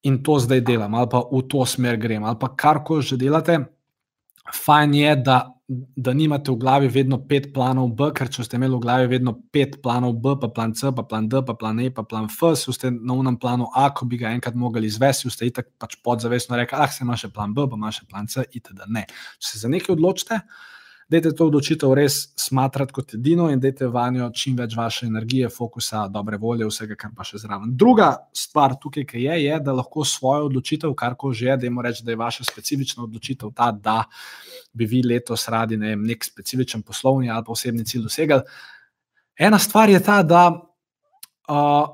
[0.03, 3.17] in to zdaj delam, ali pa v to smer grem, ali pa kar koli že
[3.17, 3.63] delate.
[4.43, 5.37] Fajn je, da,
[5.95, 9.31] da nimate v glavi vedno pet planov B, ker če ste imeli v glavi vedno
[9.55, 12.51] pet planov B, pa plan C, pa plan D, pa plan E, pa plan F,
[12.59, 15.95] so ste na unem planu A, ko bi ga enkrat mogli izvesti, ste itak pač
[16.03, 18.83] podzavestno rekli, ah, se ima še plan B, pa ima še plan C, itd.
[18.91, 19.07] Ne.
[19.39, 20.43] Če se za nekaj odločite,
[21.13, 26.07] dajte to odločitev res smatrati kot edino in dajte vanjo čim več vaše energije, fokusa,
[26.11, 27.75] dobre volje, vsega, kar pa še zraven.
[27.77, 31.69] Druga stvar tukaj, ki je, je, da lahko svojo odločitev, kar ko že je, da
[31.69, 34.01] imamo reči, da je vaša specifična odločitev ta, da
[34.73, 38.43] bi vi letos radi ne vem, nek specifičen poslovni ali pa osebni cilj dosegali.
[39.37, 41.87] Ena stvar je ta, da uh,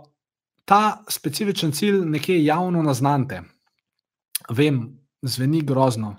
[0.66, 3.42] ta specifičen cilj nekje javno naznante.
[4.50, 4.84] Vem,
[5.22, 6.16] zveni grozno,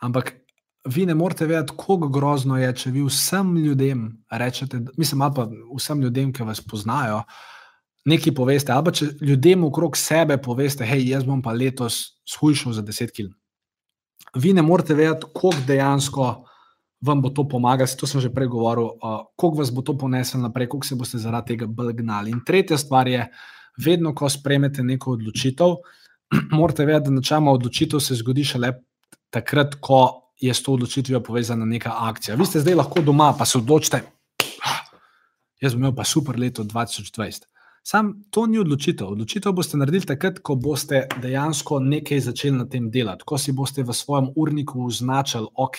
[0.00, 0.41] ampak
[0.84, 5.46] vi ne morete vedeti, kako grozno je, če vi vsem ljudem rečete, mislim, ali pa
[5.76, 7.22] vsem ljudem, ki vas poznajo,
[8.04, 12.74] nekaj poveste, ali pa če ljudem okrog sebe poveste, hej, jaz bom pa letos shujšal
[12.74, 13.30] za 10 kg.
[14.42, 16.32] Vi ne morete vedeti, kako dejansko
[17.02, 20.40] vam bo to pomagalo, to sem že prej govoril, uh, koliko vas bo to poneslo
[20.40, 22.30] naprej, koliko se boste zaradi tega bolj gnali.
[22.30, 23.26] In tretja stvar je,
[23.78, 25.76] vedno, ko sprejmete neko odločitev,
[26.58, 28.72] morate vedeti, da načeloma odločitev se zgodi šele
[29.30, 32.36] takrat, ko je s to odločitvijo povezana neka akcija.
[32.36, 34.02] Vi ste zdaj lahko doma, pa se odločite,
[35.62, 37.46] jaz bom imel pa super leto 2020.
[37.82, 39.08] Sam to ni odločitev.
[39.14, 43.82] Odločitev boste naredili takrat, ko boste dejansko nekaj začeli na tem delati, ko si boste
[43.82, 45.78] v svojem urniku označili, ok.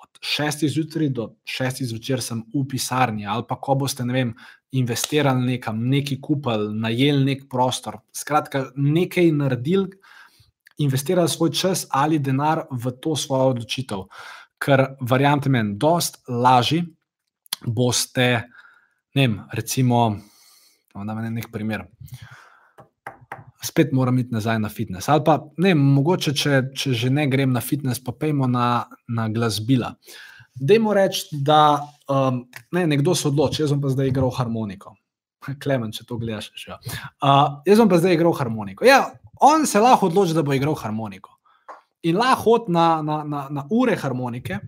[0.00, 0.66] Od 6.
[0.68, 1.84] zjutraj do 6.
[1.92, 4.34] zvečer sem v pisarni, ali pa ko boste vem,
[4.72, 8.00] investirali nekam, nekaj kupili, najeli nek prostor.
[8.12, 9.96] Skratka, nekaj naredili,
[10.80, 14.06] investirali svoj čas ali denar v to svojo odločitev.
[14.60, 16.84] Ker, verjamete meni, dost lažje
[17.66, 18.48] boste,
[19.14, 20.16] ne vem, recimo,
[20.94, 21.84] da vam nek primer.
[23.62, 25.08] Spet moram iti nazaj na fitness.
[25.08, 29.28] Ali pa, ne, mogoče, če, če že ne grem na fitness, pa pejmo na, na
[29.28, 29.92] glasbila.
[30.56, 32.42] Dajmo reči, da um,
[32.72, 34.94] ne, nekdo se odloči, jaz pa zdaj igral harmoniko.
[35.62, 36.80] Klemen, če to gledaš, še.
[37.20, 38.88] Uh, jaz pa zdaj igral harmoniko.
[38.88, 39.04] Ja,
[39.40, 41.36] on se lahko odloči, da bo igral harmoniko.
[42.02, 44.58] In lahko hodi na, na, na, na ure harmonike,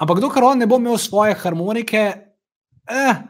[0.00, 2.04] ampak dokler on ne bo imel svoje harmonike,
[2.90, 3.22] eh,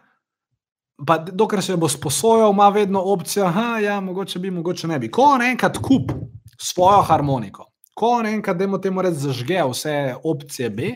[1.06, 5.10] pa dokler se bo sposojal, ima vedno opcijo, da ja, mogoče bi, mogoče ne bi.
[5.10, 6.12] Ko on enkrat kup
[6.60, 10.92] svojo harmoniko, ko on enkrat, da mu temu reči, zažge vse opcije B,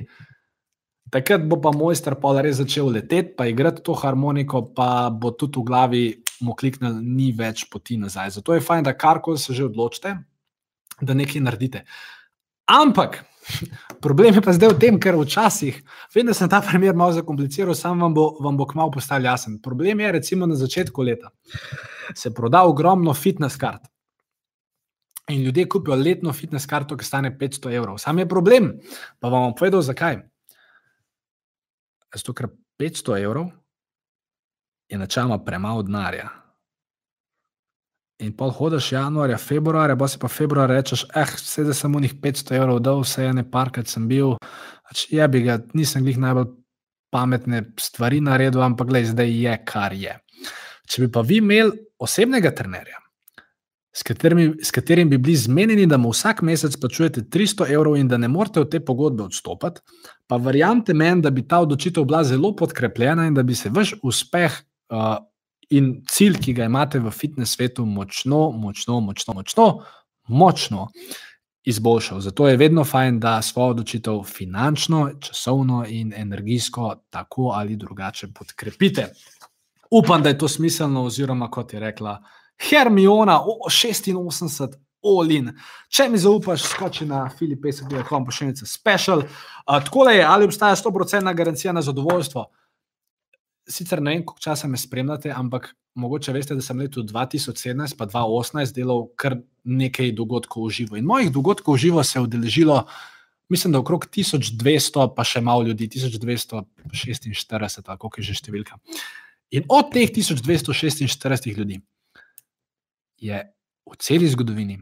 [1.13, 5.61] takrat bo pa mojster pa res začel leteti, pa igrati to harmoniko, pa bo tudi
[5.61, 6.05] v glavi
[6.45, 8.37] mu kliknil, ni več poti nazaj.
[8.39, 10.17] Zato je fajn, da karkoli se že odločite,
[11.01, 11.85] da nekaj naredite.
[12.71, 13.25] Ampak
[14.05, 15.81] Problem je pa zdaj v tem, ker včasih,
[16.15, 19.59] vem, da sem ta primer malo zakompliciral, sam vam bo, vam bo kmalo postal jasen.
[19.63, 21.33] Problem je, recimo na začetku leta
[22.15, 23.85] se proda ogromno fitness kart.
[25.33, 27.99] In ljudje kupijo letno fitness karto, ki stane 500 evrov.
[27.99, 28.75] Sam je problem,
[29.21, 30.21] pa vam bom povedal, zakaj.
[32.15, 32.51] Zato, ker
[32.81, 33.49] 500 evrov
[34.89, 36.29] je načeloma premalo denarja.
[38.23, 42.01] In pol hodiš januarja, februarja, pa si pa februar rečeš, eh, vse da sem mu
[42.01, 44.37] njih 500 evrov dal, vse ene parkrat sem bil,
[44.89, 46.53] pač je bi ga, nisem jih najbolj
[47.11, 50.15] pametne stvari naredil, ampak gledaj, zdaj je, kar je.
[50.91, 53.01] Če bi pa vi imeli osebnega trenerja,
[53.95, 58.09] s katerim, s katerim bi bili zmenjeni, da mu vsak mesec plačujete 300 evrov in
[58.09, 59.81] da ne morete od te pogodbe odstopiti,
[60.27, 63.95] pa verjamete meni, da bi ta odločitev bila zelo podkrepljena in da bi se vaš
[64.03, 64.59] uspeh
[64.91, 65.17] uh,
[65.71, 69.69] in cilj, ki ga imate v fitnes svetu, močno, močno, močno, močno,
[70.29, 70.89] močno
[71.65, 72.21] izboljšal.
[72.21, 79.13] Zato je vedno fajn, da svojo odločitev finančno, časovno in energijsko tako ali drugače podkrepite.
[79.91, 82.23] Upam, da je to smiselno, oziroma kot je rekla
[82.69, 84.77] Hermiona, 86.
[85.05, 85.51] Olin.
[85.93, 89.19] Če mi zaupaš, skoči na Filipese, ki je lahko pošiljka special.
[89.21, 92.47] Uh, tako je, ali obstaja 100% garancija na zadovoljstvo?
[93.69, 98.07] Sicer ne vem, koliko časa me spremljate, ampak mogoče veste, da sem leto 2017 pa
[98.07, 100.97] 2018 delal kar nekaj dogodkov v živo.
[100.99, 102.85] In mojih dogodkov v živo se je udeležilo,
[103.49, 108.81] mislim, da okrog 1200, pa še malo ljudi, 1246, tako je že številka.
[109.55, 111.81] In od teh 1246 ljudi
[113.23, 113.45] je
[113.85, 114.81] v celi zgodovini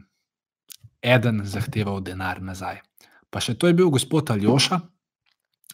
[1.03, 2.81] eden zahteval denar nazaj.
[3.29, 4.79] Pa še to je bil gospod Aljoša,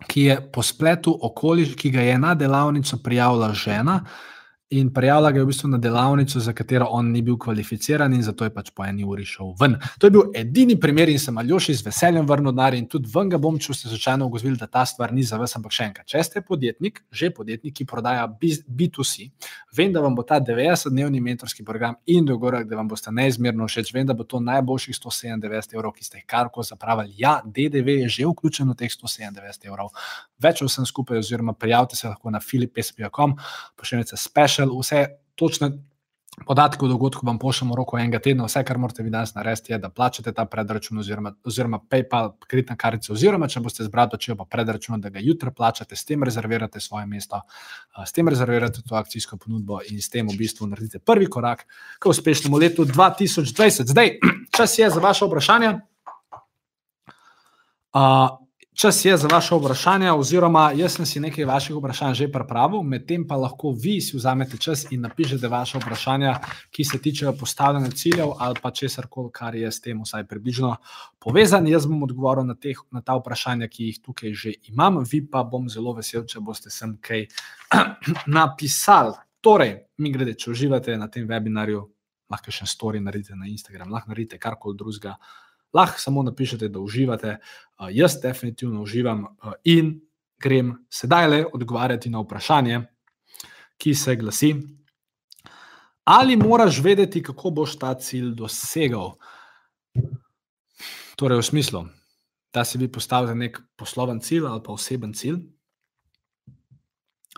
[0.08, 4.00] ki je po spletu okoliš, ki ga je na delavnico prijavila žena,
[4.70, 8.22] in prijavila ga je v bistvu na delavnico, za katero on ni bil kvalificiran in
[8.24, 9.76] zato je pač po eni uri šel ven.
[9.98, 13.30] To je bil edini primer in sem Aljoši z veseljem vrnil denar in tudi ven
[13.30, 16.08] ga bom, če ste slučajno ugotovili, da ta stvar ni za vas, ampak še enkrat,
[16.14, 19.30] če ste podjetnik, že podjetnik, ki prodaja B2C,
[19.78, 23.94] vem, da vam bo ta 90-dnevni mentorski program in dogovorek, da vam boste neizmerno všeč,
[23.96, 27.18] vem, da bo to najboljših 197 evrov, ki ste jih karko zapravili.
[27.18, 29.90] Ja, DDV je že vključen v teh 197 evrov.
[30.40, 33.36] Več vsem skupaj, oziroma prijavite se lahko na filipesp.com,
[33.78, 35.06] pošiljate special vse
[35.36, 35.72] točne
[36.46, 38.46] podatke o dogodku vam pošljemo roko enega tedna.
[38.46, 42.76] Vse, kar morate vi danes narediti, je, da plačate ta predračun oziroma, oziroma PayPal, kreditna
[42.78, 46.80] kartica, oziroma če boste zbrali dočijo pa predračun, da ga jutri plačate, s tem rezervirate
[46.80, 47.42] svoje mesto,
[48.06, 51.66] s tem rezervirate to akcijsko ponudbo in s tem v bistvu naredite prvi korak
[52.00, 53.92] k uspešnemu letu 2020.
[53.94, 54.18] Zdaj,
[54.58, 55.74] čas je za vaše vprašanje.
[57.90, 58.38] Uh,
[58.80, 63.26] Čas je za vaše vprašanje, oziroma jaz sem si nekaj vaših vprašanj že pripravil, medtem
[63.28, 66.38] pa lahko vi si vzamete čas in napišete vaše vprašanja,
[66.72, 70.78] ki se tičejo postavljanja ciljev ali pa česar koli, kar je s tem vsaj približno
[71.20, 71.68] povezan.
[71.68, 75.44] Jaz bom odgovoril na, teh, na ta vprašanja, ki jih tukaj že imam, vi pa
[75.44, 77.28] bom zelo vesel, če boste sem kaj
[78.40, 79.20] napisali.
[79.42, 81.84] Torej, mi grede, če uživate na tem webinarju,
[82.32, 85.18] lahko še en story naredite na Instagram, lahko naredite karkoli drugega
[85.74, 87.38] lahko samo napišete, da uživate.
[87.80, 90.00] Uh, jaz definitivno uživam uh, in
[90.40, 92.82] grem sedaj le odgovarjati na vprašanje,
[93.78, 94.56] ki se glasi:
[96.04, 99.14] Ali moraš vedeti, kako boš ta cilj dosegal?
[101.16, 101.86] Torej, v smislu,
[102.54, 105.42] da si vi postavite nek posloven cilj ali pa oseben cilj.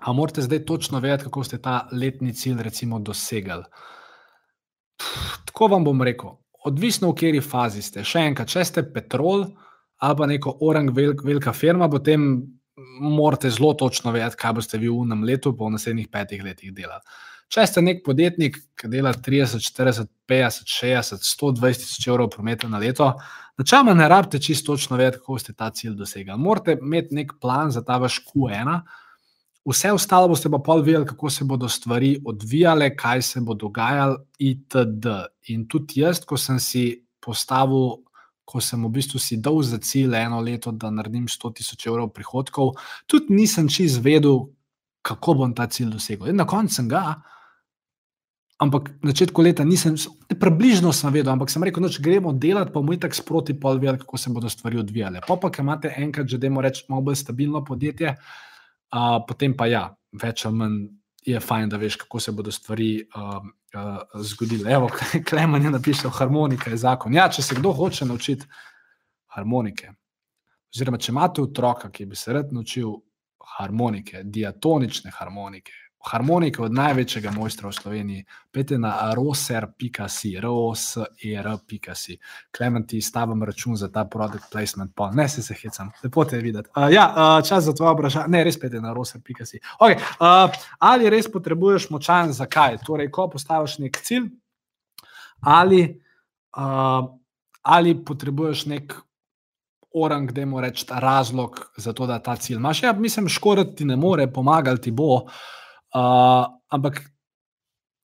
[0.02, 3.64] A morate zdaj točno vedeti, kako ste ta letni cilj, recimo, dosegali?
[5.46, 8.06] Tako vam bom rekel odvisno v kateri fazi ste.
[8.06, 9.50] Še enkrat, če ste petrol
[10.02, 12.24] ali pa neko orang, velik, velika firma, potem
[13.02, 16.74] morate zelo točno vedeti, kaj boste vi v unem letu, pa v naslednjih petih letih
[16.74, 17.06] delali.
[17.52, 22.80] Če ste nek podjetnik, ki dela 30, 40, 50, 60, 120 tisoč evrov prometa na
[22.82, 23.12] leto,
[23.60, 26.34] načeloma ne rabite čisto točno vedeti, kako ste ta cilj dosegli.
[26.40, 28.80] Morate imeti nek plan za ta vaš Q1,
[29.66, 34.18] Vse ostalo boste pa pol videli, kako se bodo stvari odvijale, kaj se bo dogajalo,
[34.40, 35.06] itd.
[35.54, 36.86] In tudi jaz, ko sem si
[37.22, 38.02] postavil
[38.52, 42.12] ko sem v bistvu si dal za cilj eno leto, da naredim 100 tisoč evrov
[42.12, 42.76] prihodkov,
[43.08, 44.50] tudi nisem čist vedel,
[45.02, 46.30] kako bom ta cilj dosegel.
[46.30, 47.22] In na koncu sem ga,
[48.62, 49.96] ampak na začetku leta nisem,
[50.28, 54.02] približno sem vedel, ampak sem rekel, da gremo delati, pa je tako sproti pol vedel,
[54.04, 55.24] kako se bodo stvari odvijale.
[55.24, 58.18] Pa pa, ker imate enkrat, že dajmo reči, malo bolj stabilno podjetje,
[58.96, 59.86] uh, potem pa ja,
[60.22, 60.82] več ali manj
[61.26, 63.38] je fajn, da veš, kako se bodo stvari uh,
[63.78, 64.72] uh, zgodile.
[64.74, 64.90] Evo,
[65.30, 67.14] Klemen je napisal, harmonika je zakon.
[67.14, 68.48] Ja, če se kdo hoče naučiti
[69.36, 69.94] harmonike,
[70.74, 72.96] oziroma če imate otroka, ki bi se rad naučil
[73.58, 82.18] harmonike, diatonične harmonike, harmonike od največjega mojstra v Sloveniji, pete na roser.si, roser.si.
[82.58, 86.38] Klemen ti stavim račun za ta produkt placement, pa ne se se hecam, lepo te
[86.38, 86.70] videti.
[86.76, 89.60] Uh, ja, uh, čas za tvoje vprašanje, ne res pete na roser.si.
[89.80, 92.82] Okay, uh, ali res potrebuješ močan, zakaj?
[92.86, 94.30] Torej, ko postaviš nek cilj,
[95.42, 95.86] ali,
[96.58, 97.08] uh,
[97.62, 99.00] ali potrebuješ nek.
[99.94, 102.84] Orang, da mu rečeš razlog za to, da ta cilj imaš.
[102.84, 105.16] Ja, mislim, škoditi ti ne more, pomagati ti bo.
[105.16, 105.32] Uh,
[105.96, 107.02] Uh, ampak,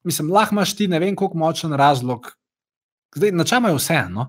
[0.03, 2.31] mislim, lahko imaš ti ne vem, koliko močen razlog.
[3.15, 4.27] Zdaj, načela je vseeno.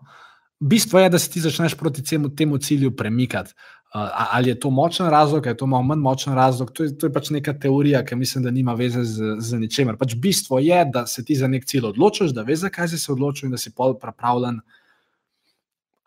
[0.61, 3.55] Bistvo je, da se ti začneš proti temu, temu cilju premikati.
[3.95, 6.99] Uh, ali je to močen razlog, ali je to malo manj močen razlog, to je,
[6.99, 9.97] to je pač neka teorija, ki mislim, da nima veze z, z ničemer.
[9.97, 13.13] Pač bistvo je, da se ti za nek cilj odločiš, da veš, zakaj si se
[13.13, 14.78] odločil in da si pol pripravljen uh,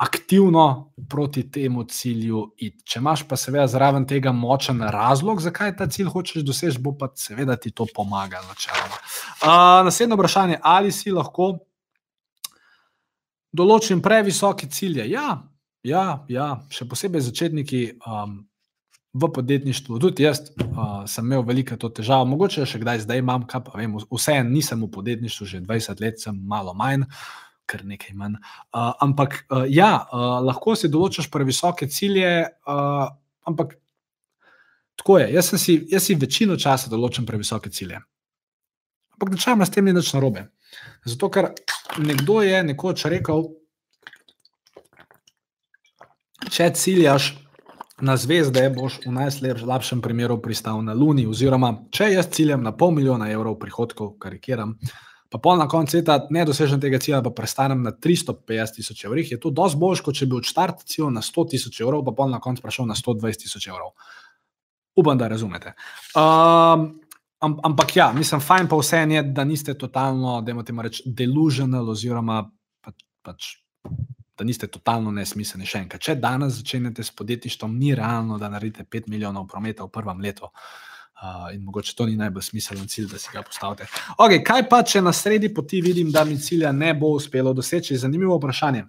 [0.01, 2.83] aktivno proti temu cilju iti.
[2.89, 7.11] Če imaš pa seveda zraven tega močen razlog, zakaj ta cilj hočeš doseči, bo pa
[7.15, 8.55] seveda ti to pomagalo.
[8.55, 11.51] Uh, naslednje vprašanje, ali si lahko
[13.53, 15.05] določim previsoke cilje?
[15.11, 15.43] Ja,
[15.85, 17.83] ja, ja, še posebej začetniki.
[18.01, 18.41] Um,
[19.11, 23.43] V podjetništvu, tudi jaz uh, sem imel veliko to težavo, mogoče še kdaj zdaj imam,
[23.43, 27.03] kaj pa vem, vseeno nisem v podjetništvu, že 20 let sem malo manj,
[27.72, 28.38] kar nekaj manj.
[28.73, 32.31] Uh, ampak uh, ja, uh, lahko si določiš previsoke cilje,
[32.68, 33.06] uh,
[33.48, 33.77] ampak
[34.99, 35.30] tako je.
[35.38, 38.02] Jaz si, jaz si večino časa določam previsoke cilje.
[39.15, 40.49] Ampak načeloma s tem ni nič narobe.
[41.06, 41.52] Zato, ker
[42.02, 43.48] nekdo je nekoč rekel,
[46.49, 47.38] če ciljaš.
[48.02, 52.95] Na zvezde boš v najslabšem primeru pristal na Luni, oziroma če jaz ciljam na pol
[52.95, 57.31] milijona evrov prihodkov, karikiram, uh, pa pol na koncu leta ne dosežem tega cilja, pa
[57.31, 61.23] prestanem na 350 tisoč evrov, je to dosti bolj, kot če bi odštartil cilj na
[61.23, 63.95] 100 tisoč evrov, pa pol na koncu prišel na 120 tisoč evrov.
[64.99, 65.71] Upam, da razumete.
[66.19, 66.99] Um,
[67.39, 72.43] ampak ja, mislim, fajn pa vse je, da niste totalno, da imate reči, delusional, oziroma
[72.83, 73.49] pač, pač,
[74.35, 76.03] da niste totalno nesmiselni še enkrat.
[76.03, 80.51] Če danes začnete s podjetništvom, ni realno, da naredite 5 milijonov prometa v prvem letu.
[80.51, 80.90] Uh,
[81.22, 83.85] Uh, in mogoče to ni najbolj smiseln cilj, da si ga postavite.
[84.18, 87.98] Okay, kaj pa, če na sredi poti vidim, da mi cilja ne bo uspelo doseči?
[88.02, 88.88] Zanimivo vprašanje.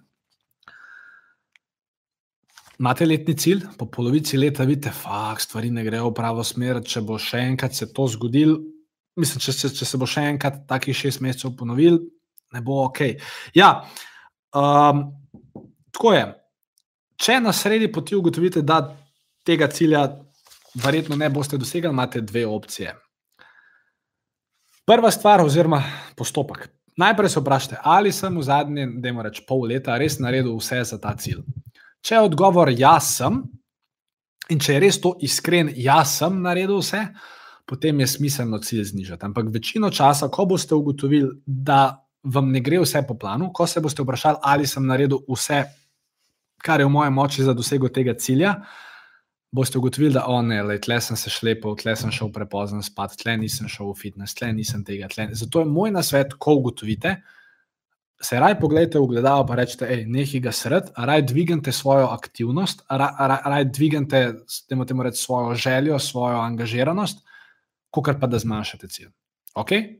[2.81, 7.03] Imate letni cilj, po polovici leta vidite, da stvari ne grejo v pravo smer, če
[7.05, 8.57] bo še enkrat se to zgodil.
[9.15, 12.01] Mislim, če se, če se bo še enkrat takih šest mesecev ponovil,
[12.53, 13.03] ne bo ok.
[13.53, 13.85] Ja,
[14.57, 15.05] um,
[15.93, 16.25] tako je.
[17.13, 18.81] Če na sredi poti ugotovite, da
[19.45, 20.07] tega cilja
[20.73, 22.95] verjetno ne boste dosegli, imate dve opcije.
[24.85, 25.83] Prva stvar, oziroma
[26.15, 26.67] postopek.
[26.97, 30.83] Najprej se vprašajte, ali sem v zadnjem, da imamo reči, pol leta res naredil vse
[30.85, 31.41] za ta cilj.
[32.03, 33.39] Če je odgovor jaz sem,
[34.51, 37.01] in če je res to iskren, jaz sem naredil vse,
[37.65, 39.25] potem je smiselno cilj znižati.
[39.25, 43.81] Ampak večino časa, ko boste ugotovili, da vam ne gre vse po planu, ko se
[43.81, 45.63] boste vprašali, ali sem naredil vse,
[46.63, 48.57] kar je v moje moči za dosego tega cilja,
[49.53, 53.35] boste ugotovili, da on je, tle sem se šlepal, tle sem šel prepozno spat, tle
[53.37, 55.07] nisem šel v fitness, tle nisem tega.
[55.11, 55.29] Tle.
[55.37, 57.19] Zato je moj nasvet, ko ugotovite,
[58.23, 62.85] se raj pogledajte v gledalo, pa rečete, hej, nekaj ga sred, raj dvignete svojo aktivnost,
[62.89, 64.21] raj, raj dvignete,
[64.69, 67.21] temu temu reči, svojo željo, svojo angažiranost,
[67.93, 69.11] kot pa da zmanjšate cilj.
[69.59, 69.99] Okay?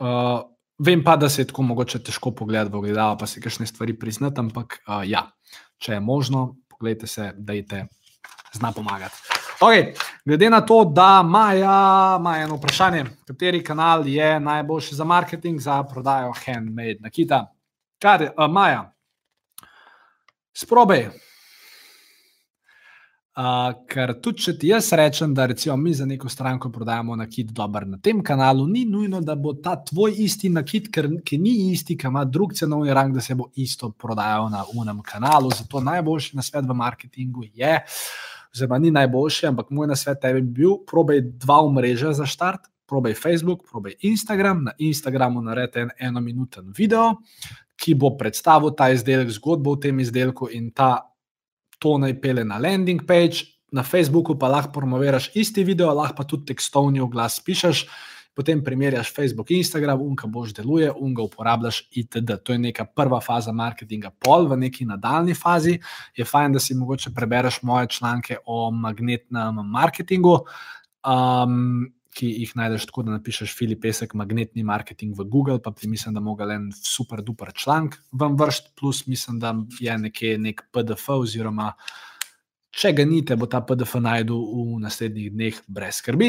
[0.00, 0.48] Uh,
[0.78, 3.94] vem pa, da se je tako mogoče težko pogledati v gledalo, pa se kakšne stvari
[3.98, 5.28] priznati, ampak uh, ja,
[5.78, 7.84] če je možno, pogledajte se, dajte
[8.54, 9.16] zna pomagati.
[9.60, 9.94] Okay.
[10.24, 15.82] Glede na to, da Maja ima eno vprašanje, kateri kanal je najboljši za marketing, za
[15.82, 17.54] prodajo handmade nakita.
[17.98, 18.92] Kar uh, Maja,
[20.54, 21.08] sprobaj.
[23.38, 27.52] Uh, ker tudi če ti jaz rečem, da recimo mi za neko stranko prodajamo nakit
[27.54, 31.52] dober na tem kanalu, ni nujno, da bo ta tvoj isti nakit, ker, ki ni
[31.72, 35.50] isti, ki ima drug cenovni rang, da se bo isto prodajal na unem kanalu.
[35.54, 40.42] Zato najboljši na svet v marketingu je, uh, oziroma ni najboljši, ampak moj nasvet tebi
[40.42, 42.66] bi bil, probej dva omrežja za štart.
[42.88, 47.18] Probej Facebook, probej Instagram, na Instagramu naredi en enominuten video,
[47.76, 51.04] ki bo predstavil ta izdelek, zgodbo o tem izdelku in ta
[51.78, 53.44] to naj pele na landing page.
[53.68, 57.84] Na Facebooku pa lahko promoviraš isti video, lahko pa tudi tekstovni oglas pišeš
[58.38, 62.36] potem primerjaš Facebook, Instagram, unka boš deluje, unga uporabljaš itd.
[62.46, 64.12] To je neka prva faza marketinga.
[64.22, 65.74] Pol v neki nadaljni fazi
[66.14, 70.38] je fajn, da si mogoče prebereš moje članke o magnetnem marketingu.
[71.02, 71.88] Um,
[72.18, 76.20] Ki jih najdeš tako, da napišeš Filip Pesek, magnetni marketing v Google, pa mislim, da
[76.20, 81.68] moga en super duper članek vam vršiti, plus mislim, da je nekje nek PDF oziroma
[81.76, 82.07] uh,
[82.78, 86.28] Če ga nite, bo ta PDF najdel v naslednjih dneh, brez skrbi.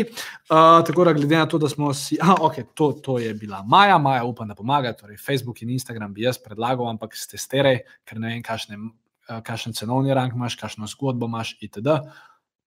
[0.50, 2.18] Uh, tako da, glede na to, da smo si.
[2.18, 4.96] Ah, okay, to, to je bila Maja, Maja upam, da pomaga.
[4.98, 8.88] Torej, Facebook in Instagram bi jaz predlagal, ampak ste sterej, ker ne vem,
[9.46, 12.00] kakšen cenovni rang imaš, kakšno zgodbo imaš, itd.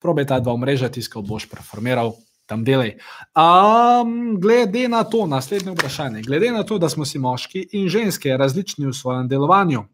[0.02, 2.14] Probej ta dva omrežja, tiskal boš preformiral.
[2.46, 2.96] Tam delaj.
[3.38, 6.22] Um, glede na to, naslednje vprašanje.
[6.26, 9.84] Glede na to, da smo si moški in ženske različni v svojem delovanju,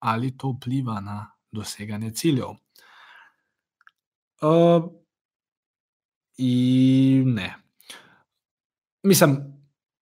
[0.00, 1.20] ali to vpliva na
[1.52, 2.56] doseganje ciljev.
[4.42, 4.84] Uh,
[6.36, 7.54] in ne.
[9.02, 9.36] Mislim,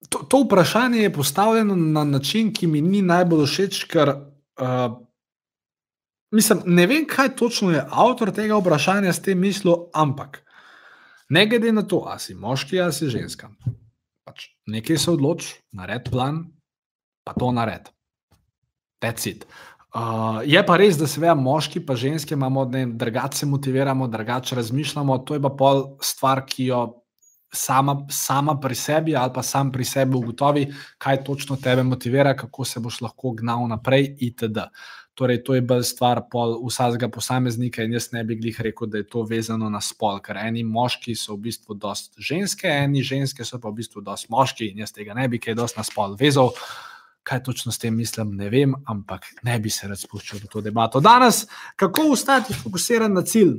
[0.09, 4.97] to, to vprašanje je postavljeno na način, ki mi ni najbolj všeč, ker uh,
[6.31, 10.43] mislim, ne vem, kaj točno je avtor tega vprašanja s tem mislil, ampak
[11.29, 13.51] ne glede na to, ali si moški ali si ženska.
[14.25, 16.45] Pač nekaj se odloči, naredi plan,
[17.25, 17.91] pa to naredi.
[19.01, 19.47] That's it.
[19.95, 24.09] Uh, je pa res, da se veja, moški in ženske imamo, da drugače se motiviramo,
[24.09, 25.19] drugače razmišljamo.
[25.19, 27.03] To je pa pol stvar, ki jo
[27.53, 30.67] sama, sama pri sebi ali pa sam pri sebi ugotovi,
[30.99, 34.69] kaj točno tebe motivira, kako se boš lahko gnal naprej, itd.
[35.15, 36.21] Torej, to je bolj stvar
[36.67, 40.37] vsakega posameznika, in jaz ne bi glih rekel, da je to vezano na spol, ker
[40.37, 44.69] eni moški so v bistvu dosti ženske, eni ženske so pa v bistvu dosti moški,
[44.75, 46.53] in jaz tega ne bi kaj dosti na spol vezal.
[46.53, 46.96] Uh,
[47.27, 50.61] Kaj točno s tem mislim, ne vem, ampak ne bi se rad spuščal v to
[50.63, 51.01] debato.
[51.03, 51.43] Danes,
[51.77, 53.57] kako ostati fokusiran na cilj,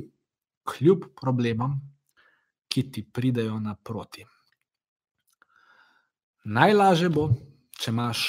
[0.64, 1.76] kljub problemom,
[2.68, 4.24] ki ti pridejo naproti.
[6.48, 7.26] Najlažje bo,
[7.76, 8.22] če imaš,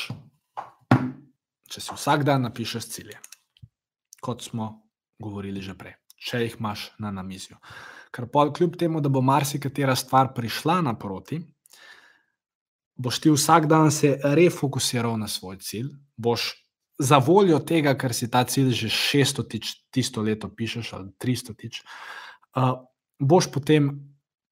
[1.71, 3.19] če si vsak dan napišeš cilje,
[4.19, 4.71] kot smo
[5.19, 7.59] govorili že prej, če jih imaš na namizju.
[8.11, 11.39] Ker pa kljub temu, da bo marsikatera stvar prišla naproti,
[12.99, 16.51] boš ti vsak dan se refokusiral na svoj cilj, boš
[16.99, 21.55] za voljo tega, ker si ta cilj že 600 tič, tisto leto pišeš ali 300
[21.55, 21.81] tič,
[23.19, 23.89] boš potem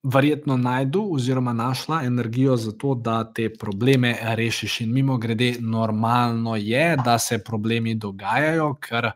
[0.04, 4.82] verjetno najdel oziroma našla energijo za to, da te probleme rešiš.
[4.86, 9.12] In mimo grede, normalno je, da se problemi dogajajo, ker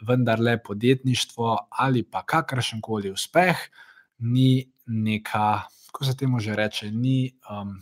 [0.00, 3.56] vendarle podjetništvo ali pa kakršen koli uspeh
[4.18, 7.34] ni neka, kako se temu že reče, ni.
[7.50, 7.76] Um,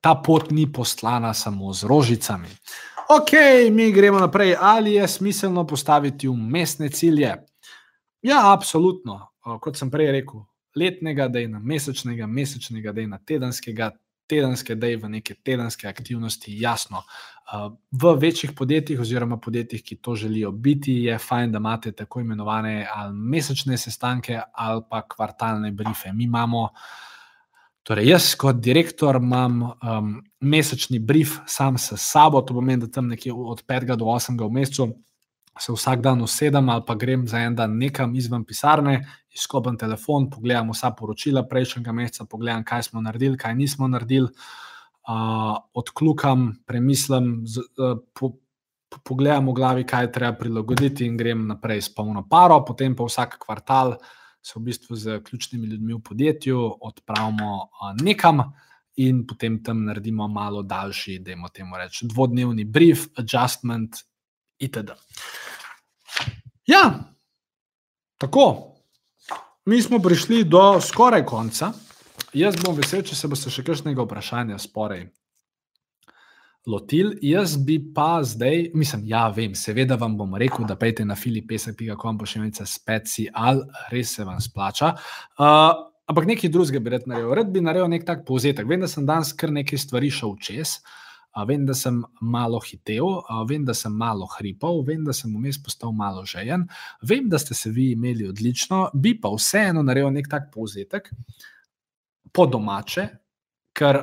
[0.00, 2.48] ta pot ni poslana samo z rožicami.
[3.08, 3.32] Ok,
[3.72, 4.56] mi gremo naprej.
[4.60, 7.36] Ali je smiselno postaviti umestne cilje?
[8.22, 9.28] Ja, absolutno.
[9.60, 10.42] Kot sem prej rekel,
[10.76, 13.90] letnega, da je na mesečnega, mesečnega, da je na tedenskega,
[14.28, 16.52] tedenske, da je v neke tedenske aktivnosti.
[16.60, 17.02] Jasno,
[17.90, 22.88] v večjih podjetjih, oziroma podjetjih, ki to želijo biti, je fajn, da imate tako imenovane
[22.94, 26.12] ali mesečne sestanke ali pa kvartalne brife.
[26.12, 26.68] Mi imamo.
[27.88, 30.08] Torej, jaz, kot direktor, imam um,
[30.44, 34.50] mesečni brief sam s sabo, to pomeni, da tam nekje od 5 do 8 v
[34.52, 34.88] mesecu
[35.58, 40.28] se vsak dan usedem ali pa grem za en dan nekam izven pisarne, izkopam telefon,
[40.30, 47.46] pogledam vsa poročila prejšnjega meseca, pogledam, kaj smo naredili, kaj nismo naredili, uh, odklukam, premislim,
[47.46, 48.34] z, uh, po,
[48.88, 52.94] po, pogledam v glavi, kaj je treba prilagoditi in grem naprej s polno paro, potem
[52.94, 53.96] pa vsak kvartal
[54.42, 57.68] se v bistvu z ključnimi ljudmi v podjetju odpravimo
[58.00, 58.42] nekam
[58.96, 63.96] in potem tam naredimo malo daljši, da imamo temu reči, dvodnevni brief, adjustment
[64.58, 64.96] itd.
[66.66, 67.14] Ja,
[68.18, 68.74] tako.
[69.64, 71.72] Mi smo prišli do skoraj konca.
[72.32, 75.06] Jaz bom vesel, če se boste še kakšnega vprašanja sporej
[76.68, 77.14] lotil.
[77.24, 82.18] Jaz bi pa zdaj, mislim, ja, vem, seveda vam bom rekel, da pejte na filipesek.com,
[82.20, 84.92] pošiljka speci, ali res se vam splača.
[85.38, 85.72] Uh,
[86.08, 87.34] ampak nekaj drugega bi rad naredil.
[87.34, 88.68] Rad bi naredil nek tak povzetek.
[88.68, 90.78] Vem, da sem danes kar nekaj stvari šel čez.
[91.46, 95.92] Vem, da sem malo hitel, vem, da sem malo hripal, vem, da sem vmes postal
[95.94, 96.64] malo žejen,
[97.06, 101.12] vem, da ste se vi imeli odlično, bi pa vseeno naredil nek tak povzetek
[102.34, 103.04] po domače,
[103.76, 104.00] ker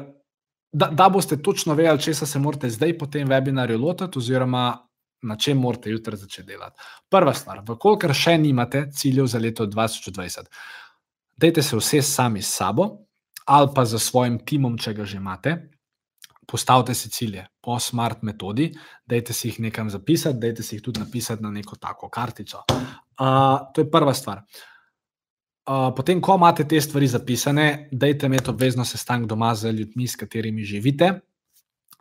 [0.75, 4.65] da, da boste točno vedeli, če se morate zdaj po tem webinarju lotiti, oziroma
[5.25, 6.81] na čem morate jutri začeti delati.
[7.09, 10.51] Prva stvar, vkolikor še nimate ciljev za leto 2020,
[11.39, 12.89] dajte se vse sami s sabo
[13.45, 15.55] ali pa za svojim timom, če ga že imate.
[16.47, 18.67] postavite si cilje po smart metodi,
[19.05, 22.63] dajte si jih nekam zapisati, dajte si jih tudi napisati na neko tako kartico.
[22.69, 24.37] Uh, to je prva stvar.
[24.37, 24.74] Uh,
[25.65, 30.63] potem, ko imate te stvari zapisane, dajte imeti obvezno sestanek doma z ljudmi, s katerimi
[30.63, 31.11] živite,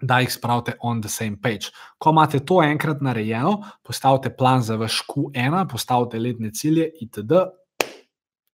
[0.00, 1.72] da jih spravite on the same page.
[1.98, 7.40] Ko imate to enkrat narejeno, postavite plan za vaš Q1, postavite letne cilje, itd.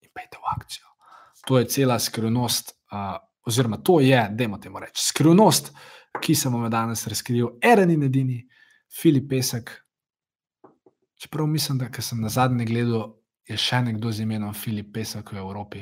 [0.01, 0.85] in pejte v akcijo.
[1.47, 2.75] To je cela skrivnost.
[2.91, 5.71] Uh, oziroma to je, da imamo temu reči, skrivnost,
[6.21, 8.43] ki sem vam danes razkril, eden in edini,
[9.01, 9.71] Filip Pesek.
[11.19, 13.18] Čeprav mislim, da sem na zadnje gledal,
[13.49, 15.81] je še nekdo z imenom Filip Pesek v Evropi.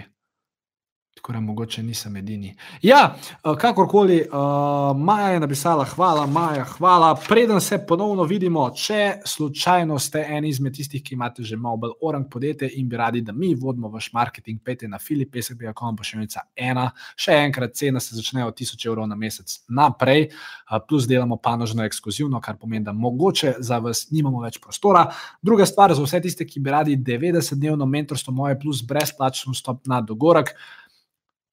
[1.18, 2.56] Tako da mogoče nisem edini.
[2.81, 7.15] Ja, eh, kakorkoli, uh, Maja je napisala, hvala, Maja, hvala.
[7.27, 11.91] Preden se ponovno vidimo, če slučajno ste en izmed tistih, ki imate že malo bolj
[12.02, 16.22] orang podjetje in bi radi, da mi vodimo vaš marketing, pete na filipesek.com, pa še
[16.22, 16.91] nekaj ena.
[17.15, 21.84] Še enkrat, cena se začne od 1000 evrov na mesec naprej, uh, plus delamo panožno
[21.84, 25.07] ekskluzivno, kar pomeni, da mogoče za vas nimamo več prostora.
[25.41, 30.02] Druga stvar, za vse tiste, ki bi radi 90-dnevno mentorstvo moje, plus brezplačno stop na
[30.02, 30.53] dogorek.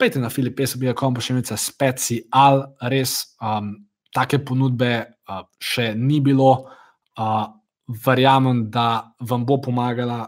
[0.05, 2.59] Pejte na filipesabija.com, pa še nekaj special,
[2.93, 3.71] res um,
[4.13, 6.51] take ponudbe uh, še ni bilo.
[7.17, 7.47] Uh,
[8.05, 10.27] verjamem, da vam bo pomagala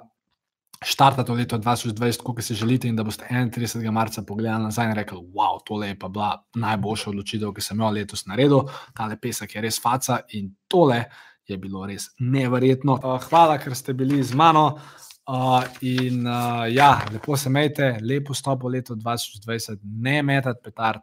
[0.81, 3.85] štartati v leto 2020, kot si želite, in da boste 31.
[3.93, 7.93] marca pogledali nazaj in rekli: Wow, tole je pa bila najboljša odločitev, ki sem jo
[7.93, 8.65] letos naredil.
[8.97, 11.03] Tale pesek je res faca in tole
[11.45, 12.97] je bilo res neverjetno.
[12.97, 14.71] Uh, hvala, ker ste bili z mano.
[15.27, 21.03] Uh, in uh, ja, lepo se imejte, lepo stopo leto 2020, ne metati petard.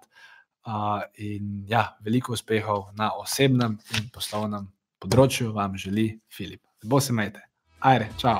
[0.63, 4.69] Uh, in ja, veliko uspehov na osebnem in poslovnem
[5.03, 6.63] področju vam želi Filip.
[6.85, 7.43] Lepo se imejte.
[7.83, 8.39] Ajde, čau.